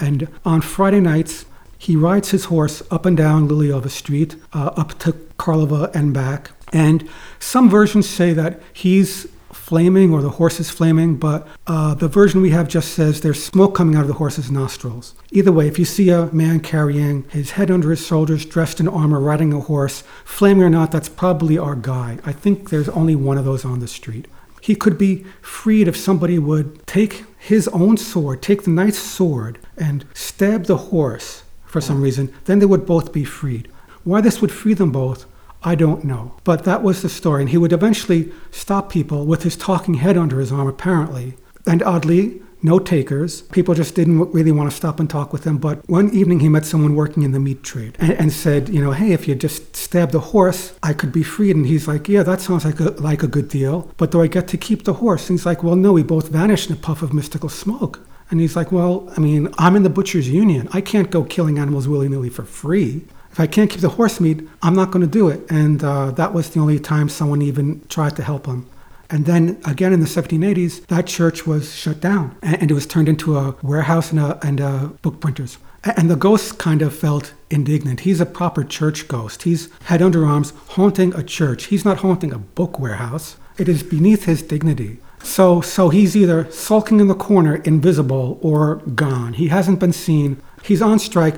And 0.00 0.28
on 0.46 0.62
Friday 0.62 1.00
nights, 1.00 1.44
he 1.78 1.96
rides 1.96 2.30
his 2.30 2.46
horse 2.46 2.82
up 2.90 3.06
and 3.06 3.16
down 3.16 3.48
Liliova 3.48 3.90
Street, 3.90 4.36
uh, 4.52 4.72
up 4.76 4.98
to 5.00 5.12
Karlova 5.38 5.94
and 5.94 6.12
back. 6.12 6.50
And 6.72 7.08
some 7.38 7.70
versions 7.70 8.08
say 8.08 8.32
that 8.32 8.60
he's 8.72 9.26
flaming 9.52 10.12
or 10.12 10.22
the 10.22 10.30
horse 10.30 10.60
is 10.60 10.70
flaming, 10.70 11.16
but 11.16 11.46
uh, 11.66 11.94
the 11.94 12.06
version 12.06 12.40
we 12.40 12.50
have 12.50 12.68
just 12.68 12.92
says 12.92 13.20
there's 13.20 13.42
smoke 13.42 13.74
coming 13.74 13.96
out 13.96 14.02
of 14.02 14.08
the 14.08 14.14
horse's 14.14 14.50
nostrils. 14.50 15.14
Either 15.32 15.50
way, 15.50 15.66
if 15.66 15.78
you 15.78 15.84
see 15.84 16.08
a 16.08 16.26
man 16.26 16.60
carrying 16.60 17.24
his 17.30 17.52
head 17.52 17.70
under 17.70 17.90
his 17.90 18.06
shoulders, 18.06 18.44
dressed 18.44 18.78
in 18.78 18.86
armor, 18.86 19.18
riding 19.18 19.52
a 19.52 19.60
horse, 19.60 20.04
flaming 20.24 20.62
or 20.62 20.70
not, 20.70 20.92
that's 20.92 21.08
probably 21.08 21.58
our 21.58 21.74
guy. 21.74 22.18
I 22.24 22.32
think 22.32 22.70
there's 22.70 22.88
only 22.90 23.16
one 23.16 23.38
of 23.38 23.44
those 23.44 23.64
on 23.64 23.80
the 23.80 23.88
street. 23.88 24.28
He 24.60 24.74
could 24.74 24.98
be 24.98 25.24
freed 25.42 25.88
if 25.88 25.96
somebody 25.96 26.38
would 26.38 26.86
take 26.86 27.24
his 27.38 27.68
own 27.68 27.96
sword, 27.96 28.42
take 28.42 28.62
the 28.62 28.70
knight's 28.70 28.98
sword, 28.98 29.58
and 29.76 30.04
stab 30.14 30.66
the 30.66 30.76
horse 30.76 31.42
for 31.76 31.82
some 31.82 32.00
reason. 32.00 32.32
Then 32.46 32.58
they 32.58 32.64
would 32.64 32.86
both 32.86 33.12
be 33.12 33.22
freed. 33.22 33.68
Why 34.02 34.22
this 34.22 34.40
would 34.40 34.50
free 34.50 34.72
them 34.72 34.92
both, 34.92 35.26
I 35.62 35.74
don't 35.74 36.04
know. 36.04 36.34
But 36.42 36.64
that 36.64 36.82
was 36.82 37.02
the 37.02 37.10
story. 37.10 37.42
And 37.42 37.50
he 37.50 37.58
would 37.58 37.74
eventually 37.74 38.32
stop 38.50 38.90
people 38.90 39.26
with 39.26 39.42
his 39.42 39.58
talking 39.58 39.94
head 39.94 40.16
under 40.16 40.40
his 40.40 40.50
arm, 40.50 40.68
apparently. 40.68 41.34
And 41.66 41.82
oddly, 41.82 42.40
no 42.62 42.78
takers. 42.78 43.42
People 43.42 43.74
just 43.74 43.94
didn't 43.94 44.32
really 44.32 44.52
want 44.52 44.70
to 44.70 44.76
stop 44.76 44.98
and 44.98 45.10
talk 45.10 45.34
with 45.34 45.44
him. 45.44 45.58
But 45.58 45.86
one 45.86 46.08
evening 46.14 46.40
he 46.40 46.48
met 46.48 46.64
someone 46.64 46.94
working 46.94 47.24
in 47.24 47.32
the 47.32 47.40
meat 47.40 47.62
trade 47.62 47.96
and, 47.98 48.12
and, 48.12 48.32
said, 48.32 48.70
you 48.70 48.80
know, 48.80 48.92
hey, 48.92 49.12
if 49.12 49.28
you 49.28 49.34
just 49.34 49.76
stab 49.76 50.12
the 50.12 50.20
horse, 50.32 50.78
I 50.82 50.94
could 50.94 51.12
be 51.12 51.22
freed. 51.22 51.56
And 51.56 51.66
he's 51.66 51.86
like, 51.86 52.08
yeah, 52.08 52.22
that 52.22 52.40
sounds 52.40 52.64
like 52.64 52.80
a, 52.80 52.92
like 53.10 53.22
a 53.22 53.28
good 53.28 53.50
deal. 53.50 53.92
But 53.98 54.12
do 54.12 54.22
I 54.22 54.28
get 54.28 54.48
to 54.48 54.56
keep 54.56 54.84
the 54.84 54.94
horse? 54.94 55.28
And 55.28 55.38
he's 55.38 55.44
like, 55.44 55.62
well, 55.62 55.76
no, 55.76 55.92
we 55.92 56.02
both 56.02 56.28
vanished 56.28 56.70
in 56.70 56.76
a 56.76 56.78
puff 56.78 57.02
of 57.02 57.12
mystical 57.12 57.50
smoke. 57.50 58.00
And 58.30 58.40
he's 58.40 58.56
like, 58.56 58.72
well, 58.72 59.12
I 59.16 59.20
mean, 59.20 59.48
I'm 59.58 59.76
in 59.76 59.82
the 59.82 59.90
butcher's 59.90 60.28
union. 60.28 60.68
I 60.72 60.80
can't 60.80 61.10
go 61.10 61.22
killing 61.22 61.58
animals 61.58 61.86
willy 61.86 62.08
nilly 62.08 62.30
for 62.30 62.44
free. 62.44 63.04
If 63.30 63.40
I 63.40 63.46
can't 63.46 63.70
keep 63.70 63.82
the 63.82 63.90
horse 63.90 64.18
meat, 64.18 64.48
I'm 64.62 64.74
not 64.74 64.90
going 64.90 65.04
to 65.04 65.10
do 65.10 65.28
it. 65.28 65.48
And 65.50 65.84
uh, 65.84 66.10
that 66.12 66.32
was 66.32 66.50
the 66.50 66.60
only 66.60 66.80
time 66.80 67.08
someone 67.08 67.42
even 67.42 67.86
tried 67.88 68.16
to 68.16 68.22
help 68.22 68.46
him. 68.46 68.66
And 69.10 69.26
then 69.26 69.60
again 69.64 69.92
in 69.92 70.00
the 70.00 70.06
1780s, 70.06 70.86
that 70.86 71.06
church 71.06 71.46
was 71.46 71.74
shut 71.74 72.00
down 72.00 72.36
and 72.42 72.70
it 72.70 72.74
was 72.74 72.86
turned 72.86 73.08
into 73.08 73.36
a 73.36 73.54
warehouse 73.62 74.10
and 74.10 74.20
a, 74.20 74.44
and 74.44 74.58
a 74.58 74.90
book 75.02 75.20
printers. 75.20 75.58
And 75.84 76.10
the 76.10 76.16
ghost 76.16 76.58
kind 76.58 76.82
of 76.82 76.96
felt 76.96 77.32
indignant. 77.48 78.00
He's 78.00 78.20
a 78.20 78.26
proper 78.26 78.64
church 78.64 79.06
ghost. 79.06 79.44
He's 79.44 79.68
head 79.84 80.02
under 80.02 80.26
arms 80.26 80.52
haunting 80.70 81.14
a 81.14 81.22
church. 81.22 81.66
He's 81.66 81.84
not 81.84 81.98
haunting 81.98 82.32
a 82.32 82.38
book 82.38 82.80
warehouse. 82.80 83.36
It 83.56 83.68
is 83.68 83.84
beneath 83.84 84.24
his 84.24 84.42
dignity. 84.42 84.98
So, 85.26 85.60
so 85.60 85.88
he's 85.88 86.16
either 86.16 86.50
sulking 86.50 87.00
in 87.00 87.08
the 87.08 87.14
corner, 87.14 87.56
invisible, 87.56 88.38
or 88.42 88.76
gone. 88.94 89.34
He 89.34 89.48
hasn't 89.48 89.80
been 89.80 89.92
seen. 89.92 90.40
He's 90.62 90.80
on 90.80 90.98
strike. 90.98 91.34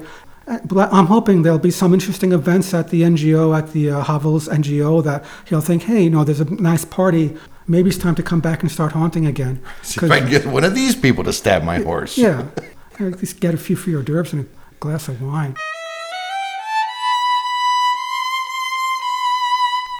I'm 0.46 1.07
hoping 1.07 1.42
there'll 1.42 1.59
be 1.59 1.70
some 1.70 1.92
interesting 1.92 2.33
events 2.33 2.72
at 2.72 2.88
the 2.88 3.03
NGO, 3.03 3.57
at 3.57 3.72
the 3.72 3.90
uh, 3.90 4.05
Havels 4.05 4.48
NGO, 4.48 5.05
that 5.05 5.24
he'll 5.46 5.61
think, 5.61 5.83
hey, 5.83 6.05
you 6.05 6.11
know, 6.11 6.24
there's 6.24 6.40
a 6.40 6.46
nice 6.55 6.85
party 6.85 7.37
maybe 7.68 7.90
it's 7.90 7.98
time 7.98 8.14
to 8.16 8.22
come 8.22 8.40
back 8.40 8.62
and 8.62 8.72
start 8.72 8.92
haunting 8.92 9.27
again. 9.27 9.61
See 9.83 10.05
if 10.05 10.11
I 10.11 10.20
can 10.20 10.31
get 10.31 10.46
one 10.46 10.64
of 10.64 10.74
these 10.74 10.96
people 10.96 11.22
to 11.24 11.33
stab 11.33 11.62
my 11.62 11.79
horse. 11.79 12.18
Yeah, 12.18 12.48
at 12.98 13.18
least 13.18 13.40
get 13.40 13.55
a 13.55 13.59
few 13.59 13.77
free 13.77 13.94
hors 13.94 14.03
d'oeuvres 14.03 14.33
and 14.33 14.46
a 14.46 14.74
glass 14.81 15.09
of 15.09 15.22
wine. 15.22 15.55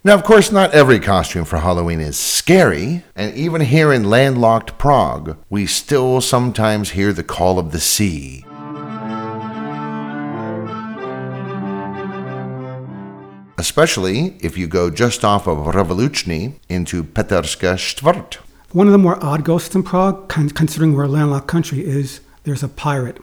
Now, 0.03 0.13
of 0.13 0.23
course, 0.23 0.49
not 0.49 0.71
every 0.71 0.99
costume 0.99 1.43
for 1.43 1.57
Halloween 1.57 1.99
is 1.99 2.17
scary, 2.17 3.03
and 3.17 3.35
even 3.35 3.59
here 3.59 3.91
in 3.91 4.09
landlocked 4.09 4.77
Prague, 4.77 5.37
we 5.49 5.65
still 5.65 6.21
sometimes 6.21 6.91
hear 6.91 7.11
the 7.11 7.23
call 7.23 7.59
of 7.59 7.71
the 7.71 7.81
sea. 7.81 8.45
especially 13.59 14.37
if 14.39 14.57
you 14.57 14.67
go 14.67 14.89
just 14.89 15.23
off 15.25 15.45
of 15.47 15.75
Revoluční 15.75 16.53
into 16.69 17.03
Peterska 17.03 17.75
Štvrt. 17.75 18.37
One 18.71 18.87
of 18.87 18.93
the 18.93 18.97
more 18.97 19.17
odd 19.21 19.43
ghosts 19.43 19.75
in 19.75 19.83
Prague, 19.83 20.29
considering 20.29 20.93
we're 20.93 21.03
a 21.03 21.09
landlocked 21.09 21.47
country, 21.47 21.79
is 21.79 22.21
there's 22.45 22.63
a 22.63 22.69
pirate. 22.69 23.17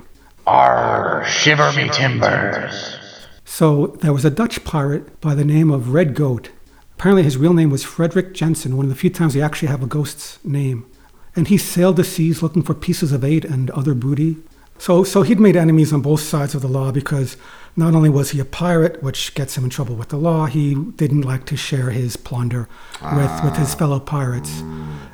Arr, 0.47 1.25
shiver 1.27 1.73
me 1.73 1.89
timbers. 1.89 2.97
So 3.45 3.97
there 4.03 4.13
was 4.13 4.25
a 4.25 4.31
Dutch 4.31 4.63
pirate 4.65 5.21
by 5.21 5.35
the 5.35 5.45
name 5.45 5.71
of 5.71 5.95
Red 5.95 6.15
Goat. 6.15 6.51
Apparently 6.99 7.23
his 7.23 7.37
real 7.37 7.53
name 7.53 7.69
was 7.69 7.85
Frederick 7.85 8.33
Jensen, 8.33 8.75
one 8.75 8.87
of 8.87 8.91
the 8.91 8.97
few 8.97 9.11
times 9.11 9.35
he 9.35 9.43
actually 9.43 9.69
have 9.69 9.83
a 9.83 9.87
ghost's 9.87 10.43
name. 10.43 10.87
And 11.35 11.49
he 11.49 11.59
sailed 11.59 11.97
the 11.97 12.05
seas 12.05 12.43
looking 12.43 12.63
for 12.63 12.73
pieces 12.73 13.13
of 13.13 13.23
eight 13.23 13.45
and 13.45 13.71
other 13.73 13.95
booty. 13.95 14.39
So, 14.79 15.05
so 15.05 15.21
he'd 15.21 15.39
made 15.39 15.57
enemies 15.57 15.93
on 15.93 16.01
both 16.01 16.21
sides 16.21 16.55
of 16.55 16.63
the 16.63 16.69
law 16.69 16.93
because 16.93 17.37
not 17.77 17.95
only 17.95 18.09
was 18.09 18.31
he 18.31 18.41
a 18.41 18.47
pirate, 18.47 19.03
which 19.03 19.35
gets 19.35 19.59
him 19.59 19.65
in 19.65 19.71
trouble 19.71 19.95
with 19.95 20.09
the 20.09 20.17
law, 20.17 20.47
he 20.47 20.75
didn't 20.75 21.23
like 21.23 21.45
to 21.47 21.57
share 21.57 21.91
his 21.91 22.17
plunder 22.17 22.67
with, 23.03 23.45
with 23.45 23.57
his 23.57 23.75
ah. 23.75 23.79
fellow 23.79 24.01
pirates. 24.01 24.63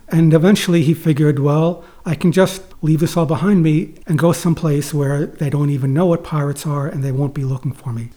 And 0.09 0.33
eventually 0.33 0.83
he 0.83 0.95
figured, 0.95 1.41
well, 1.41 1.85
I 2.07 2.15
can 2.15 2.31
just 2.31 2.63
leave 2.81 3.01
this 3.01 3.17
all 3.17 3.27
behind 3.27 3.65
me 3.65 3.95
and 4.07 4.21
go 4.21 4.31
someplace 4.31 4.95
where 4.95 5.27
they 5.27 5.51
don't 5.51 5.71
even 5.71 5.93
know 5.93 6.07
what 6.07 6.23
pirates 6.23 6.65
are 6.65 6.87
and 6.87 7.03
they 7.03 7.13
won't 7.13 7.35
be 7.35 7.45
looking 7.45 7.73
for 7.73 7.93
me. 7.93 8.11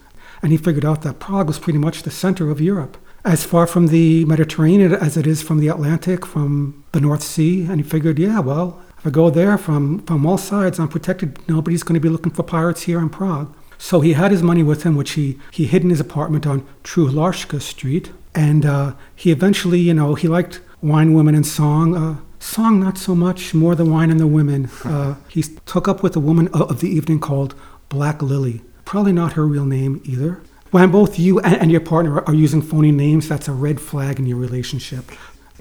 And 0.43 0.51
he 0.51 0.58
figured 0.58 0.86
out 0.86 1.01
that 1.01 1.19
Prague 1.19 1.47
was 1.47 1.58
pretty 1.58 1.80
much 1.80 2.04
the 2.04 2.12
center 2.12 2.51
of 2.51 2.62
Europe, 2.62 2.97
as 3.25 3.43
far 3.43 3.65
from 3.65 3.88
the 3.88 4.23
Mediterranean 4.25 4.93
as 4.93 5.17
it 5.17 5.25
is 5.25 5.41
from 5.41 5.59
the 5.59 5.67
Atlantic, 5.67 6.25
from 6.25 6.83
the 6.91 7.01
North 7.01 7.23
Sea. 7.23 7.63
And 7.63 7.77
he 7.77 7.83
figured, 7.83 8.19
yeah, 8.19 8.39
well, 8.39 8.79
if 8.99 9.07
I 9.07 9.09
go 9.09 9.31
there 9.31 9.57
from, 9.57 9.99
from 10.05 10.25
all 10.25 10.38
sides, 10.38 10.79
I'm 10.79 10.88
protected. 10.88 11.39
Nobody's 11.49 11.83
going 11.83 11.95
to 11.95 11.99
be 11.99 12.09
looking 12.09 12.31
for 12.31 12.43
pirates 12.43 12.83
here 12.83 12.99
in 12.99 13.09
Prague. 13.09 13.53
So 13.79 13.99
he 13.99 14.13
had 14.13 14.31
his 14.31 14.43
money 14.43 14.63
with 14.63 14.83
him, 14.83 14.95
which 14.95 15.11
he, 15.11 15.39
he 15.51 15.65
hid 15.65 15.83
in 15.83 15.89
his 15.89 15.99
apartment 15.99 16.45
on 16.45 16.65
Truhlářská 16.83 17.59
Street. 17.61 18.11
And 18.35 18.65
uh, 18.65 18.93
he 19.15 19.31
eventually, 19.31 19.79
you 19.79 19.93
know, 19.93 20.13
he 20.13 20.27
liked 20.27 20.61
wine, 20.81 21.13
women, 21.13 21.35
and 21.35 21.45
song. 21.45 21.95
Uh, 21.95 22.17
song, 22.39 22.79
not 22.79 22.97
so 22.97 23.15
much, 23.15 23.53
more 23.55 23.73
the 23.75 23.85
wine 23.85 24.11
and 24.11 24.19
the 24.19 24.27
women. 24.27 24.69
Uh, 24.85 25.15
he 25.27 25.41
took 25.65 25.88
up 25.88 26.03
with 26.03 26.15
a 26.15 26.19
woman 26.19 26.47
of 26.53 26.79
the 26.79 26.88
evening 26.88 27.19
called 27.19 27.55
Black 27.89 28.21
Lily. 28.21 28.61
Probably 28.85 29.11
not 29.11 29.33
her 29.33 29.47
real 29.47 29.65
name 29.65 29.99
either. 30.05 30.41
When 30.75 30.91
both 30.91 31.17
you 31.17 31.39
and, 31.39 31.71
your 31.71 31.79
partner 31.79 32.19
are 32.27 32.33
using 32.33 32.61
phony 32.61 32.91
names, 32.91 33.29
that's 33.29 33.47
a 33.47 33.53
red 33.53 33.79
flag 33.79 34.19
in 34.19 34.25
your 34.25 34.38
relationship. 34.38 35.09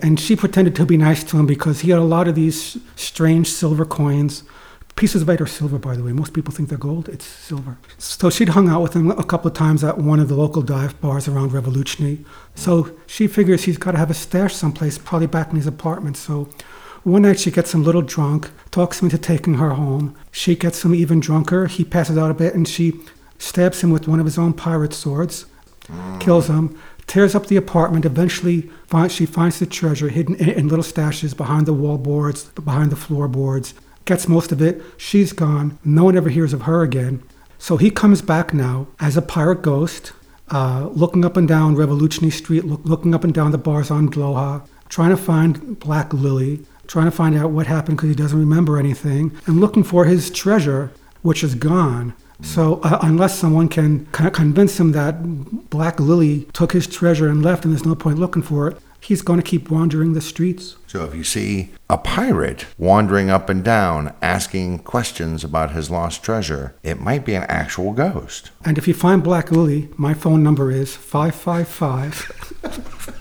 And 0.02 0.18
she 0.18 0.34
pretended 0.34 0.74
to 0.74 0.84
be 0.84 0.96
nice 0.96 1.22
to 1.22 1.38
him 1.38 1.46
because 1.46 1.82
he 1.82 1.90
had 1.90 2.00
a 2.00 2.10
lot 2.16 2.26
of 2.26 2.34
these 2.34 2.78
strange 2.96 3.46
silver 3.46 3.84
coins 3.84 4.42
Pieces 4.96 5.22
of 5.22 5.30
eight 5.30 5.40
are 5.40 5.46
silver, 5.46 5.78
by 5.78 5.96
the 5.96 6.02
way. 6.02 6.12
Most 6.12 6.34
people 6.34 6.52
think 6.52 6.68
they're 6.68 6.78
gold. 6.78 7.08
It's 7.08 7.24
silver. 7.24 7.78
So 7.98 8.28
she'd 8.30 8.50
hung 8.50 8.68
out 8.68 8.82
with 8.82 8.94
him 8.94 9.10
a 9.10 9.24
couple 9.24 9.48
of 9.48 9.54
times 9.54 9.82
at 9.84 9.98
one 9.98 10.20
of 10.20 10.28
the 10.28 10.36
local 10.36 10.62
dive 10.62 11.00
bars 11.00 11.26
around 11.28 11.50
Revoluční. 11.50 12.24
So 12.54 12.90
she 13.06 13.26
figures 13.26 13.64
he's 13.64 13.78
got 13.78 13.92
to 13.92 13.98
have 13.98 14.10
a 14.10 14.14
stash 14.14 14.54
someplace, 14.54 14.98
probably 14.98 15.26
back 15.26 15.50
in 15.50 15.56
his 15.56 15.66
apartment. 15.66 16.16
So 16.16 16.48
one 17.02 17.22
night 17.22 17.40
she 17.40 17.50
gets 17.50 17.74
him 17.74 17.82
a 17.82 17.84
little 17.84 18.02
drunk, 18.02 18.50
talks 18.70 19.00
him 19.00 19.06
into 19.06 19.18
taking 19.18 19.54
her 19.54 19.70
home. 19.70 20.14
She 20.30 20.54
gets 20.54 20.84
him 20.84 20.94
even 20.94 21.18
drunker. 21.18 21.66
He 21.66 21.84
passes 21.84 22.16
out 22.16 22.30
a 22.30 22.34
bit, 22.34 22.54
and 22.54 22.68
she 22.68 23.00
stabs 23.44 23.82
him 23.82 23.90
with 23.90 24.08
one 24.08 24.20
of 24.20 24.26
his 24.26 24.38
own 24.38 24.52
pirate 24.52 24.94
swords, 24.94 25.46
kills 26.20 26.48
him, 26.48 26.78
tears 27.06 27.34
up 27.34 27.46
the 27.46 27.56
apartment. 27.56 28.04
Eventually, 28.04 28.70
she 29.08 29.26
finds 29.26 29.58
the 29.58 29.66
treasure 29.66 30.08
hidden 30.08 30.34
in 30.36 30.68
little 30.68 30.84
stashes 30.84 31.36
behind 31.36 31.66
the 31.66 31.74
wallboards, 31.74 32.52
behind 32.64 32.90
the 32.90 32.96
floorboards 32.96 33.74
gets 34.04 34.28
most 34.28 34.52
of 34.52 34.60
it. 34.60 34.82
She's 34.96 35.32
gone. 35.32 35.78
No 35.84 36.04
one 36.04 36.16
ever 36.16 36.28
hears 36.28 36.52
of 36.52 36.62
her 36.62 36.82
again. 36.82 37.22
So 37.58 37.76
he 37.76 37.90
comes 37.90 38.20
back 38.20 38.52
now 38.52 38.88
as 39.00 39.16
a 39.16 39.22
pirate 39.22 39.62
ghost, 39.62 40.12
uh, 40.50 40.88
looking 40.92 41.24
up 41.24 41.36
and 41.36 41.48
down 41.48 41.76
Revolutionary 41.76 42.30
Street, 42.30 42.64
look, 42.64 42.80
looking 42.84 43.14
up 43.14 43.24
and 43.24 43.32
down 43.32 43.52
the 43.52 43.58
bars 43.58 43.90
on 43.90 44.10
Dlouhá, 44.10 44.66
trying 44.88 45.10
to 45.10 45.16
find 45.16 45.78
Black 45.78 46.12
Lily, 46.12 46.64
trying 46.86 47.06
to 47.06 47.10
find 47.10 47.34
out 47.36 47.50
what 47.50 47.66
happened 47.66 47.96
because 47.96 48.10
he 48.10 48.14
doesn't 48.14 48.38
remember 48.38 48.78
anything, 48.78 49.32
and 49.46 49.60
looking 49.60 49.82
for 49.82 50.04
his 50.04 50.30
treasure, 50.30 50.92
which 51.22 51.42
is 51.42 51.54
gone. 51.54 52.14
So 52.42 52.80
uh, 52.82 52.98
unless 53.02 53.38
someone 53.38 53.68
can 53.68 54.06
convince 54.06 54.78
him 54.78 54.92
that 54.92 55.70
Black 55.70 56.00
Lily 56.00 56.46
took 56.52 56.72
his 56.72 56.86
treasure 56.86 57.28
and 57.28 57.42
left 57.42 57.64
and 57.64 57.72
there's 57.72 57.86
no 57.86 57.94
point 57.94 58.18
looking 58.18 58.42
for 58.42 58.68
it, 58.68 58.78
he's 59.00 59.22
going 59.22 59.38
to 59.38 59.44
keep 59.44 59.70
wandering 59.70 60.14
the 60.14 60.20
streets. 60.20 60.76
So 60.86 61.04
if 61.04 61.14
you 61.14 61.24
see 61.24 61.70
a 61.88 61.98
pirate 61.98 62.66
wandering 62.78 63.30
up 63.30 63.48
and 63.48 63.64
down 63.64 64.14
asking 64.22 64.80
questions 64.80 65.44
about 65.44 65.72
his 65.72 65.90
lost 65.90 66.22
treasure, 66.22 66.74
it 66.82 67.00
might 67.00 67.24
be 67.24 67.34
an 67.34 67.44
actual 67.44 67.92
ghost. 67.92 68.50
And 68.64 68.78
if 68.78 68.88
you 68.88 68.94
find 68.94 69.22
Black 69.22 69.50
Lily, 69.50 69.88
my 69.96 70.14
phone 70.14 70.42
number 70.42 70.70
is 70.70 70.96
555. 70.96 73.20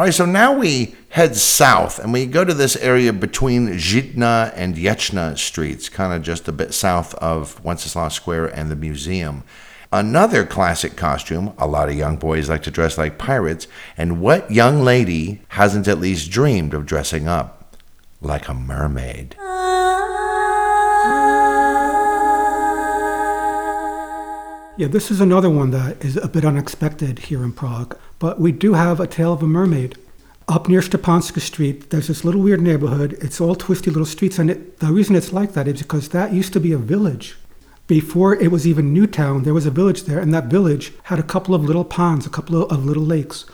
All 0.00 0.06
right, 0.06 0.14
so 0.14 0.24
now 0.24 0.54
we 0.54 0.94
head 1.10 1.36
south 1.36 1.98
and 1.98 2.10
we 2.10 2.24
go 2.24 2.42
to 2.42 2.54
this 2.54 2.74
area 2.76 3.12
between 3.12 3.68
Žitná 3.74 4.50
and 4.56 4.74
Ječná 4.74 5.36
streets, 5.36 5.90
kind 5.90 6.14
of 6.14 6.22
just 6.22 6.48
a 6.48 6.52
bit 6.52 6.72
south 6.72 7.12
of 7.16 7.62
Wenceslas 7.62 8.14
Square 8.14 8.46
and 8.56 8.70
the 8.70 8.76
museum. 8.76 9.44
Another 9.92 10.46
classic 10.46 10.96
costume, 10.96 11.52
a 11.58 11.66
lot 11.66 11.90
of 11.90 11.96
young 11.96 12.16
boys 12.16 12.48
like 12.48 12.62
to 12.62 12.70
dress 12.70 12.96
like 12.96 13.18
pirates, 13.18 13.68
and 13.94 14.22
what 14.22 14.50
young 14.50 14.80
lady 14.80 15.42
hasn't 15.48 15.86
at 15.86 16.00
least 16.00 16.30
dreamed 16.30 16.72
of 16.72 16.86
dressing 16.86 17.28
up 17.28 17.76
like 18.22 18.48
a 18.48 18.54
mermaid? 18.54 19.36
Yeah, 24.78 24.88
this 24.88 25.10
is 25.10 25.20
another 25.20 25.50
one 25.50 25.72
that 25.72 26.02
is 26.02 26.16
a 26.16 26.26
bit 26.26 26.46
unexpected 26.46 27.18
here 27.18 27.44
in 27.44 27.52
Prague. 27.52 27.98
But 28.20 28.40
we 28.40 28.52
do 28.52 28.74
have 28.74 29.00
a 29.00 29.08
tale 29.08 29.32
of 29.32 29.42
a 29.42 29.46
mermaid. 29.48 29.98
Up 30.46 30.68
near 30.68 30.80
Stepanska 30.80 31.40
Street, 31.40 31.90
there's 31.90 32.06
this 32.06 32.24
little 32.24 32.40
weird 32.40 32.60
neighborhood. 32.60 33.18
It's 33.20 33.40
all 33.40 33.56
twisty 33.56 33.90
little 33.90 34.06
streets, 34.06 34.38
and 34.38 34.50
it, 34.50 34.78
the 34.78 34.92
reason 34.92 35.16
it's 35.16 35.32
like 35.32 35.54
that 35.54 35.66
is 35.66 35.82
because 35.82 36.10
that 36.10 36.32
used 36.32 36.52
to 36.52 36.60
be 36.60 36.72
a 36.72 36.78
village 36.78 37.36
before 37.90 38.36
it 38.36 38.52
was 38.52 38.68
even 38.68 38.94
Newtown, 38.94 39.42
there 39.42 39.52
was 39.52 39.66
a 39.66 39.70
village 39.72 40.04
there, 40.04 40.20
and 40.20 40.32
that 40.32 40.44
village 40.44 40.92
had 41.02 41.18
a 41.18 41.24
couple 41.24 41.56
of 41.56 41.64
little 41.64 41.84
ponds, 41.84 42.24
a 42.24 42.30
couple 42.30 42.62
of, 42.62 42.70
of 42.70 42.84
little 42.84 43.02
lakes. 43.02 43.46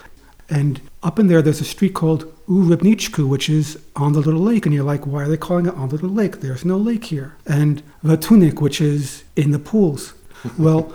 And 0.47 0.79
up 1.01 1.17
in 1.17 1.25
there, 1.25 1.41
there's 1.41 1.59
a 1.59 1.65
street 1.65 1.95
called 1.95 2.25
U 2.47 2.63
Rybníčku, 2.69 3.27
which 3.27 3.49
is 3.49 3.79
on 3.95 4.13
the 4.13 4.19
little 4.19 4.39
lake. 4.39 4.67
And 4.67 4.75
you're 4.75 4.83
like, 4.83 5.07
why 5.07 5.23
are 5.23 5.27
they 5.27 5.37
calling 5.37 5.65
it 5.65 5.73
on 5.73 5.89
the 5.89 5.95
little 5.95 6.11
lake? 6.11 6.41
There's 6.41 6.63
no 6.63 6.77
lake 6.77 7.05
here. 7.05 7.35
And 7.47 7.81
V 8.03 8.15
Tůních, 8.15 8.61
which 8.61 8.79
is 8.79 9.23
in 9.35 9.49
the 9.49 9.57
pools. 9.57 10.13
well, 10.59 10.93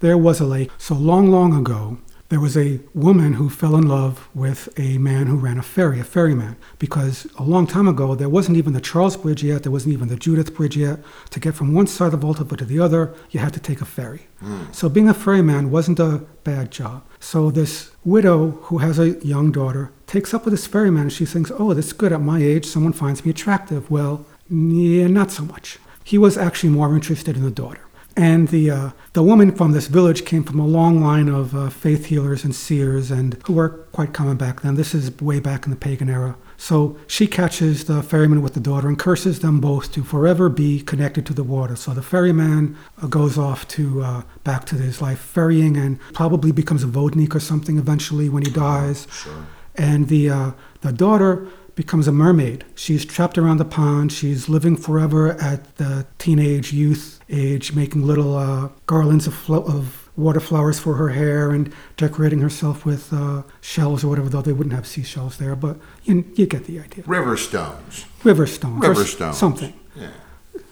there 0.00 0.16
was 0.16 0.40
a 0.40 0.46
lake. 0.46 0.70
So 0.78 0.94
long, 0.94 1.30
long 1.30 1.52
ago, 1.54 1.98
there 2.30 2.40
was 2.40 2.56
a 2.56 2.80
woman 2.94 3.34
who 3.34 3.50
fell 3.50 3.76
in 3.76 3.86
love 3.86 4.28
with 4.34 4.68
a 4.78 4.98
man 4.98 5.26
who 5.26 5.36
ran 5.36 5.58
a 5.58 5.62
ferry, 5.62 5.98
a 5.98 6.04
ferryman, 6.04 6.56
because 6.78 7.26
a 7.36 7.42
long 7.42 7.66
time 7.66 7.88
ago 7.88 8.14
there 8.14 8.28
wasn't 8.28 8.56
even 8.56 8.72
the 8.72 8.80
Charles 8.80 9.16
Bridge 9.16 9.42
yet, 9.42 9.64
there 9.64 9.72
wasn't 9.72 9.92
even 9.92 10.08
the 10.08 10.16
Judith 10.16 10.54
Bridge 10.54 10.76
yet. 10.76 11.00
To 11.30 11.40
get 11.40 11.56
from 11.56 11.74
one 11.74 11.88
side 11.88 12.14
of 12.14 12.20
the 12.20 12.26
Vltava 12.26 12.56
to 12.56 12.64
the 12.64 12.78
other, 12.78 13.12
you 13.30 13.40
had 13.40 13.52
to 13.54 13.60
take 13.60 13.80
a 13.80 13.84
ferry. 13.84 14.28
Mm. 14.42 14.72
So 14.72 14.88
being 14.88 15.08
a 15.08 15.14
ferryman 15.14 15.72
wasn't 15.72 15.98
a 15.98 16.24
bad 16.44 16.70
job. 16.70 17.04
So 17.18 17.50
this 17.50 17.90
widow 18.04 18.52
who 18.62 18.78
has 18.78 19.00
a 19.00 19.10
young 19.24 19.50
daughter 19.50 19.92
takes 20.06 20.32
up 20.32 20.44
with 20.44 20.52
this 20.52 20.68
ferryman 20.68 21.02
and 21.02 21.12
she 21.12 21.26
thinks, 21.26 21.50
oh, 21.58 21.74
this 21.74 21.86
is 21.86 21.92
good 21.92 22.12
at 22.12 22.20
my 22.20 22.40
age, 22.40 22.64
someone 22.64 22.92
finds 22.92 23.24
me 23.24 23.32
attractive. 23.32 23.90
Well, 23.90 24.24
yeah, 24.48 25.08
not 25.08 25.32
so 25.32 25.44
much. 25.44 25.78
He 26.04 26.16
was 26.16 26.38
actually 26.38 26.70
more 26.70 26.94
interested 26.94 27.36
in 27.36 27.42
the 27.42 27.50
daughter. 27.50 27.82
And 28.16 28.48
the 28.48 28.70
uh, 28.70 28.90
the 29.12 29.22
woman 29.22 29.52
from 29.52 29.72
this 29.72 29.86
village 29.86 30.24
came 30.24 30.44
from 30.44 30.58
a 30.58 30.66
long 30.66 31.00
line 31.02 31.28
of 31.28 31.54
uh, 31.54 31.70
faith 31.70 32.06
healers 32.06 32.44
and 32.44 32.54
seers, 32.54 33.10
and 33.10 33.40
who 33.46 33.54
were 33.54 33.68
quite 33.92 34.12
common 34.12 34.36
back 34.36 34.62
then. 34.62 34.74
This 34.74 34.94
is 34.94 35.18
way 35.20 35.40
back 35.40 35.64
in 35.64 35.70
the 35.70 35.76
pagan 35.76 36.10
era. 36.10 36.36
So 36.56 36.98
she 37.06 37.26
catches 37.26 37.84
the 37.86 38.02
ferryman 38.02 38.42
with 38.42 38.52
the 38.52 38.60
daughter 38.60 38.86
and 38.86 38.98
curses 38.98 39.40
them 39.40 39.60
both 39.60 39.92
to 39.92 40.04
forever 40.04 40.50
be 40.50 40.82
connected 40.82 41.24
to 41.26 41.32
the 41.32 41.42
water. 41.42 41.74
So 41.74 41.94
the 41.94 42.02
ferryman 42.02 42.76
uh, 43.02 43.06
goes 43.06 43.38
off 43.38 43.66
to 43.68 44.02
uh, 44.02 44.22
back 44.44 44.66
to 44.66 44.74
his 44.74 45.00
life 45.00 45.20
ferrying 45.20 45.78
and 45.78 45.98
probably 46.12 46.52
becomes 46.52 46.84
a 46.84 46.86
vodnik 46.86 47.34
or 47.34 47.40
something 47.40 47.78
eventually 47.78 48.28
when 48.28 48.44
he 48.44 48.50
dies. 48.50 49.06
Sure. 49.10 49.46
And 49.74 50.08
the 50.08 50.28
uh, 50.28 50.50
the 50.82 50.92
daughter 50.92 51.48
becomes 51.80 52.06
a 52.06 52.12
mermaid. 52.12 52.62
She's 52.74 53.06
trapped 53.06 53.38
around 53.38 53.56
the 53.56 53.64
pond. 53.64 54.12
She's 54.12 54.50
living 54.50 54.76
forever 54.76 55.32
at 55.40 55.76
the 55.76 56.06
teenage 56.18 56.74
youth 56.74 57.20
age, 57.30 57.72
making 57.72 58.06
little 58.06 58.36
uh, 58.36 58.68
garlands 58.84 59.26
of, 59.26 59.32
flo- 59.32 59.62
of 59.62 60.10
water 60.14 60.40
flowers 60.40 60.78
for 60.78 60.96
her 60.96 61.08
hair 61.08 61.52
and 61.52 61.72
decorating 61.96 62.40
herself 62.40 62.84
with 62.84 63.14
uh, 63.14 63.44
shells 63.62 64.04
or 64.04 64.08
whatever, 64.08 64.28
though 64.28 64.42
they 64.42 64.52
wouldn't 64.52 64.74
have 64.74 64.86
seashells 64.86 65.38
there. 65.38 65.56
But 65.56 65.78
you, 66.04 66.30
you 66.34 66.44
get 66.44 66.64
the 66.66 66.78
idea. 66.80 67.02
River 67.06 67.38
stones. 67.38 68.04
River 68.24 68.46
stones. 68.46 68.82
River 68.82 69.06
stones. 69.06 69.38
Something. 69.38 69.72
Yeah. 69.96 70.10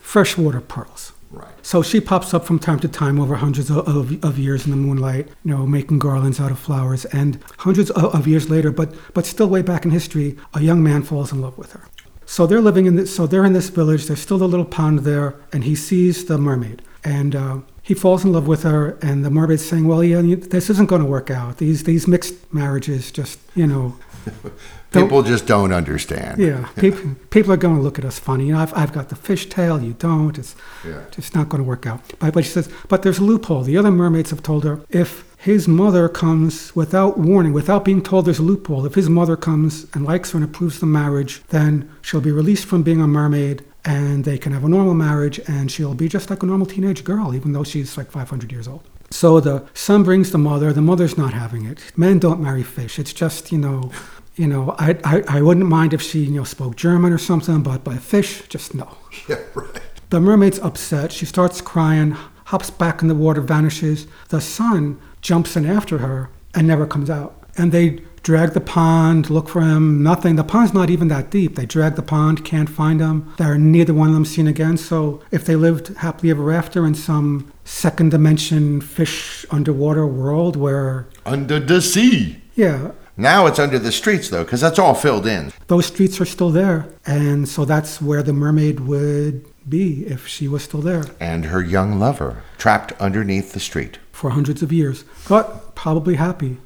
Freshwater 0.03 0.61
pearls. 0.61 1.13
Right. 1.31 1.53
So 1.63 1.83
she 1.83 2.01
pops 2.01 2.33
up 2.33 2.45
from 2.47 2.59
time 2.59 2.79
to 2.81 2.89
time 2.89 3.21
over 3.21 3.37
hundreds 3.37 3.69
of, 3.69 3.87
of, 3.87 4.25
of, 4.25 4.39
years 4.39 4.65
in 4.65 4.71
the 4.71 4.79
moonlight, 4.79 5.29
you 5.45 5.55
know, 5.55 5.67
making 5.67 5.99
garlands 5.99 6.41
out 6.41 6.51
of 6.51 6.59
flowers. 6.59 7.05
And 7.07 7.39
hundreds 7.59 7.91
of, 7.91 8.15
of, 8.15 8.27
years 8.27 8.49
later, 8.49 8.71
but 8.71 8.95
but 9.13 9.27
still 9.27 9.47
way 9.47 9.61
back 9.61 9.85
in 9.85 9.91
history, 9.91 10.39
a 10.55 10.63
young 10.63 10.83
man 10.83 11.03
falls 11.03 11.31
in 11.31 11.43
love 11.43 11.59
with 11.59 11.73
her. 11.73 11.85
So 12.25 12.47
they're 12.47 12.63
living 12.63 12.87
in 12.87 12.97
this. 12.97 13.15
So 13.15 13.27
they're 13.27 13.45
in 13.45 13.53
this 13.53 13.69
village. 13.69 14.07
There's 14.07 14.21
still 14.21 14.39
the 14.39 14.49
little 14.49 14.65
pond 14.65 15.01
there, 15.01 15.35
and 15.53 15.65
he 15.65 15.75
sees 15.75 16.25
the 16.25 16.39
mermaid, 16.39 16.83
and 17.05 17.37
uh, 17.37 17.59
he 17.83 17.95
falls 17.95 18.25
in 18.25 18.33
love 18.33 18.47
with 18.47 18.63
her. 18.63 18.99
And 19.03 19.25
the 19.25 19.31
mermaid's 19.31 19.67
saying, 19.67 19.87
"Well, 19.87 20.03
yeah, 20.03 20.23
this 20.23 20.71
isn't 20.71 20.89
going 20.89 21.03
to 21.03 21.09
work 21.09 21.31
out. 21.31 21.59
These 21.59 21.85
these 21.85 22.07
mixed 22.07 22.53
marriages, 22.53 23.11
just 23.13 23.39
you 23.55 23.67
know." 23.67 23.97
People 24.91 25.23
just 25.23 25.47
don't 25.47 25.73
understand. 25.73 26.41
Yeah, 26.41 26.67
people, 26.79 27.17
people 27.31 27.53
are 27.53 27.59
going 27.59 27.77
to 27.77 27.83
look 27.83 27.99
at 27.99 28.05
us 28.05 28.19
funny. 28.19 28.47
You 28.47 28.55
know, 28.55 28.61
I've, 28.61 28.75
I've 28.75 28.93
got 28.93 29.11
the 29.11 29.17
fishtail, 29.17 29.85
you 29.85 29.93
don't. 29.93 30.39
It's 30.39 30.57
yeah. 30.85 31.05
just 31.11 31.35
not 31.35 31.51
going 31.51 31.63
to 31.63 31.69
work 31.69 31.87
out. 31.87 32.01
But, 32.19 32.33
but 32.33 32.45
she 32.45 32.51
says, 32.51 32.71
but 32.89 33.03
there's 33.03 33.19
a 33.19 33.25
loophole. 33.25 33.63
The 33.63 33.77
other 33.77 33.91
mermaids 33.91 34.31
have 34.31 34.43
told 34.43 34.65
her 34.65 34.81
if 34.89 35.25
his 35.37 35.69
mother 35.69 36.09
comes 36.09 36.75
without 36.75 37.19
warning, 37.19 37.53
without 37.53 37.85
being 37.85 38.03
told 38.03 38.25
there's 38.25 38.39
a 38.39 38.43
loophole, 38.43 38.87
if 38.87 38.95
his 38.95 39.11
mother 39.11 39.37
comes 39.37 39.87
and 39.95 40.05
likes 40.05 40.33
her 40.33 40.39
and 40.39 40.45
approves 40.45 40.81
the 40.81 40.87
marriage, 40.87 41.43
then 41.49 41.91
she'll 42.01 42.21
be 42.21 42.33
released 42.33 42.65
from 42.65 42.83
being 42.83 43.01
a 43.01 43.07
mermaid 43.07 43.65
and 43.85 44.25
they 44.25 44.37
can 44.37 44.53
have 44.53 44.65
a 44.65 44.69
normal 44.69 44.95
marriage 44.95 45.39
and 45.47 45.71
she'll 45.71 45.95
be 45.95 46.09
just 46.09 46.31
like 46.31 46.43
a 46.43 46.47
normal 46.47 46.67
teenage 46.67 47.05
girl, 47.05 47.35
even 47.35 47.53
though 47.53 47.65
she's 47.65 47.97
like 47.97 48.11
500 48.11 48.51
years 48.51 48.67
old. 48.67 48.83
So 49.11 49.41
the 49.41 49.67
son 49.73 50.03
brings 50.03 50.33
the 50.33 50.39
mother. 50.39 50.73
The 50.73 50.83
mother's 50.83 51.17
not 51.17 51.33
having 51.33 51.65
it. 51.65 51.81
Men 51.97 52.19
don't 52.19 52.41
marry 52.41 52.63
fish. 52.63 52.99
It's 52.99 53.13
just, 53.13 53.51
you 53.51 53.59
know, 53.59 53.91
you 54.39 54.47
know, 54.47 54.75
I, 54.79 54.97
I, 55.05 55.23
I 55.29 55.43
wouldn't 55.43 55.67
mind 55.67 55.93
if 55.93 56.01
she, 56.01 56.21
you 56.21 56.31
know, 56.39 56.45
spoke 56.45 56.77
German 56.77 57.13
or 57.13 57.19
something, 57.19 57.63
but 57.63 57.85
by 57.85 57.97
fish, 57.97 58.43
just 58.49 58.75
no. 58.75 58.97
Yeah, 59.29 59.41
right. 59.55 59.83
The 60.11 60.21
mermaid's 60.21 60.59
upset. 60.61 61.13
She 61.13 61.27
starts 61.27 61.61
crying, 61.61 62.13
hops 62.47 62.71
back 62.71 63.03
in 63.03 63.09
the 63.09 63.15
water, 63.15 63.41
vanishes. 63.41 64.07
The 64.29 64.41
son 64.41 64.99
jumps 65.21 65.57
in 65.57 65.67
after 65.67 65.99
her 65.99 66.31
and 66.55 66.67
never 66.67 66.87
comes 66.87 67.11
out. 67.11 67.43
And 67.59 67.73
they 67.73 68.01
drag 68.23 68.53
the 68.53 68.61
pond, 68.61 69.29
look 69.29 69.49
for 69.49 69.61
him, 69.61 70.03
nothing. 70.03 70.37
The 70.37 70.45
pond's 70.45 70.73
not 70.73 70.89
even 70.89 71.09
that 71.09 71.31
deep. 71.31 71.57
They 71.57 71.67
drag 71.67 71.97
the 71.97 72.03
pond, 72.03 72.45
can't 72.45 72.71
find 72.71 73.01
him. 73.01 73.33
They're 73.39 73.59
neither 73.59 73.93
one 73.93 74.09
of 74.09 74.15
them 74.15 74.25
seen 74.25 74.47
again. 74.47 74.77
So 74.77 75.21
if 75.31 75.45
they 75.45 75.57
lived 75.57 75.89
happily 75.97 76.31
ever 76.31 76.53
after 76.53 76.87
in 76.87 76.95
some 76.95 77.53
second 77.65 78.11
dimension 78.11 78.81
fish 78.81 79.45
underwater 79.51 80.07
world 80.07 80.57
where. 80.57 81.07
Under 81.27 81.59
the 81.59 81.83
sea. 81.83 82.41
Yeah, 82.55 82.93
now 83.19 83.47
it's 83.47 83.59
under 83.59 83.79
the 83.79 83.93
streets, 83.93 84.31
though, 84.31 84.45
because 84.45 84.61
that's 84.61 84.79
all 84.79 84.95
filled 84.95 85.27
in. 85.27 85.53
Those 85.67 85.87
streets 85.87 86.21
are 86.21 86.25
still 86.25 86.51
there. 86.51 86.89
And 87.05 87.49
so 87.49 87.65
that's 87.65 88.01
where 88.01 88.23
the 88.23 88.33
mermaid 88.33 88.81
would 88.81 89.45
be 89.69 90.07
if 90.07 90.27
she 90.27 90.49
was 90.49 90.63
still 90.63 90.81
there. 90.81 91.05
And 91.21 91.47
her 91.47 91.63
young 91.63 91.99
lover, 91.99 92.43
trapped 92.57 92.93
underneath 93.01 93.53
the 93.53 93.61
street. 93.61 93.99
For 94.13 94.31
hundreds 94.31 94.63
of 94.63 94.73
years, 94.73 95.05
but 95.29 95.75
probably 95.75 96.15
happy. 96.15 96.59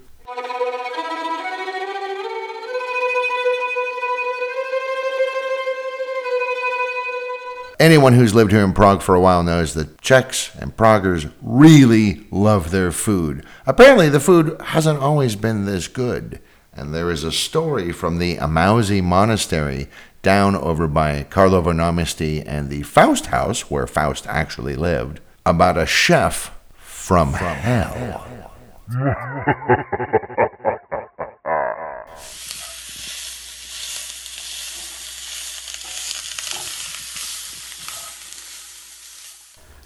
Anyone 7.83 8.13
who's 8.13 8.33
lived 8.33 8.53
here 8.53 8.63
in 8.63 8.75
Prague 8.75 9.03
for 9.03 9.17
a 9.17 9.21
while 9.21 9.43
knows 9.43 9.75
that 9.75 10.01
Czechs 10.01 10.55
and 10.55 10.77
Praguers 10.77 11.29
really 11.43 12.25
love 12.31 12.71
their 12.71 12.93
food. 12.93 13.45
Apparently, 13.67 14.09
the 14.09 14.21
food 14.21 14.57
hasn't 14.67 15.01
always 15.01 15.35
been 15.35 15.65
this 15.65 15.89
good. 15.89 16.39
And 16.73 16.95
there 16.95 17.11
is 17.11 17.25
a 17.25 17.33
story 17.33 17.91
from 17.91 18.19
the 18.19 18.37
Emauzy 18.37 19.03
Monastery 19.03 19.89
down 20.23 20.55
over 20.55 20.87
by 20.87 21.27
Karlovo 21.29 21.73
Náměstí 21.73 22.45
and 22.47 22.71
the 22.71 22.85
Faust 22.85 23.27
House, 23.27 23.69
where 23.69 23.89
Faust 23.89 24.29
actually 24.29 24.77
lived, 24.77 25.19
about 25.45 25.77
a 25.77 25.85
chef 25.85 26.57
from, 26.77 27.33
from 27.33 27.57
hell. 27.57 28.25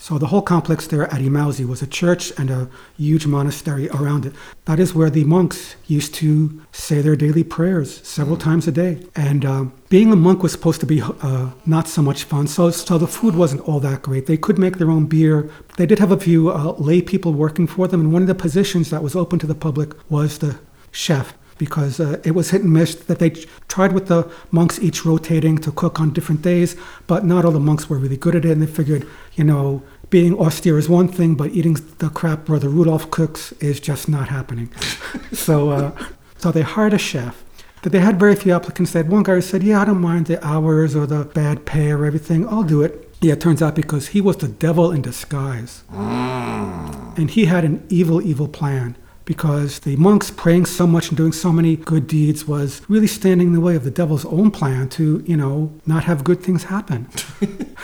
So 0.07 0.19
the 0.19 0.29
whole 0.29 0.41
complex 0.41 0.87
there 0.87 1.13
at 1.13 1.21
Emauzy 1.21 1.67
was 1.67 1.83
a 1.83 1.87
church 1.89 2.33
and 2.39 2.49
a 2.49 2.69
huge 2.97 3.27
monastery 3.27 3.89
around 3.89 4.25
it. 4.25 4.35
That 4.67 4.79
is 4.79 4.95
where 4.95 5.11
the 5.11 5.25
monks 5.25 5.75
used 5.89 6.15
to 6.23 6.63
say 6.71 7.01
their 7.01 7.17
daily 7.17 7.43
prayers 7.43 8.07
several 8.07 8.37
times 8.37 8.69
a 8.69 8.71
day. 8.71 9.05
And 9.17 9.45
uh, 9.45 9.65
being 9.89 10.13
a 10.13 10.15
monk 10.15 10.45
was 10.45 10.53
supposed 10.53 10.79
to 10.79 10.87
be 10.87 11.03
uh, 11.03 11.51
not 11.67 11.89
so 11.89 12.03
much 12.03 12.23
fun, 12.23 12.47
so, 12.47 12.71
so 12.71 12.99
the 12.99 13.09
food 13.09 13.35
wasn't 13.35 13.63
all 13.63 13.81
that 13.81 14.03
great. 14.03 14.27
They 14.27 14.37
could 14.37 14.61
make 14.61 14.79
their 14.79 14.93
own 14.93 15.07
beer. 15.07 15.51
They 15.77 15.87
did 15.87 15.99
have 15.99 16.13
a 16.13 16.21
few 16.21 16.53
uh, 16.53 16.75
lay 16.79 17.03
people 17.03 17.33
working 17.33 17.67
for 17.67 17.89
them, 17.89 18.01
and 18.01 18.13
one 18.13 18.23
of 18.23 18.29
the 18.29 18.37
positions 18.37 18.91
that 18.91 19.03
was 19.03 19.17
open 19.17 19.41
to 19.41 19.47
the 19.49 19.57
public 19.57 19.93
was 20.09 20.39
the 20.39 20.61
chef 20.93 21.35
because 21.59 22.01
uh, 22.01 22.21
it 22.25 22.33
was 22.33 22.51
hit 22.51 22.63
and 22.63 22.73
miss 22.73 22.95
that 22.95 23.19
they 23.19 23.31
tried 23.69 23.93
with 23.93 24.09
the 24.09 24.31
monks 24.51 24.79
each 24.81 25.05
rotating 25.05 25.57
to 25.59 25.73
cook 25.73 26.01
on 26.01 26.13
different 26.13 26.43
days, 26.43 26.77
but 27.07 27.25
not 27.25 27.45
all 27.45 27.51
the 27.51 27.61
monks 27.61 27.89
were 27.89 27.99
really 27.99 28.17
good 28.17 28.35
at 28.35 28.45
it, 28.45 28.51
and 28.51 28.63
they 28.63 28.67
figured, 28.67 29.07
you 29.35 29.45
know, 29.45 29.83
being 30.11 30.39
austere 30.39 30.79
is 30.79 30.89
one 30.89 31.09
thing, 31.09 31.35
but 31.35 31.51
eating 31.51 31.75
the 31.99 32.09
crap 32.09 32.45
Brother 32.45 32.69
Rudolph 32.69 33.11
cooks 33.11 33.53
is 33.53 33.81
just 33.81 34.09
not 34.09 34.29
happening. 34.29 34.73
so, 35.33 35.71
uh, 35.71 36.05
so 36.39 36.53
they 36.53 36.63
hired 36.63 36.95
a 36.95 36.99
chef. 36.99 37.43
That 37.83 37.91
they 37.91 38.01
had 38.01 38.19
very 38.19 38.35
few 38.35 38.53
applicants. 38.53 38.93
They 38.93 39.01
had 39.01 39.11
one 39.11 39.23
guy 39.23 39.35
who 39.35 39.41
said, 39.41 39.63
"Yeah, 39.63 39.81
I 39.81 39.85
don't 39.85 40.01
mind 40.01 40.27
the 40.27 40.45
hours 40.45 40.97
or 40.97 41.07
the 41.07 41.25
bad 41.25 41.67
pay 41.67 41.93
or 41.93 42.05
everything. 42.05 42.49
I'll 42.49 42.65
do 42.65 42.83
it." 42.83 43.09
Yeah, 43.21 43.35
it 43.35 43.41
turns 43.41 43.63
out 43.63 43.75
because 43.75 44.09
he 44.09 44.21
was 44.21 44.39
the 44.39 44.49
devil 44.49 44.91
in 44.91 45.03
disguise, 45.03 45.85
mm. 45.93 47.17
and 47.17 47.31
he 47.31 47.45
had 47.45 47.65
an 47.65 47.87
evil, 47.89 48.21
evil 48.23 48.49
plan. 48.49 48.97
Because 49.25 49.81
the 49.81 49.97
monks 49.97 50.31
praying 50.31 50.67
so 50.67 50.87
much 50.87 51.09
and 51.09 51.17
doing 51.17 51.33
so 51.33 51.51
many 51.51 51.75
good 51.75 52.07
deeds 52.07 52.47
was 52.47 52.81
really 52.89 53.09
standing 53.09 53.49
in 53.49 53.53
the 53.55 53.61
way 53.61 53.75
of 53.75 53.83
the 53.83 53.91
devil's 53.91 54.25
own 54.27 54.53
plan 54.53 54.89
to, 54.91 55.25
you 55.27 55.37
know, 55.37 55.73
not 55.85 56.05
have 56.05 56.23
good 56.23 56.45
things 56.45 56.65
happen. 56.65 57.09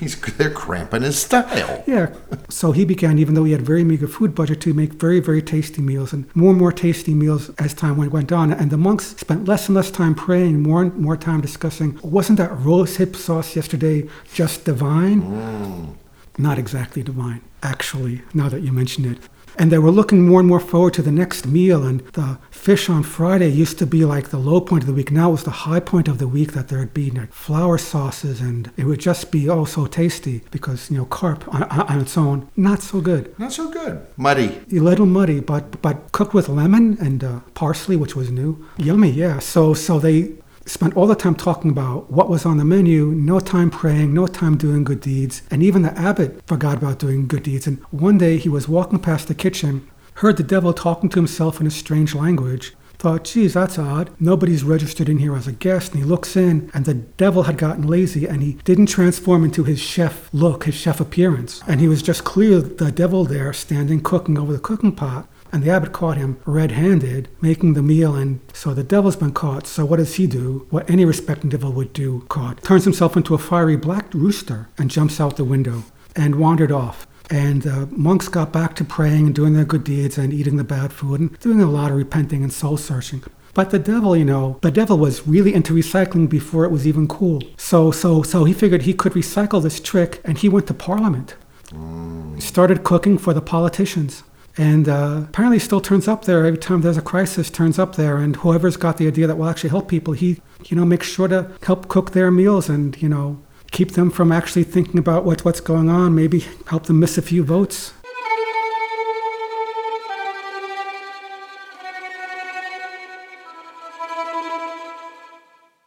He's 0.00 0.20
they're 0.20 0.50
cramping 0.50 1.02
his 1.02 1.18
style. 1.18 1.84
Yeah. 1.86 2.12
So 2.48 2.72
he 2.72 2.84
began, 2.84 3.18
even 3.18 3.34
though 3.34 3.44
he 3.44 3.52
had 3.52 3.62
very 3.62 3.84
meager 3.84 4.08
food 4.08 4.34
budget, 4.34 4.60
to 4.62 4.74
make 4.74 4.94
very, 4.94 5.20
very 5.20 5.42
tasty 5.42 5.80
meals 5.82 6.12
and 6.12 6.24
more 6.34 6.50
and 6.50 6.58
more 6.58 6.72
tasty 6.72 7.14
meals 7.14 7.50
as 7.58 7.74
time 7.74 7.96
went, 7.96 8.12
went 8.12 8.32
on. 8.32 8.52
And 8.52 8.70
the 8.70 8.76
monks 8.76 9.16
spent 9.16 9.46
less 9.46 9.68
and 9.68 9.76
less 9.76 9.90
time 9.90 10.14
praying, 10.14 10.62
more 10.62 10.82
and 10.82 10.96
more 10.96 11.16
time 11.16 11.40
discussing, 11.40 11.98
wasn't 12.02 12.38
that 12.38 12.52
rose 12.58 12.96
hip 12.96 13.14
sauce 13.16 13.54
yesterday 13.56 14.08
just 14.32 14.64
divine? 14.64 15.22
Mm. 15.22 15.94
not 16.38 16.58
exactly 16.58 17.02
divine, 17.02 17.40
actually, 17.62 18.22
now 18.32 18.48
that 18.48 18.62
you 18.62 18.72
mention 18.72 19.04
it. 19.04 19.18
And 19.56 19.70
they 19.70 19.78
were 19.78 19.90
looking 19.90 20.26
more 20.26 20.40
and 20.40 20.48
more 20.48 20.60
forward 20.60 20.94
to 20.94 21.02
the 21.02 21.12
next 21.12 21.46
meal. 21.46 21.84
And 21.84 22.00
the 22.12 22.38
fish 22.50 22.88
on 22.88 23.02
Friday 23.02 23.48
used 23.48 23.78
to 23.78 23.86
be 23.86 24.04
like 24.04 24.30
the 24.30 24.38
low 24.38 24.60
point 24.60 24.84
of 24.84 24.86
the 24.86 24.94
week. 24.94 25.10
Now 25.10 25.28
it 25.28 25.32
was 25.32 25.44
the 25.44 25.50
high 25.50 25.80
point 25.80 26.08
of 26.08 26.18
the 26.18 26.28
week 26.28 26.52
that 26.52 26.68
there'd 26.68 26.94
be 26.94 27.10
like, 27.10 27.32
flour 27.32 27.78
sauces 27.78 28.40
and 28.40 28.70
it 28.76 28.84
would 28.84 29.00
just 29.00 29.30
be 29.30 29.48
oh 29.48 29.64
so 29.64 29.86
tasty 29.86 30.42
because, 30.50 30.90
you 30.90 30.98
know, 30.98 31.04
carp 31.04 31.46
on, 31.54 31.62
on 31.64 32.00
its 32.00 32.16
own, 32.16 32.48
not 32.56 32.82
so 32.82 33.00
good. 33.00 33.38
Not 33.38 33.52
so 33.52 33.70
good. 33.70 34.06
Muddy. 34.16 34.60
A 34.72 34.80
little 34.80 35.06
muddy, 35.06 35.40
but 35.40 35.80
but 35.82 36.12
cooked 36.12 36.34
with 36.34 36.48
lemon 36.48 36.96
and 37.00 37.22
uh, 37.22 37.40
parsley, 37.54 37.96
which 37.96 38.16
was 38.16 38.30
new. 38.30 38.64
Yummy, 38.78 39.10
yeah. 39.10 39.38
So 39.38 39.74
so 39.74 39.98
they 39.98 40.32
spent 40.66 40.96
all 40.96 41.06
the 41.06 41.14
time 41.14 41.34
talking 41.34 41.70
about 41.70 42.10
what 42.10 42.28
was 42.28 42.46
on 42.46 42.56
the 42.56 42.64
menu, 42.64 43.06
no 43.06 43.40
time 43.40 43.70
praying, 43.70 44.14
no 44.14 44.26
time 44.26 44.56
doing 44.56 44.84
good 44.84 45.00
deeds. 45.00 45.42
And 45.50 45.62
even 45.62 45.82
the 45.82 45.96
abbot 45.98 46.40
forgot 46.46 46.78
about 46.78 46.98
doing 46.98 47.26
good 47.26 47.42
deeds. 47.42 47.66
And 47.66 47.78
one 47.90 48.18
day 48.18 48.38
he 48.38 48.48
was 48.48 48.68
walking 48.68 48.98
past 48.98 49.28
the 49.28 49.34
kitchen, 49.34 49.88
heard 50.14 50.36
the 50.36 50.42
devil 50.42 50.72
talking 50.72 51.08
to 51.10 51.18
himself 51.18 51.60
in 51.60 51.66
a 51.66 51.70
strange 51.70 52.14
language. 52.14 52.74
Thought, 52.96 53.24
geez, 53.24 53.52
that's 53.52 53.78
odd. 53.78 54.10
Nobody's 54.18 54.64
registered 54.64 55.10
in 55.10 55.18
here 55.18 55.36
as 55.36 55.46
a 55.46 55.52
guest. 55.52 55.92
And 55.92 56.02
he 56.02 56.08
looks 56.08 56.36
in, 56.36 56.70
and 56.72 56.86
the 56.86 56.94
devil 56.94 57.42
had 57.42 57.58
gotten 57.58 57.86
lazy 57.86 58.26
and 58.26 58.42
he 58.42 58.54
didn't 58.64 58.86
transform 58.86 59.44
into 59.44 59.64
his 59.64 59.80
chef 59.80 60.32
look, 60.32 60.64
his 60.64 60.74
chef 60.74 61.00
appearance. 61.00 61.60
And 61.66 61.80
he 61.80 61.88
was 61.88 62.02
just 62.02 62.24
clear 62.24 62.60
the 62.60 62.92
devil 62.92 63.24
there 63.24 63.52
standing 63.52 64.00
cooking 64.00 64.38
over 64.38 64.52
the 64.52 64.58
cooking 64.58 64.92
pot 64.92 65.28
and 65.54 65.62
the 65.62 65.70
abbot 65.70 65.92
caught 65.92 66.16
him 66.16 66.40
red 66.44 66.72
handed 66.72 67.28
making 67.40 67.74
the 67.74 67.82
meal. 67.82 68.16
And 68.16 68.40
so 68.52 68.74
the 68.74 68.82
devil's 68.82 69.14
been 69.14 69.32
caught. 69.32 69.68
So 69.68 69.84
what 69.84 69.98
does 69.98 70.16
he 70.16 70.26
do? 70.26 70.66
What 70.70 70.90
any 70.90 71.04
respecting 71.04 71.48
devil 71.48 71.70
would 71.72 71.92
do, 71.92 72.26
caught. 72.28 72.60
Turns 72.64 72.82
himself 72.82 73.16
into 73.16 73.34
a 73.34 73.38
fiery 73.38 73.76
black 73.76 74.12
rooster 74.12 74.68
and 74.76 74.90
jumps 74.90 75.20
out 75.20 75.36
the 75.36 75.44
window 75.44 75.84
and 76.16 76.34
wandered 76.34 76.72
off. 76.72 77.06
And 77.30 77.62
the 77.62 77.86
monks 77.92 78.26
got 78.26 78.52
back 78.52 78.74
to 78.76 78.84
praying 78.84 79.26
and 79.26 79.34
doing 79.34 79.54
their 79.54 79.64
good 79.64 79.84
deeds 79.84 80.18
and 80.18 80.34
eating 80.34 80.56
the 80.56 80.64
bad 80.64 80.92
food 80.92 81.20
and 81.20 81.38
doing 81.38 81.60
a 81.60 81.70
lot 81.70 81.92
of 81.92 81.96
repenting 81.96 82.42
and 82.42 82.52
soul 82.52 82.76
searching. 82.76 83.22
But 83.54 83.70
the 83.70 83.78
devil, 83.78 84.16
you 84.16 84.24
know, 84.24 84.58
the 84.62 84.72
devil 84.72 84.98
was 84.98 85.24
really 85.24 85.54
into 85.54 85.72
recycling 85.72 86.28
before 86.28 86.64
it 86.64 86.72
was 86.72 86.84
even 86.84 87.06
cool. 87.06 87.40
So, 87.56 87.92
so, 87.92 88.22
so 88.22 88.42
he 88.42 88.52
figured 88.52 88.82
he 88.82 88.92
could 88.92 89.12
recycle 89.12 89.62
this 89.62 89.78
trick, 89.78 90.20
and 90.24 90.36
he 90.36 90.48
went 90.48 90.66
to 90.66 90.74
Parliament, 90.74 91.36
mm. 91.68 92.42
started 92.42 92.82
cooking 92.82 93.16
for 93.16 93.32
the 93.32 93.40
politicians. 93.40 94.24
And 94.56 94.88
uh, 94.88 95.22
apparently, 95.28 95.58
still 95.58 95.80
turns 95.80 96.06
up 96.06 96.26
there 96.26 96.46
every 96.46 96.58
time 96.58 96.80
there's 96.82 96.96
a 96.96 97.02
crisis. 97.02 97.50
Turns 97.50 97.78
up 97.78 97.96
there, 97.96 98.18
and 98.18 98.36
whoever's 98.36 98.76
got 98.76 98.98
the 98.98 99.08
idea 99.08 99.26
that 99.26 99.36
will 99.36 99.48
actually 99.48 99.70
help 99.70 99.88
people, 99.88 100.12
he, 100.14 100.40
you 100.66 100.76
know, 100.76 100.84
makes 100.84 101.08
sure 101.08 101.26
to 101.28 101.50
help 101.62 101.88
cook 101.88 102.12
their 102.12 102.30
meals 102.30 102.68
and 102.68 103.00
you 103.02 103.08
know 103.08 103.42
keep 103.72 103.92
them 103.92 104.10
from 104.10 104.30
actually 104.30 104.62
thinking 104.62 104.98
about 104.98 105.24
what, 105.24 105.44
what's 105.44 105.60
going 105.60 105.88
on. 105.88 106.14
Maybe 106.14 106.44
help 106.66 106.84
them 106.84 107.00
miss 107.00 107.18
a 107.18 107.22
few 107.22 107.42
votes. 107.42 107.92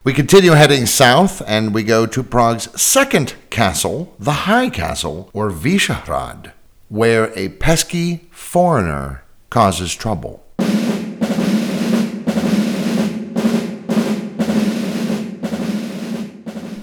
We 0.03 0.13
continue 0.13 0.51
heading 0.51 0.85
south 0.85 1.41
and 1.45 1.73
we 1.73 1.83
go 1.83 2.05
to 2.05 2.23
Prague's 2.23 2.69
second 2.81 3.35
castle, 3.49 4.15
the 4.17 4.47
High 4.47 4.69
Castle, 4.69 5.29
or 5.33 5.51
Vyšehrad, 5.51 6.53
where 6.89 7.31
a 7.37 7.49
pesky 7.49 8.27
foreigner 8.31 9.23
causes 9.49 9.93
trouble. 9.93 10.43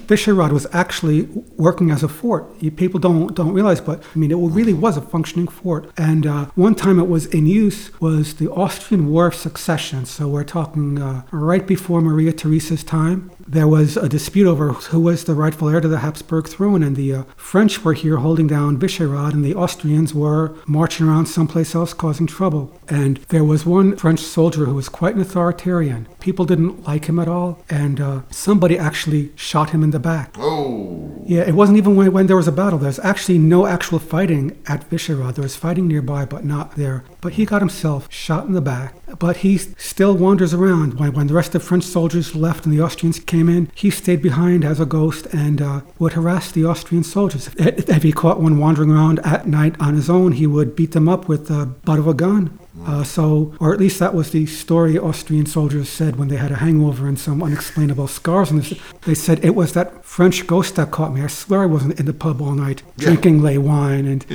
Vyšehrad 0.07 0.53
was 0.53 0.67
actually 0.73 1.23
working 1.57 1.91
as 1.91 2.03
a 2.03 2.09
fort. 2.09 2.59
People 2.77 3.01
don't 3.01 3.35
don't 3.35 3.53
realize, 3.53 3.81
but 3.81 4.03
I 4.15 4.19
mean, 4.19 4.31
it 4.31 4.37
really 4.37 4.75
was 4.75 4.97
a 4.97 5.01
functioning 5.01 5.49
fort. 5.49 5.91
And 5.97 6.27
uh, 6.27 6.47
one 6.55 6.75
time 6.75 6.99
it 6.99 7.09
was 7.09 7.27
in 7.27 7.47
use 7.47 7.91
was 8.01 8.35
the 8.35 8.51
Austrian 8.51 9.11
War 9.11 9.29
of 9.29 9.35
Succession. 9.35 10.05
So 10.05 10.29
we're 10.29 10.45
talking 10.45 11.01
uh, 11.01 11.23
right 11.31 11.67
before 11.67 12.01
Maria 12.01 12.33
Theresa's 12.33 12.85
time. 12.85 13.31
There 13.47 13.69
was 13.69 13.97
a 13.97 14.09
dispute 14.09 14.47
over 14.47 14.73
who 14.73 15.01
was 15.01 15.25
the 15.25 15.35
rightful 15.35 15.69
heir 15.69 15.81
to 15.81 15.89
the 15.89 15.99
Habsburg 15.99 16.49
throne, 16.49 16.83
and 16.83 16.97
the 16.97 17.13
uh, 17.13 17.23
French 17.37 17.85
were 17.85 17.93
here 17.93 18.17
holding 18.17 18.47
down 18.47 18.79
Vyšehrad, 18.79 19.33
and 19.33 19.45
the 19.45 19.55
Austrians 19.55 20.15
were 20.15 20.55
marching 20.67 21.07
around 21.07 21.27
someplace 21.27 21.75
else 21.75 21.93
causing 21.93 22.27
trouble. 22.27 22.79
And 22.89 23.19
there 23.29 23.45
was 23.45 23.67
one 23.67 23.97
French 23.97 24.21
soldier 24.21 24.65
who 24.65 24.75
was 24.75 24.89
quite 24.89 25.15
an 25.15 25.21
authoritarian. 25.21 26.09
People 26.21 26.45
didn't 26.45 26.85
like 26.85 27.05
him 27.07 27.19
at 27.19 27.29
all, 27.29 27.63
and 27.69 28.01
uh, 28.01 28.23
somebody 28.31 28.79
actually 28.79 29.33
shot 29.37 29.71
him 29.71 29.83
in 29.83 29.91
the 29.91 29.99
back. 29.99 30.35
Oh. 30.39 31.23
Yeah, 31.27 31.43
it 31.43 31.55
wasn't 31.55 31.79
even 31.79 31.97
when, 31.97 32.13
when 32.13 32.27
there 32.27 32.37
was 32.37 32.49
a 32.49 32.53
battle. 32.53 32.79
There's 32.79 32.99
actually 32.99 33.39
no 33.39 33.67
actual 33.67 33.99
fighting 33.99 34.59
at 34.67 34.89
Vyšehrad. 34.91 35.35
There 35.35 35.43
was 35.43 35.57
fighting 35.57 35.89
nearby, 35.89 36.25
but 36.25 36.45
not 36.45 36.77
there. 36.77 37.05
But 37.21 37.35
he 37.35 37.47
got 37.47 37.63
himself 37.63 38.13
shot 38.13 38.47
in 38.47 38.53
the 38.53 38.61
back. 38.61 38.95
But 39.19 39.39
he 39.39 39.59
still 39.59 40.17
wanders 40.17 40.55
around. 40.55 40.95
When, 40.95 41.13
when 41.13 41.27
the 41.27 41.35
rest 41.35 41.55
of 41.55 41.63
French 41.63 41.85
soldiers 41.85 42.35
left 42.35 42.65
and 42.65 42.73
the 42.73 42.83
Austrians 42.83 43.19
came 43.21 43.49
in, 43.49 43.71
he 43.75 43.91
stayed 43.91 44.23
behind 44.23 44.65
as 44.65 44.81
a 44.81 44.87
ghost 44.87 45.27
and 45.27 45.61
uh, 45.61 45.81
would 45.99 46.15
harass 46.15 46.51
the 46.51 46.65
Austrian 46.65 47.05
soldiers. 47.05 47.49
If, 47.57 47.89
if 47.89 48.03
he 48.03 48.13
caught 48.13 48.41
one 48.41 48.59
wandering 48.59 48.91
around 48.91 49.19
at 49.21 49.47
night 49.47 49.77
on 49.81 49.95
his 49.95 50.11
own, 50.11 50.33
he 50.33 50.47
would 50.47 50.75
beat 50.75 50.93
them 50.93 51.09
up 51.09 51.29
with 51.29 51.49
the 51.49 51.67
butt 51.67 51.99
of 51.99 52.09
a 52.09 52.15
gun. 52.15 52.59
Uh, 52.83 53.05
so, 53.05 53.55
or 53.61 53.73
at 53.73 53.79
least 53.79 53.99
that 54.01 54.15
was 54.15 54.31
the 54.31 54.47
story 54.47 54.99
Austrian 54.99 55.47
soldiers 55.47 55.89
said 55.89 56.17
when 56.17 56.29
they 56.29 56.37
had 56.37 56.51
a 56.51 56.57
hangover 56.57 57.07
and 57.07 57.19
some 57.19 57.43
unexplainable 57.43 58.09
scars. 58.09 58.51
And 58.51 58.63
they 59.03 59.15
said 59.15 59.45
it 59.45 59.55
was 59.55 59.73
that 59.75 60.05
French 60.05 60.47
ghost 60.47 60.75
that 60.77 60.91
caught 60.91 61.15
me. 61.15 61.23
I 61.23 61.29
swear 61.29 61.63
I 61.63 61.67
wasn't 61.67 62.01
in 62.01 62.07
the 62.07 62.13
pub 62.13 62.43
all 62.43 62.53
night 62.53 62.83
drinking 62.97 63.43
lay 63.43 63.59
wine, 63.59 64.07
and 64.07 64.27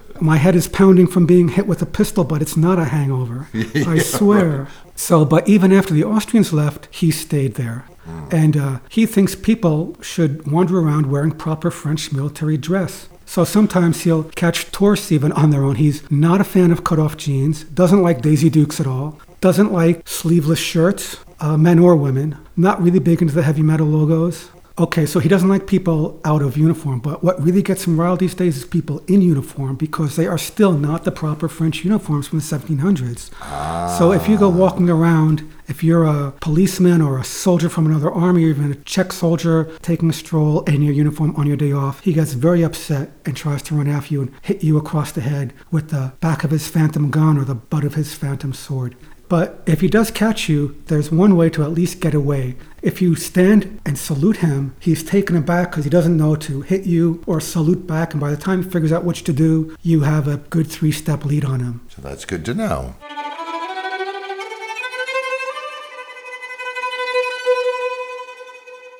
my 0.20 0.36
head 0.38 0.56
is 0.56 0.68
pounding 0.68 1.06
from 1.06 1.26
being 1.26 1.48
hit 1.48 1.66
with 1.66 1.82
a 1.82 1.86
pistol, 1.86 2.24
but 2.24 2.40
it's 2.40 2.56
not 2.56 2.78
a 2.78 2.86
hangover. 2.86 3.48
I 3.74 3.98
swear. 3.98 4.68
So, 4.94 5.24
but 5.24 5.48
even 5.48 5.72
after 5.72 5.94
the 5.94 6.04
Austrians 6.04 6.52
left, 6.52 6.88
he 6.90 7.10
stayed 7.10 7.54
there. 7.54 7.84
And 8.30 8.56
uh, 8.56 8.80
he 8.88 9.06
thinks 9.06 9.34
people 9.34 9.96
should 10.02 10.50
wander 10.50 10.78
around 10.78 11.10
wearing 11.10 11.32
proper 11.32 11.70
French 11.70 12.12
military 12.12 12.56
dress. 12.56 13.08
So 13.24 13.44
sometimes 13.44 14.02
he'll 14.02 14.24
catch 14.24 14.70
tourists 14.72 15.12
even 15.12 15.32
on 15.32 15.50
their 15.50 15.62
own. 15.62 15.76
He's 15.76 16.08
not 16.10 16.40
a 16.40 16.44
fan 16.44 16.70
of 16.70 16.82
cut-off 16.82 17.16
jeans, 17.16 17.64
doesn't 17.64 18.02
like 18.02 18.22
Daisy 18.22 18.48
Dukes 18.48 18.80
at 18.80 18.86
all, 18.86 19.18
doesn't 19.40 19.72
like 19.72 20.08
sleeveless 20.08 20.58
shirts, 20.58 21.18
uh, 21.40 21.56
men 21.56 21.78
or 21.78 21.94
women, 21.94 22.38
not 22.56 22.82
really 22.82 22.98
big 22.98 23.20
into 23.20 23.34
the 23.34 23.42
heavy 23.42 23.62
metal 23.62 23.86
logos. 23.86 24.50
Okay, 24.80 25.06
so 25.06 25.18
he 25.18 25.28
doesn't 25.28 25.48
like 25.48 25.66
people 25.66 26.20
out 26.24 26.40
of 26.40 26.56
uniform, 26.56 27.00
but 27.00 27.24
what 27.24 27.42
really 27.42 27.62
gets 27.62 27.84
him 27.84 27.98
riled 27.98 28.20
these 28.20 28.34
days 28.34 28.56
is 28.56 28.64
people 28.64 29.02
in 29.08 29.20
uniform 29.20 29.74
because 29.74 30.14
they 30.14 30.28
are 30.28 30.38
still 30.38 30.72
not 30.72 31.02
the 31.02 31.10
proper 31.10 31.48
French 31.48 31.84
uniforms 31.84 32.28
from 32.28 32.38
the 32.38 32.44
1700s. 32.44 33.98
So 33.98 34.12
if 34.12 34.28
you 34.28 34.38
go 34.38 34.46
ah. 34.46 34.56
walking 34.56 34.88
around, 34.88 35.42
if 35.66 35.82
you're 35.82 36.04
a 36.04 36.30
policeman 36.40 37.02
or 37.02 37.18
a 37.18 37.24
soldier 37.24 37.68
from 37.68 37.86
another 37.86 38.08
army 38.08 38.44
or 38.44 38.50
even 38.50 38.70
a 38.70 38.76
Czech 38.76 39.12
soldier 39.12 39.64
taking 39.82 40.10
a 40.10 40.12
stroll 40.12 40.62
in 40.62 40.82
your 40.82 40.94
uniform 40.94 41.34
on 41.34 41.48
your 41.48 41.56
day 41.56 41.72
off, 41.72 41.98
he 42.04 42.12
gets 42.12 42.34
very 42.34 42.62
upset 42.62 43.10
and 43.26 43.36
tries 43.36 43.62
to 43.64 43.74
run 43.74 43.88
after 43.88 44.14
you 44.14 44.22
and 44.22 44.32
hit 44.42 44.62
you 44.62 44.78
across 44.78 45.10
the 45.10 45.22
head 45.22 45.52
with 45.72 45.90
the 45.90 46.12
back 46.20 46.44
of 46.44 46.52
his 46.52 46.68
phantom 46.68 47.10
gun 47.10 47.36
or 47.36 47.44
the 47.44 47.56
butt 47.56 47.82
of 47.82 47.94
his 47.94 48.14
phantom 48.14 48.52
sword. 48.52 48.94
But 49.28 49.62
if 49.66 49.80
he 49.82 49.88
does 49.88 50.10
catch 50.10 50.48
you, 50.48 50.80
there's 50.86 51.12
one 51.12 51.36
way 51.36 51.50
to 51.50 51.62
at 51.62 51.72
least 51.72 52.00
get 52.00 52.14
away. 52.14 52.56
If 52.80 53.02
you 53.02 53.16
stand 53.16 53.80
and 53.84 53.98
salute 53.98 54.36
him, 54.36 54.76
he's 54.78 55.02
taken 55.02 55.36
aback 55.36 55.70
because 55.70 55.82
he 55.82 55.90
doesn't 55.90 56.16
know 56.16 56.36
to 56.36 56.60
hit 56.60 56.84
you 56.86 57.22
or 57.26 57.40
salute 57.40 57.88
back. 57.88 58.12
And 58.12 58.20
by 58.20 58.30
the 58.30 58.36
time 58.36 58.62
he 58.62 58.70
figures 58.70 58.92
out 58.92 59.04
which 59.04 59.24
to 59.24 59.32
do, 59.32 59.76
you 59.82 60.02
have 60.02 60.28
a 60.28 60.36
good 60.36 60.68
three 60.68 60.92
step 60.92 61.24
lead 61.24 61.44
on 61.44 61.58
him. 61.58 61.80
So 61.88 62.02
that's 62.02 62.24
good 62.24 62.44
to 62.44 62.54
know. 62.54 62.94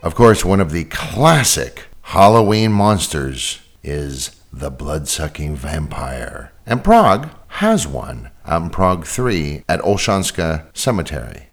Of 0.03 0.15
course, 0.15 0.45
one 0.45 0.61
of 0.61 0.73
the 0.73 0.85
classic 0.85 1.87
Halloween 2.03 2.73
monsters 2.73 3.61
is 3.85 4.43
the 4.53 4.71
blood 4.71 5.07
sucking 5.07 5.55
vampire. 5.55 6.53
And 6.67 6.83
Prague 6.83 7.31
has 7.49 7.87
one 7.87 8.31
on 8.45 8.71
Prague 8.71 9.07
3 9.07 9.65
at 9.69 9.81
Olshanska 9.81 10.67
Cemetery. 10.75 11.48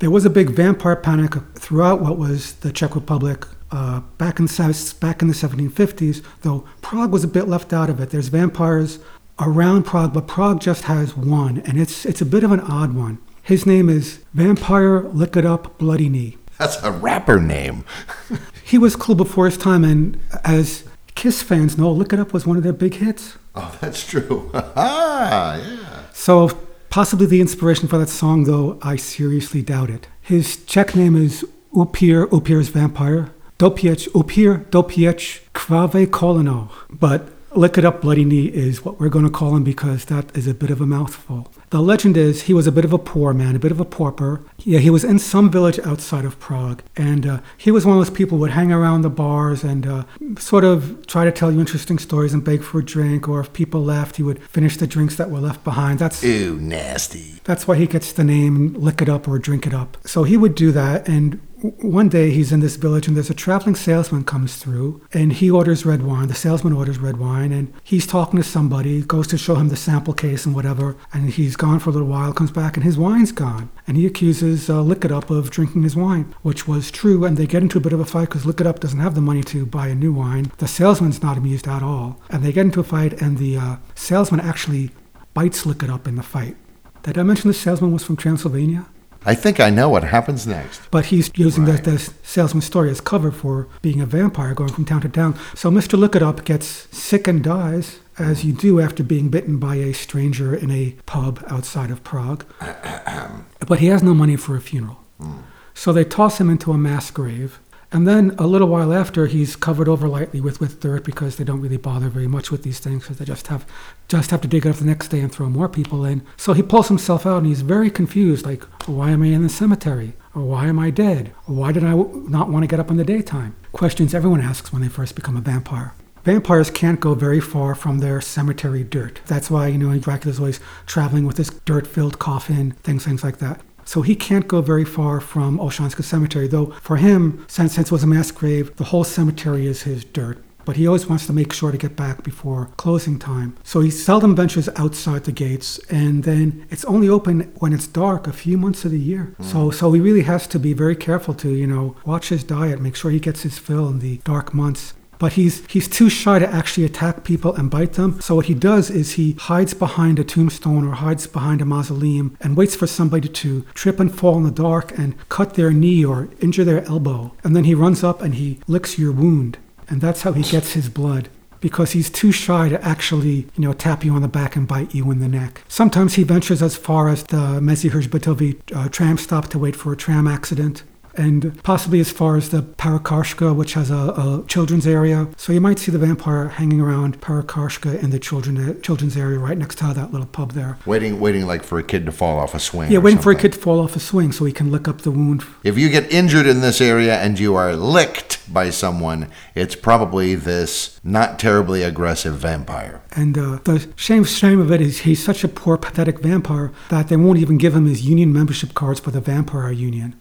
There 0.00 0.10
was 0.12 0.24
a 0.24 0.30
big 0.30 0.50
vampire 0.50 0.94
panic 0.94 1.34
throughout 1.56 2.00
what 2.00 2.16
was 2.18 2.54
the 2.54 2.70
Czech 2.70 2.94
Republic 2.94 3.44
uh, 3.72 4.00
back 4.16 4.38
in 4.38 4.46
the 4.46 4.96
back 5.00 5.22
in 5.22 5.28
the 5.28 5.34
1750s. 5.34 6.24
Though 6.42 6.64
Prague 6.82 7.10
was 7.10 7.24
a 7.24 7.28
bit 7.28 7.48
left 7.48 7.72
out 7.72 7.90
of 7.90 7.98
it. 7.98 8.10
There's 8.10 8.28
vampires 8.28 9.00
around 9.40 9.84
Prague, 9.84 10.14
but 10.14 10.28
Prague 10.28 10.60
just 10.60 10.84
has 10.84 11.16
one, 11.16 11.58
and 11.66 11.80
it's 11.80 12.06
it's 12.06 12.20
a 12.20 12.26
bit 12.26 12.44
of 12.44 12.52
an 12.52 12.60
odd 12.60 12.94
one. 12.94 13.18
His 13.42 13.66
name 13.66 13.88
is 13.88 14.20
Vampire 14.34 15.00
Lick 15.00 15.36
It 15.36 15.44
Up 15.44 15.78
Bloody 15.78 16.08
Knee. 16.08 16.36
That's 16.58 16.80
a 16.82 16.92
rapper 16.92 17.40
name. 17.40 17.84
He 18.62 18.76
was 18.76 18.96
cool 18.96 19.14
before 19.14 19.46
his 19.46 19.56
time, 19.56 19.82
and 19.82 20.20
as 20.44 20.84
Kiss 21.14 21.40
fans 21.42 21.78
know, 21.78 21.90
Lick 21.90 22.12
It 22.12 22.20
Up 22.20 22.34
was 22.34 22.46
one 22.46 22.58
of 22.58 22.62
their 22.62 22.74
big 22.74 22.96
hits. 22.96 23.38
oh, 23.54 23.74
that's 23.80 24.06
true. 24.06 24.50
ah, 24.54 25.56
yeah. 25.56 26.02
So 26.12 26.50
possibly 26.98 27.26
the 27.26 27.40
inspiration 27.40 27.86
for 27.86 27.96
that 27.96 28.08
song, 28.08 28.42
though 28.42 28.76
I 28.82 28.96
seriously 28.96 29.62
doubt 29.62 29.88
it. 29.88 30.08
His 30.20 30.64
Czech 30.64 30.96
name 30.96 31.14
is 31.14 31.46
Upir, 31.72 32.26
Upir's 32.26 32.70
vampire. 32.70 33.30
Dopiech, 33.56 34.08
Upir, 34.08 34.64
Dopiech, 34.70 35.42
Krave 35.52 36.08
Kolino. 36.08 36.72
But 36.90 37.28
Lick 37.54 37.78
It 37.78 37.84
Up 37.84 38.00
Bloody 38.00 38.24
Knee 38.24 38.46
is 38.46 38.84
what 38.84 38.98
we're 38.98 39.10
going 39.10 39.24
to 39.24 39.30
call 39.30 39.54
him 39.54 39.62
because 39.62 40.06
that 40.06 40.36
is 40.36 40.48
a 40.48 40.54
bit 40.54 40.70
of 40.70 40.80
a 40.80 40.86
mouthful. 40.86 41.52
The 41.70 41.80
legend 41.80 42.16
is 42.16 42.42
he 42.42 42.54
was 42.54 42.66
a 42.66 42.72
bit 42.72 42.84
of 42.84 42.92
a 42.92 42.98
poor 42.98 43.34
man, 43.34 43.54
a 43.54 43.58
bit 43.58 43.70
of 43.72 43.80
a 43.80 43.84
pauper. 43.84 44.40
Yeah, 44.58 44.78
he 44.78 44.90
was 44.90 45.04
in 45.04 45.18
some 45.18 45.50
village 45.50 45.78
outside 45.80 46.24
of 46.24 46.38
Prague, 46.40 46.82
and 46.96 47.26
uh, 47.26 47.40
he 47.56 47.70
was 47.70 47.84
one 47.84 47.98
of 47.98 48.06
those 48.06 48.16
people 48.16 48.36
who 48.38 48.42
would 48.42 48.52
hang 48.52 48.72
around 48.72 49.02
the 49.02 49.10
bars 49.10 49.62
and 49.64 49.86
uh, 49.86 50.04
sort 50.38 50.64
of 50.64 51.06
try 51.06 51.24
to 51.24 51.32
tell 51.32 51.52
you 51.52 51.60
interesting 51.60 51.98
stories 51.98 52.32
and 52.32 52.44
beg 52.44 52.62
for 52.62 52.78
a 52.78 52.84
drink. 52.84 53.28
Or 53.28 53.40
if 53.40 53.52
people 53.52 53.82
left, 53.82 54.16
he 54.16 54.22
would 54.22 54.42
finish 54.42 54.76
the 54.76 54.86
drinks 54.86 55.16
that 55.16 55.30
were 55.30 55.40
left 55.40 55.62
behind. 55.64 55.98
That's 55.98 56.22
Ew, 56.22 56.58
nasty. 56.60 57.40
that's 57.44 57.68
why 57.68 57.76
he 57.76 57.86
gets 57.86 58.12
the 58.12 58.24
name 58.24 58.74
Lick 58.74 59.02
It 59.02 59.08
Up 59.08 59.28
or 59.28 59.38
Drink 59.38 59.66
It 59.66 59.74
Up. 59.74 59.96
So 60.06 60.24
he 60.24 60.36
would 60.36 60.54
do 60.54 60.72
that, 60.72 61.06
and 61.08 61.40
one 61.60 62.08
day 62.08 62.30
he's 62.30 62.52
in 62.52 62.60
this 62.60 62.76
village, 62.76 63.08
and 63.08 63.16
there's 63.16 63.30
a 63.30 63.34
traveling 63.34 63.74
salesman 63.74 64.22
comes 64.22 64.54
through, 64.56 65.02
and 65.12 65.32
he 65.32 65.50
orders 65.50 65.84
red 65.84 66.02
wine. 66.04 66.28
The 66.28 66.34
salesman 66.34 66.72
orders 66.72 66.98
red 67.00 67.16
wine, 67.16 67.50
and 67.50 67.72
he's 67.82 68.06
talking 68.06 68.36
to 68.40 68.44
somebody, 68.44 69.02
goes 69.02 69.26
to 69.28 69.38
show 69.38 69.56
him 69.56 69.68
the 69.68 69.74
sample 69.76 70.14
case 70.14 70.46
and 70.46 70.54
whatever, 70.54 70.96
and 71.12 71.30
he's 71.30 71.56
gone 71.58 71.78
for 71.78 71.90
a 71.90 71.92
little 71.92 72.08
while, 72.08 72.32
comes 72.32 72.50
back, 72.50 72.76
and 72.76 72.84
his 72.84 72.96
wine's 72.96 73.32
gone, 73.32 73.68
and 73.86 73.96
he 73.96 74.06
accuses 74.06 74.70
uh, 74.70 74.80
Lick 74.80 75.04
It 75.04 75.12
Up 75.12 75.28
of 75.30 75.50
drinking 75.50 75.82
his 75.82 75.94
wine, 75.96 76.34
which 76.42 76.66
was 76.66 76.90
true, 76.90 77.24
and 77.24 77.36
they 77.36 77.46
get 77.46 77.62
into 77.62 77.76
a 77.78 77.80
bit 77.80 77.92
of 77.92 78.00
a 78.00 78.04
fight 78.06 78.28
because 78.28 78.46
Lick 78.46 78.60
It 78.60 78.66
Up 78.66 78.80
doesn't 78.80 79.00
have 79.00 79.14
the 79.14 79.20
money 79.20 79.42
to 79.44 79.66
buy 79.66 79.88
a 79.88 79.94
new 79.94 80.12
wine. 80.12 80.50
The 80.58 80.68
salesman's 80.68 81.22
not 81.22 81.36
amused 81.36 81.68
at 81.68 81.82
all, 81.82 82.20
and 82.30 82.42
they 82.42 82.52
get 82.52 82.64
into 82.64 82.80
a 82.80 82.84
fight, 82.84 83.20
and 83.20 83.36
the 83.38 83.58
uh, 83.58 83.76
salesman 83.94 84.40
actually 84.40 84.90
bites 85.34 85.66
Lick 85.66 85.82
It 85.82 85.90
Up 85.90 86.08
in 86.08 86.16
the 86.16 86.22
fight. 86.22 86.56
Did 87.02 87.18
I 87.18 87.22
mention 87.22 87.48
the 87.48 87.54
salesman 87.54 87.92
was 87.92 88.04
from 88.04 88.16
Transylvania? 88.16 88.86
I 89.26 89.34
think 89.34 89.58
I 89.58 89.68
know 89.68 89.88
what 89.88 90.04
happens 90.04 90.46
next. 90.46 90.80
But 90.92 91.06
he's 91.06 91.30
using 91.34 91.64
Right. 91.64 91.82
the, 91.82 91.90
the 91.92 91.98
salesman's 92.22 92.66
story 92.66 92.88
as 92.88 93.00
cover 93.00 93.32
for 93.32 93.66
being 93.82 94.00
a 94.00 94.06
vampire 94.06 94.54
going 94.54 94.72
from 94.72 94.84
town 94.84 95.00
to 95.02 95.08
town. 95.08 95.36
So 95.54 95.70
Mr. 95.70 95.98
Look 95.98 96.14
It 96.14 96.22
Up 96.22 96.44
gets 96.44 96.66
sick 96.96 97.26
and 97.26 97.42
dies, 97.42 97.98
as 98.18 98.44
you 98.44 98.52
do 98.52 98.80
after 98.80 99.02
being 99.02 99.28
bitten 99.28 99.58
by 99.58 99.76
a 99.76 99.92
stranger 99.92 100.54
in 100.54 100.70
a 100.70 100.94
pub 101.06 101.42
outside 101.48 101.90
of 101.90 102.04
Prague. 102.04 102.44
but 103.66 103.78
he 103.78 103.86
has 103.86 104.02
no 104.02 104.14
money 104.14 104.36
for 104.36 104.56
a 104.56 104.60
funeral. 104.60 104.98
Hmm. 105.20 105.38
So 105.74 105.92
they 105.92 106.04
toss 106.04 106.40
him 106.40 106.50
into 106.50 106.72
a 106.72 106.78
mass 106.78 107.10
grave. 107.10 107.60
And 107.90 108.06
then 108.06 108.34
a 108.38 108.46
little 108.46 108.68
while 108.68 108.92
after, 108.92 109.26
he's 109.26 109.56
covered 109.56 109.88
over 109.88 110.08
lightly 110.08 110.42
with, 110.42 110.60
with 110.60 110.80
dirt 110.80 111.04
because 111.04 111.36
they 111.36 111.44
don't 111.44 111.62
really 111.62 111.78
bother 111.78 112.10
very 112.10 112.26
much 112.26 112.50
with 112.50 112.62
these 112.62 112.80
things 112.80 113.04
because 113.04 113.16
they 113.16 113.24
just 113.24 113.46
have 113.46 113.64
just 114.08 114.30
have 114.30 114.42
to 114.42 114.48
dig 114.48 114.66
it 114.66 114.68
up 114.68 114.76
the 114.76 114.84
next 114.84 115.08
day 115.08 115.20
and 115.20 115.32
throw 115.32 115.48
more 115.48 115.68
people 115.70 116.04
in. 116.04 116.22
So 116.36 116.52
he 116.52 116.62
pulls 116.62 116.88
himself 116.88 117.24
out 117.24 117.38
and 117.38 117.46
he's 117.46 117.62
very 117.62 117.90
confused, 117.90 118.44
like, 118.44 118.64
why 118.86 119.10
am 119.10 119.22
I 119.22 119.26
in 119.28 119.42
the 119.42 119.48
cemetery? 119.48 120.12
Or 120.34 120.42
why 120.42 120.66
am 120.66 120.78
I 120.78 120.90
dead? 120.90 121.32
Or 121.46 121.54
why 121.54 121.72
did 121.72 121.82
I 121.82 121.90
w- 121.92 122.26
not 122.28 122.50
want 122.50 122.62
to 122.62 122.66
get 122.66 122.78
up 122.78 122.90
in 122.90 122.98
the 122.98 123.04
daytime? 123.04 123.56
Questions 123.72 124.14
everyone 124.14 124.42
asks 124.42 124.70
when 124.70 124.82
they 124.82 124.88
first 124.88 125.14
become 125.14 125.36
a 125.36 125.40
vampire. 125.40 125.94
Vampires 126.28 126.70
can't 126.70 127.00
go 127.00 127.14
very 127.14 127.40
far 127.40 127.74
from 127.74 128.00
their 128.00 128.20
cemetery 128.20 128.84
dirt. 128.84 129.22
That's 129.28 129.50
why, 129.50 129.68
you 129.68 129.78
know, 129.78 129.98
Dracula's 129.98 130.38
always 130.38 130.60
traveling 130.84 131.24
with 131.24 131.38
this 131.38 131.48
dirt 131.64 131.86
filled 131.86 132.18
coffin, 132.18 132.72
things, 132.82 133.06
things 133.06 133.24
like 133.24 133.38
that. 133.38 133.62
So 133.86 134.02
he 134.02 134.14
can't 134.14 134.46
go 134.46 134.60
very 134.60 134.84
far 134.84 135.22
from 135.22 135.58
Olshanska 135.58 136.04
Cemetery, 136.04 136.46
though 136.46 136.66
for 136.82 136.98
him, 136.98 137.46
since, 137.48 137.72
since 137.76 137.88
it 137.88 137.92
was 137.92 138.02
a 138.02 138.06
mass 138.06 138.30
grave, 138.30 138.76
the 138.76 138.84
whole 138.84 139.04
cemetery 139.04 139.66
is 139.66 139.84
his 139.84 140.04
dirt. 140.04 140.44
But 140.66 140.76
he 140.76 140.86
always 140.86 141.06
wants 141.06 141.26
to 141.28 141.32
make 141.32 141.50
sure 141.54 141.72
to 141.72 141.78
get 141.78 141.96
back 141.96 142.22
before 142.22 142.68
closing 142.76 143.18
time. 143.18 143.56
So 143.64 143.80
he 143.80 143.90
seldom 143.90 144.36
ventures 144.36 144.68
outside 144.76 145.24
the 145.24 145.32
gates, 145.32 145.78
and 145.88 146.24
then 146.24 146.66
it's 146.68 146.84
only 146.84 147.08
open 147.08 147.50
when 147.60 147.72
it's 147.72 147.86
dark 147.86 148.26
a 148.26 148.34
few 148.34 148.58
months 148.58 148.84
of 148.84 148.90
the 148.90 149.00
year. 149.00 149.32
Hmm. 149.38 149.44
So 149.44 149.70
so 149.70 149.90
he 149.92 150.00
really 150.02 150.24
has 150.24 150.46
to 150.48 150.58
be 150.58 150.74
very 150.74 150.94
careful 150.94 151.32
to, 151.36 151.48
you 151.48 151.66
know, 151.66 151.96
watch 152.04 152.28
his 152.28 152.44
diet, 152.44 152.82
make 152.82 152.96
sure 152.96 153.10
he 153.10 153.18
gets 153.18 153.44
his 153.44 153.56
fill 153.56 153.88
in 153.88 154.00
the 154.00 154.18
dark 154.24 154.52
months. 154.52 154.92
But 155.18 155.32
he's 155.34 155.66
he's 155.66 155.88
too 155.88 156.08
shy 156.08 156.38
to 156.38 156.48
actually 156.48 156.84
attack 156.84 157.24
people 157.24 157.54
and 157.54 157.70
bite 157.70 157.94
them. 157.94 158.20
So 158.20 158.36
what 158.36 158.46
he 158.46 158.54
does 158.54 158.90
is 158.90 159.12
he 159.12 159.32
hides 159.32 159.74
behind 159.74 160.18
a 160.18 160.24
tombstone 160.24 160.86
or 160.86 160.92
hides 160.92 161.26
behind 161.26 161.60
a 161.60 161.64
mausoleum 161.64 162.36
and 162.40 162.56
waits 162.56 162.76
for 162.76 162.86
somebody 162.86 163.28
to 163.28 163.62
trip 163.74 164.00
and 164.00 164.14
fall 164.14 164.36
in 164.36 164.44
the 164.44 164.50
dark 164.50 164.96
and 164.98 165.14
cut 165.28 165.54
their 165.54 165.72
knee 165.72 166.04
or 166.04 166.28
injure 166.40 166.64
their 166.64 166.84
elbow. 166.84 167.32
And 167.42 167.54
then 167.56 167.64
he 167.64 167.74
runs 167.74 168.04
up 168.04 168.22
and 168.22 168.34
he 168.34 168.60
licks 168.66 168.98
your 168.98 169.12
wound. 169.12 169.58
And 169.88 170.00
that's 170.00 170.22
how 170.22 170.32
he 170.32 170.42
gets 170.42 170.72
his 170.72 170.88
blood. 170.88 171.28
Because 171.60 171.90
he's 171.90 172.08
too 172.08 172.30
shy 172.30 172.68
to 172.68 172.80
actually, 172.84 173.48
you 173.56 173.64
know, 173.64 173.72
tap 173.72 174.04
you 174.04 174.12
on 174.12 174.22
the 174.22 174.28
back 174.28 174.54
and 174.54 174.68
bite 174.68 174.94
you 174.94 175.10
in 175.10 175.18
the 175.18 175.26
neck. 175.26 175.64
Sometimes 175.66 176.14
he 176.14 176.22
ventures 176.22 176.62
as 176.62 176.76
far 176.76 177.08
as 177.08 177.24
the 177.24 177.58
Mezihirj 177.60 178.76
uh, 178.76 178.88
tram 178.90 179.18
stop 179.18 179.48
to 179.48 179.58
wait 179.58 179.74
for 179.74 179.92
a 179.92 179.96
tram 179.96 180.28
accident 180.28 180.84
and 181.18 181.62
possibly 181.62 182.00
as 182.00 182.10
far 182.10 182.36
as 182.36 182.50
the 182.50 182.62
Parukářka, 182.62 183.54
which 183.54 183.74
has 183.74 183.90
a, 183.90 183.94
a 183.94 184.44
children's 184.46 184.86
area. 184.86 185.28
So 185.36 185.52
you 185.52 185.60
might 185.60 185.78
see 185.78 185.90
the 185.90 185.98
vampire 185.98 186.48
hanging 186.48 186.80
around 186.80 187.20
Parukářka 187.20 188.00
in 188.02 188.10
the 188.10 188.18
children, 188.18 188.80
children's 188.80 189.16
area 189.16 189.38
right 189.38 189.58
next 189.58 189.78
to 189.78 189.92
that 189.92 190.12
little 190.12 190.26
pub 190.26 190.52
there. 190.52 190.78
Waiting, 190.86 191.20
waiting 191.20 191.46
like 191.46 191.64
for 191.64 191.78
a 191.78 191.82
kid 191.82 192.06
to 192.06 192.12
fall 192.12 192.38
off 192.38 192.54
a 192.54 192.60
swing. 192.60 192.90
Yeah, 192.92 192.98
waiting 192.98 193.20
for 193.20 193.32
a 193.32 193.36
kid 193.36 193.52
to 193.54 193.58
fall 193.58 193.80
off 193.80 193.96
a 193.96 194.00
swing 194.00 194.32
so 194.32 194.44
he 194.44 194.52
can 194.52 194.70
lick 194.70 194.86
up 194.86 195.02
the 195.02 195.10
wound. 195.10 195.44
If 195.64 195.76
you 195.76 195.88
get 195.88 196.10
injured 196.12 196.46
in 196.46 196.60
this 196.60 196.80
area 196.80 197.16
and 197.18 197.38
you 197.38 197.54
are 197.56 197.74
licked 197.74 198.38
by 198.52 198.70
someone, 198.70 199.28
it's 199.54 199.74
probably 199.74 200.34
this 200.34 201.00
not 201.02 201.38
terribly 201.38 201.82
aggressive 201.82 202.36
vampire. 202.36 203.02
And 203.12 203.36
uh, 203.36 203.58
the 203.64 203.88
shame, 203.96 204.24
shame 204.24 204.60
of 204.60 204.70
it 204.70 204.80
is 204.80 205.00
he's 205.00 205.22
such 205.22 205.42
a 205.42 205.48
poor, 205.48 205.76
pathetic 205.76 206.20
vampire 206.20 206.72
that 206.90 207.08
they 207.08 207.16
won't 207.16 207.38
even 207.38 207.58
give 207.58 207.74
him 207.74 207.86
his 207.86 208.02
union 208.02 208.32
membership 208.32 208.74
cards 208.74 209.00
for 209.00 209.10
the 209.10 209.20
Vampire 209.20 209.72
Union. 209.72 210.14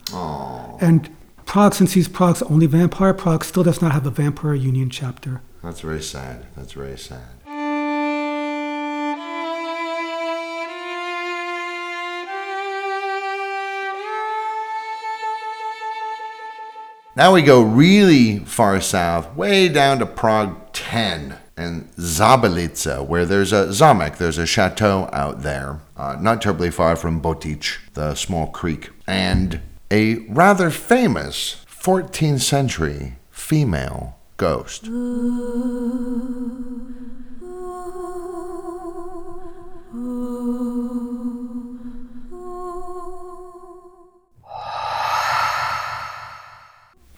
And 0.88 1.10
Prague, 1.46 1.74
since 1.74 1.96
he's 1.96 2.08
Prague's 2.08 2.42
only 2.44 2.66
vampire, 2.66 3.14
Prague 3.14 3.44
still 3.44 3.62
does 3.62 3.82
not 3.82 3.92
have 3.92 4.06
a 4.06 4.10
Vampire 4.10 4.54
Union 4.54 4.90
chapter. 4.90 5.42
That's 5.62 5.82
very 5.82 6.02
sad. 6.02 6.46
That's 6.56 6.72
very 6.72 6.98
sad. 6.98 7.28
Now 17.18 17.34
we 17.34 17.42
go 17.42 17.62
really 17.62 18.40
far 18.40 18.80
south, 18.80 19.36
way 19.36 19.68
down 19.68 20.00
to 20.00 20.06
Prague 20.06 20.72
10 20.72 21.36
and 21.58 21.94
Záběhlice, 21.98 23.06
where 23.06 23.26
there's 23.26 23.52
a 23.52 23.66
zamek, 23.72 24.20
there's 24.20 24.38
a 24.38 24.46
chateau 24.46 25.10
out 25.12 25.42
there, 25.42 25.82
uh, 25.98 26.16
not 26.22 26.42
terribly 26.42 26.72
far 26.72 26.96
from 26.96 27.20
Botič, 27.20 27.80
the 27.94 28.16
small 28.16 28.48
creek, 28.48 28.92
and 29.06 29.60
a 29.90 30.16
rather 30.28 30.70
famous 30.70 31.66
14th 31.70 32.42
century 32.42 33.16
female 33.32 34.18
ghost. 34.38 34.86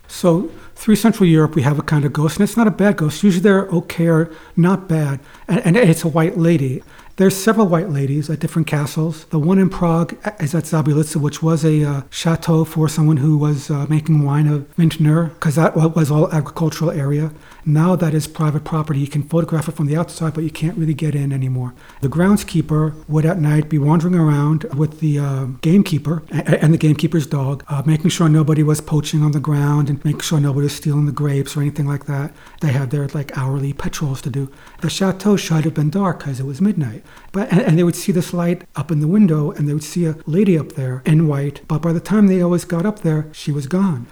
So 0.07 0.51
through 0.76 0.97
Central 0.97 1.28
Europe, 1.28 1.55
we 1.55 1.61
have 1.61 1.80
a 1.80 1.82
kind 1.82 2.03
of 2.03 2.11
ghost, 2.11 2.38
and 2.38 2.43
it's 2.43 2.57
not 2.57 2.67
a 2.67 2.72
bad 2.72 2.97
ghost. 2.97 3.24
Usually 3.24 3.41
they're 3.41 3.67
okay 3.67 4.07
or 4.07 4.30
not 4.57 4.89
bad, 4.89 5.22
and, 5.47 5.59
and 5.65 5.78
it's 5.78 6.03
a 6.03 6.09
white 6.09 6.38
lady. 6.38 6.84
There's 7.20 7.36
several 7.36 7.67
white 7.67 7.89
ladies 7.89 8.30
at 8.30 8.39
different 8.39 8.65
castles. 8.65 9.26
The 9.26 9.39
one 9.39 9.59
in 9.59 9.70
Prague 9.70 10.17
is 10.39 10.55
at 10.55 10.63
Záběhlice, 10.63 11.17
which 11.17 11.43
was 11.43 11.65
a 11.65 11.84
uh, 11.84 12.01
chateau 12.09 12.63
for 12.63 12.88
someone 12.88 13.17
who 13.17 13.38
was 13.38 13.70
uh, 13.70 13.86
making 13.89 14.24
wine 14.24 14.47
of 14.47 14.65
vintner, 14.78 15.26
because 15.26 15.55
that 15.55 15.76
was 15.76 16.09
all 16.09 16.32
agricultural 16.32 16.91
area. 16.91 17.34
Now 17.66 17.95
that 17.95 18.14
is 18.14 18.28
private 18.28 18.64
property. 18.64 18.99
You 18.99 19.07
can 19.07 19.24
photograph 19.24 19.68
it 19.68 19.74
from 19.76 19.88
the 19.88 19.97
outside, 19.97 20.34
but 20.34 20.43
you 20.43 20.49
can't 20.49 20.78
really 20.78 20.93
get 20.93 21.16
in 21.16 21.32
anymore. 21.32 21.74
The 22.01 22.07
groundskeeper 22.07 23.07
would 23.07 23.26
at 23.26 23.39
night 23.39 23.70
be 23.70 23.78
wandering 23.78 24.16
around 24.16 24.64
with 24.76 24.99
the 24.99 25.20
uh, 25.20 25.45
gamekeeper 25.62 26.24
and 26.32 26.74
the 26.74 26.78
gamekeeper's 26.78 27.28
dog, 27.28 27.64
uh, 27.68 27.84
making 27.86 28.10
sure 28.10 28.30
nobody 28.30 28.64
was 28.64 28.82
poaching 28.82 29.24
on 29.24 29.32
the 29.32 29.39
ground 29.39 29.89
and 29.89 30.03
making 30.05 30.22
sure 30.22 30.39
nobody 30.39 30.64
was 30.64 30.76
stealing 30.76 31.05
the 31.05 31.12
grapes 31.12 31.55
or 31.55 31.62
anything 31.62 31.88
like 31.88 32.05
that. 32.05 32.34
They 32.62 32.72
had 32.72 32.91
their 32.91 33.07
like 33.10 33.38
hourly 33.38 33.74
patrols 33.74 34.22
to 34.24 34.30
do. 34.30 34.51
The 34.82 34.89
chateau 34.89 35.36
should 35.36 35.66
have 35.66 35.74
been 35.74 35.89
dark 35.89 36.20
because 36.20 36.39
it 36.39 36.45
was 36.45 36.62
midnight. 36.62 37.03
But 37.32 37.51
and, 37.51 37.62
and 37.62 37.78
they 37.78 37.84
would 37.84 37.95
see 37.95 38.12
this 38.12 38.34
light 38.34 38.64
up 38.76 38.91
in 38.91 38.99
the 38.99 39.07
window, 39.07 39.51
and 39.51 39.68
they 39.68 39.74
would 39.74 39.84
see 39.84 40.05
a 40.05 40.16
lady 40.26 40.57
up 40.57 40.74
there 40.74 41.01
in 41.05 41.28
white. 41.28 41.62
But 41.68 41.82
by 41.82 41.93
the 41.93 41.99
time 41.99 42.28
they 42.28 42.41
always 42.41 42.66
got 42.66 42.86
up 42.86 42.99
there, 42.99 43.28
she 43.32 43.51
was 43.51 43.68
gone. 43.68 44.07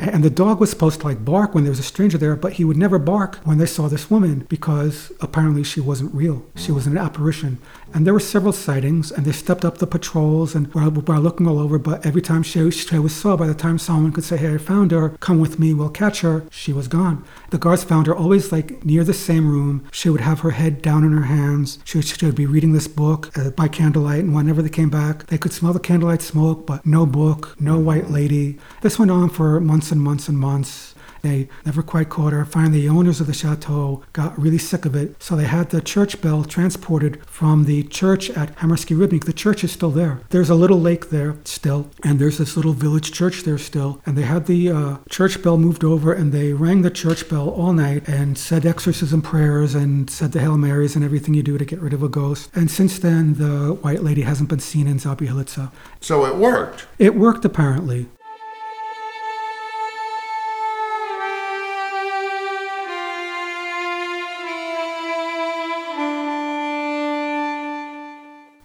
And 0.00 0.24
the 0.24 0.30
dog 0.30 0.60
was 0.60 0.70
supposed 0.70 1.00
to 1.00 1.06
like 1.06 1.24
bark 1.24 1.54
when 1.54 1.64
there 1.64 1.70
was 1.70 1.78
a 1.78 1.84
stranger 1.84 2.18
there, 2.18 2.34
but 2.34 2.54
he 2.54 2.64
would 2.64 2.76
never 2.76 2.89
bark 2.98 3.36
when 3.44 3.58
they 3.58 3.66
saw 3.66 3.88
this 3.88 4.10
woman 4.10 4.46
because 4.48 5.12
apparently 5.20 5.62
she 5.62 5.80
wasn't 5.80 6.14
real. 6.14 6.44
She 6.56 6.72
was 6.72 6.86
an 6.86 6.98
apparition. 6.98 7.58
And 7.92 8.06
there 8.06 8.14
were 8.14 8.20
several 8.20 8.52
sightings, 8.52 9.10
and 9.10 9.24
they 9.24 9.32
stepped 9.32 9.64
up 9.64 9.78
the 9.78 9.86
patrols 9.86 10.54
and 10.54 10.72
were, 10.72 10.88
were 10.88 11.18
looking 11.18 11.48
all 11.48 11.58
over. 11.58 11.76
But 11.78 12.06
every 12.06 12.22
time 12.22 12.42
she, 12.42 12.70
she 12.70 12.98
was 12.98 13.14
saw, 13.14 13.36
by 13.36 13.48
the 13.48 13.54
time 13.54 13.78
someone 13.78 14.12
could 14.12 14.24
say, 14.24 14.36
"Hey, 14.36 14.54
I 14.54 14.58
found 14.58 14.92
her. 14.92 15.10
Come 15.20 15.40
with 15.40 15.58
me. 15.58 15.74
We'll 15.74 15.88
catch 15.88 16.20
her," 16.20 16.44
she 16.50 16.72
was 16.72 16.86
gone. 16.86 17.24
The 17.50 17.58
guards 17.58 17.82
found 17.82 18.06
her 18.06 18.14
always 18.14 18.52
like 18.52 18.84
near 18.84 19.02
the 19.02 19.12
same 19.12 19.50
room. 19.50 19.84
She 19.90 20.08
would 20.08 20.20
have 20.20 20.40
her 20.40 20.52
head 20.52 20.82
down 20.82 21.04
in 21.04 21.12
her 21.12 21.24
hands. 21.24 21.78
She 21.84 21.98
would, 21.98 22.06
she 22.06 22.24
would 22.24 22.36
be 22.36 22.46
reading 22.46 22.72
this 22.72 22.86
book 22.88 23.36
uh, 23.36 23.50
by 23.50 23.66
candlelight, 23.66 24.24
and 24.24 24.34
whenever 24.34 24.62
they 24.62 24.68
came 24.68 24.90
back, 24.90 25.26
they 25.26 25.38
could 25.38 25.52
smell 25.52 25.72
the 25.72 25.80
candlelight 25.80 26.22
smoke, 26.22 26.66
but 26.66 26.86
no 26.86 27.06
book, 27.06 27.56
no 27.60 27.78
white 27.78 28.10
lady. 28.10 28.58
This 28.82 28.98
went 29.00 29.10
on 29.10 29.30
for 29.30 29.58
months 29.60 29.90
and 29.90 30.00
months 30.00 30.28
and 30.28 30.38
months. 30.38 30.89
They 31.22 31.48
never 31.64 31.82
quite 31.82 32.08
caught 32.08 32.32
her. 32.32 32.44
Finally, 32.44 32.82
the 32.82 32.88
owners 32.88 33.20
of 33.20 33.26
the 33.26 33.32
chateau 33.32 34.02
got 34.12 34.38
really 34.38 34.58
sick 34.58 34.84
of 34.84 34.94
it, 34.94 35.22
so 35.22 35.36
they 35.36 35.44
had 35.44 35.70
the 35.70 35.80
church 35.80 36.20
bell 36.20 36.44
transported 36.44 37.24
from 37.26 37.64
the 37.64 37.82
church 37.84 38.30
at 38.30 38.56
Hamerský 38.56 38.96
rybník. 38.96 39.24
The 39.24 39.32
church 39.32 39.64
is 39.64 39.72
still 39.72 39.90
there. 39.90 40.20
There's 40.30 40.50
a 40.50 40.54
little 40.54 40.80
lake 40.80 41.10
there 41.10 41.36
still, 41.44 41.90
and 42.04 42.18
there's 42.18 42.38
this 42.38 42.56
little 42.56 42.72
village 42.72 43.12
church 43.12 43.42
there 43.42 43.58
still. 43.58 44.00
And 44.06 44.16
they 44.16 44.22
had 44.22 44.46
the 44.46 44.70
uh, 44.70 44.96
church 45.08 45.42
bell 45.42 45.58
moved 45.58 45.84
over, 45.84 46.12
and 46.12 46.32
they 46.32 46.52
rang 46.52 46.82
the 46.82 46.90
church 46.90 47.28
bell 47.28 47.48
all 47.50 47.72
night 47.72 48.08
and 48.08 48.38
said 48.38 48.64
exorcism 48.66 49.22
prayers 49.22 49.74
and 49.74 50.08
said 50.10 50.32
the 50.32 50.40
Hail 50.40 50.56
Marys 50.56 50.96
and 50.96 51.04
everything 51.04 51.34
you 51.34 51.42
do 51.42 51.58
to 51.58 51.64
get 51.64 51.80
rid 51.80 51.92
of 51.92 52.02
a 52.02 52.08
ghost. 52.08 52.50
And 52.54 52.70
since 52.70 52.98
then, 52.98 53.34
the 53.34 53.74
white 53.74 54.02
lady 54.02 54.22
hasn't 54.22 54.48
been 54.48 54.60
seen 54.60 54.86
in 54.86 54.98
Záběhlice. 54.98 55.70
So 56.00 56.24
it 56.24 56.36
worked. 56.36 56.86
It 56.98 57.14
worked 57.14 57.44
apparently. 57.44 58.08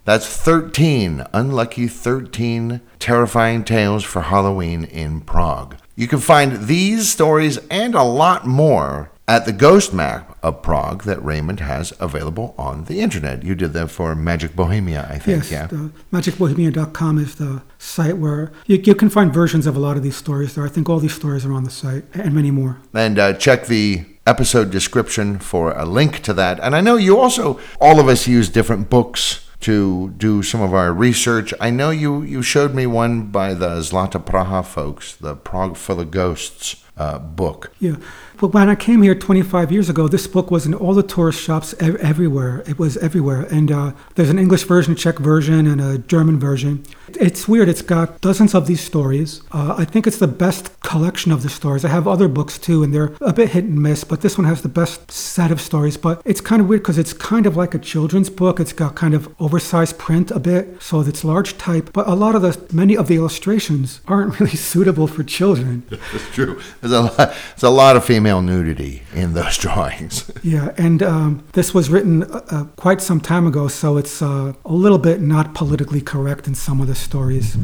That's 0.06 0.28
13, 0.28 1.26
unlucky 1.34 1.88
13 1.88 2.82
terrifying 3.00 3.64
tales 3.64 4.04
for 4.04 4.22
Halloween 4.22 4.84
in 4.86 5.22
Prague. 5.22 5.78
You 5.96 6.08
can 6.08 6.20
find 6.20 6.68
these 6.68 7.10
stories 7.10 7.58
and 7.72 7.96
a 7.96 8.04
lot 8.04 8.46
more 8.46 9.12
at 9.28 9.46
the 9.46 9.52
ghost 9.54 9.92
map 9.94 10.38
of 10.44 10.62
Prague 10.62 11.04
that 11.06 11.24
Raymond 11.26 11.60
has 11.60 11.92
available 12.00 12.54
on 12.56 12.84
the 12.86 13.00
internet. 13.02 13.42
You 13.44 13.56
did 13.56 13.74
that 13.74 13.90
for 13.90 14.14
Magic 14.14 14.56
Bohemia, 14.56 15.08
I 15.10 15.18
think, 15.18 15.50
Yes, 15.50 15.52
yeah. 15.52 15.66
the 15.66 15.92
magicbohemia.com 16.14 17.18
is 17.18 17.36
the 17.36 17.64
site 17.80 18.18
where 18.18 18.52
you, 18.68 18.78
you 18.78 18.94
can 18.94 19.10
find 19.10 19.34
versions 19.34 19.66
of 19.66 19.76
a 19.76 19.80
lot 19.80 19.98
of 19.98 20.04
these 20.04 20.16
stories 20.16 20.54
there. 20.54 20.66
I 20.66 20.70
think 20.70 20.88
all 20.88 21.00
these 21.00 21.16
stories 21.16 21.46
are 21.46 21.54
on 21.54 21.64
the 21.64 21.72
site 21.72 22.04
and 22.14 22.34
many 22.36 22.52
more. 22.52 22.78
and 22.94 23.18
uh, 23.18 23.34
check 23.34 23.66
the 23.66 24.06
episode 24.28 24.70
description 24.70 25.40
for 25.40 25.72
a 25.72 25.86
link 25.86 26.22
to 26.24 26.34
that. 26.34 26.60
And 26.60 26.76
I 26.76 26.82
know 26.82 26.96
you 26.96 27.18
also, 27.20 27.60
all 27.82 28.00
of 28.00 28.08
us 28.08 28.28
use 28.28 28.50
different 28.50 28.90
books 28.92 29.45
to 29.66 30.14
do 30.18 30.44
some 30.44 30.62
of 30.62 30.76
our 30.76 30.94
research. 30.94 31.52
I 31.60 31.72
know 31.72 31.90
you, 31.90 32.22
you 32.22 32.44
showed 32.44 32.76
me 32.76 32.86
one 32.86 33.32
by 33.32 33.56
the 33.56 33.80
Zlatá 33.80 34.24
Praha 34.24 34.64
folks, 34.64 35.16
the 35.16 35.36
Prague 35.36 35.76
for 35.76 35.96
the 35.96 36.06
Ghosts 36.06 36.84
uh, 36.98 37.18
book. 37.18 37.72
Yeah. 37.80 37.96
But 38.38 38.54
when 38.54 38.70
I 38.70 38.76
came 38.76 39.02
here 39.02 39.16
25 39.16 39.72
years 39.72 39.90
ago, 39.90 40.08
this 40.08 40.28
book 40.28 40.52
was 40.52 40.66
in 40.66 40.74
all 40.74 40.94
the 40.94 41.04
tourist 41.04 41.42
shops 41.42 41.74
ev- 41.80 41.96
everywhere. 41.98 42.64
It 42.68 42.78
was 42.78 42.98
everywhere. 42.98 43.42
And 43.52 43.72
uh, 43.72 43.92
there's 44.16 44.30
an 44.30 44.40
English 44.40 44.64
version, 44.64 44.96
Czech 44.96 45.20
version, 45.20 45.68
and 45.68 45.80
a 45.80 45.98
German 45.98 46.40
version. 46.40 46.84
It's 47.20 47.48
weird. 47.48 47.70
It's 47.70 47.82
got 47.82 48.22
dozens 48.22 48.54
of 48.54 48.68
these 48.68 48.82
stories. 48.82 49.42
Uh, 49.52 49.76
I 49.78 49.86
think 49.86 50.08
it's 50.08 50.18
the 50.18 50.28
best 50.28 50.80
collection 50.82 51.32
of 51.32 51.44
the 51.44 51.50
stories. 51.50 51.86
I 51.86 51.90
have 51.90 52.08
other 52.08 52.28
books 52.28 52.58
too, 52.58 52.84
and 52.84 52.94
they're 52.94 53.16
a 53.22 53.32
bit 53.34 53.50
hit 53.52 53.64
and 53.64 53.82
miss, 53.82 54.04
but 54.04 54.22
this 54.22 54.38
one 54.38 54.46
has 54.46 54.62
the 54.62 54.70
best 54.70 55.12
set 55.12 55.52
of 55.52 55.62
stories. 55.62 55.98
But 55.98 56.22
it's 56.26 56.42
kind 56.42 56.62
of 56.62 56.68
weird 56.68 56.82
because 56.82 56.98
it's 56.98 57.14
kind 57.14 57.46
of 57.46 57.56
like 57.56 57.74
a 57.74 57.80
children's 57.80 58.30
book. 58.30 58.60
It's 58.60 58.74
got 58.74 58.96
kind 58.96 59.14
of 59.14 59.34
oversized 59.40 59.98
print 59.98 60.32
a 60.32 60.40
bit, 60.40 60.82
so 60.82 61.02
it's 61.02 61.24
large 61.24 61.58
type. 61.58 61.92
But 61.94 62.08
a 62.08 62.16
lot 62.16 62.36
of 62.36 62.42
the, 62.42 62.76
many 62.76 62.98
of 62.98 63.08
the 63.08 63.16
illustrations 63.16 64.02
aren't 64.08 64.40
really 64.40 64.58
suitable 64.58 65.08
for 65.08 65.24
children. 65.24 65.84
That's 65.90 66.30
true. 66.34 66.60
There's 66.82 66.94
a 66.94 67.02
lot, 67.02 67.18
there's 67.18 67.64
a 67.64 67.70
lot 67.70 67.96
of 67.96 68.04
female 68.04 68.25
nudity 68.26 69.04
in 69.14 69.34
those 69.34 69.58
drawings. 69.66 70.32
Yeah, 70.44 70.74
and 70.78 71.02
um, 71.04 71.44
this 71.54 71.74
was 71.74 71.90
written 71.90 72.24
uh, 72.24 72.42
uh, 72.50 72.64
quite 72.76 73.02
some 73.02 73.22
time 73.22 73.48
ago, 73.48 73.68
so 73.68 73.98
it's 73.98 74.22
uh, 74.22 74.54
a 74.66 74.74
little 74.74 74.98
bit 74.98 75.22
not 75.22 75.54
politically 75.54 76.02
correct 76.02 76.48
in 76.48 76.56
some 76.56 76.82
of 76.82 76.88
the 76.88 76.96
stories. 76.96 77.58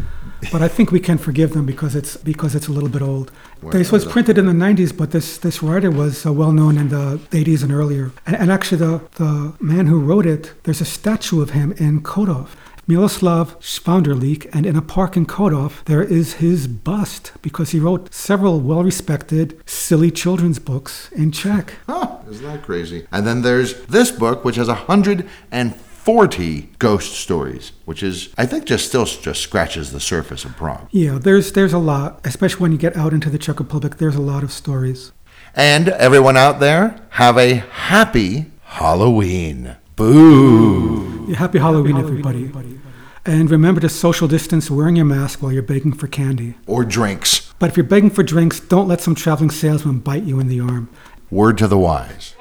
But 0.51 0.62
I 0.62 0.68
think 0.68 0.91
we 0.91 0.99
can 0.99 1.18
forgive 1.18 1.53
them 1.53 1.66
because 1.66 1.95
it's 1.95 2.18
because 2.18 2.55
it's 2.55 2.68
a 2.68 2.72
little 2.72 2.89
bit 2.89 3.01
old. 3.01 3.32
This 3.72 3.91
was 3.91 4.05
printed 4.05 4.39
in 4.39 4.47
the 4.47 4.53
90s, 4.53 4.95
but 4.95 5.12
this 5.12 5.38
this 5.38 5.62
writer 5.62 5.91
was 5.91 6.26
uh, 6.26 6.34
well 6.34 6.51
known 6.51 6.78
in 6.78 6.89
the 6.89 7.20
80s 7.30 7.62
and 7.62 7.72
earlier. 7.72 8.12
And, 8.26 8.36
and 8.36 8.51
actually, 8.51 8.80
the 8.80 9.01
the 9.16 9.53
man 9.59 9.86
who 9.86 9.99
wrote 9.99 10.26
it, 10.26 10.53
there's 10.64 10.82
a 10.82 10.86
statue 10.86 11.41
of 11.41 11.51
him 11.51 11.74
in 11.74 12.01
Chodov. 12.01 12.49
Miloslav 12.91 13.55
Švandrlík, 13.61 14.49
and 14.51 14.65
in 14.65 14.75
a 14.75 14.81
park 14.81 15.15
in 15.15 15.25
Chodov, 15.25 15.81
there 15.85 16.03
is 16.03 16.33
his 16.33 16.67
bust 16.67 17.31
because 17.41 17.71
he 17.71 17.79
wrote 17.79 18.13
several 18.13 18.59
well 18.59 18.83
respected, 18.83 19.57
silly 19.65 20.11
children's 20.11 20.59
books 20.59 21.09
in 21.13 21.31
Czech. 21.31 21.75
Oh, 21.87 22.19
isn't 22.29 22.45
that 22.45 22.63
crazy? 22.63 23.07
And 23.09 23.25
then 23.25 23.43
there's 23.43 23.75
this 23.85 24.11
book, 24.11 24.43
which 24.43 24.57
has 24.57 24.67
140 24.67 26.69
ghost 26.79 27.13
stories, 27.13 27.71
which 27.85 28.03
is, 28.03 28.33
I 28.37 28.45
think, 28.45 28.65
just 28.65 28.87
still 28.87 29.05
just 29.05 29.41
scratches 29.41 29.93
the 29.93 30.01
surface 30.01 30.43
of 30.43 30.57
Prague. 30.57 30.89
Yeah, 30.91 31.17
there's 31.17 31.53
there's 31.53 31.73
a 31.73 31.79
lot, 31.79 32.19
especially 32.25 32.61
when 32.61 32.73
you 32.73 32.77
get 32.77 32.97
out 32.97 33.13
into 33.13 33.29
the 33.29 33.37
Czech 33.37 33.59
Republic. 33.59 33.97
There's 33.97 34.17
a 34.17 34.21
lot 34.21 34.43
of 34.43 34.51
stories. 34.51 35.13
And 35.55 35.87
everyone 35.87 36.35
out 36.35 36.59
there, 36.59 36.99
have 37.11 37.37
a 37.37 37.63
happy 37.89 38.47
Halloween. 38.63 39.77
Boo! 39.95 41.27
Yeah, 41.29 41.37
happy 41.37 41.59
Halloween, 41.59 41.97
everybody, 41.97 42.39
everybody. 42.39 42.80
And 43.26 43.51
remember 43.51 43.80
to 43.82 43.89
social 43.89 44.28
distance 44.28 44.72
wearing 44.72 44.95
your 44.95 45.05
mask 45.05 45.43
while 45.43 45.51
you're 45.51 45.61
begging 45.61 45.93
for 45.93 46.07
candy. 46.07 46.55
Or 46.65 46.84
drinks. 46.84 47.53
But 47.59 47.69
if 47.69 47.78
you're 47.78 47.84
begging 47.84 48.09
for 48.09 48.24
drinks, 48.24 48.59
don't 48.59 48.88
let 48.88 49.01
some 49.01 49.13
traveling 49.13 49.51
salesman 49.51 49.99
bite 49.99 50.24
you 50.24 50.39
in 50.39 50.47
the 50.47 50.59
arm. 50.59 50.89
Word 51.30 51.59
to 51.59 51.67
the 51.67 51.78
wise. 51.78 52.34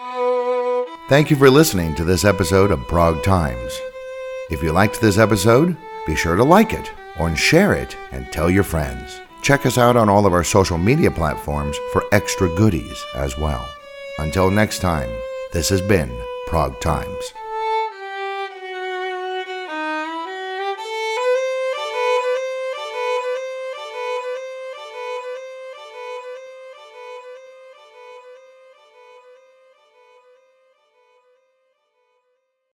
Thank 1.10 1.30
you 1.30 1.36
for 1.36 1.50
listening 1.50 1.94
to 1.96 2.04
this 2.04 2.24
episode 2.24 2.70
of 2.70 2.88
Prague 2.88 3.22
Times. 3.22 3.78
If 4.50 4.62
you 4.62 4.72
liked 4.72 5.00
this 5.00 5.18
episode, 5.18 5.76
be 6.06 6.16
sure 6.16 6.36
to 6.36 6.44
like 6.44 6.72
it 6.72 6.90
or 7.18 7.34
share 7.36 7.74
it 7.74 7.96
and 8.10 8.26
tell 8.32 8.48
your 8.48 8.64
friends. 8.64 9.20
Check 9.42 9.66
us 9.66 9.76
out 9.76 9.96
on 9.96 10.08
all 10.08 10.24
of 10.24 10.32
our 10.32 10.44
social 10.44 10.78
media 10.78 11.10
platforms 11.10 11.76
for 11.92 12.04
extra 12.12 12.48
goodies 12.56 13.04
as 13.14 13.36
well. 13.36 13.68
Until 14.18 14.50
next 14.50 14.80
time, 14.80 15.10
this 15.52 15.68
has 15.68 15.82
been 15.82 16.10
Prague 16.46 16.80
Times. 16.80 17.34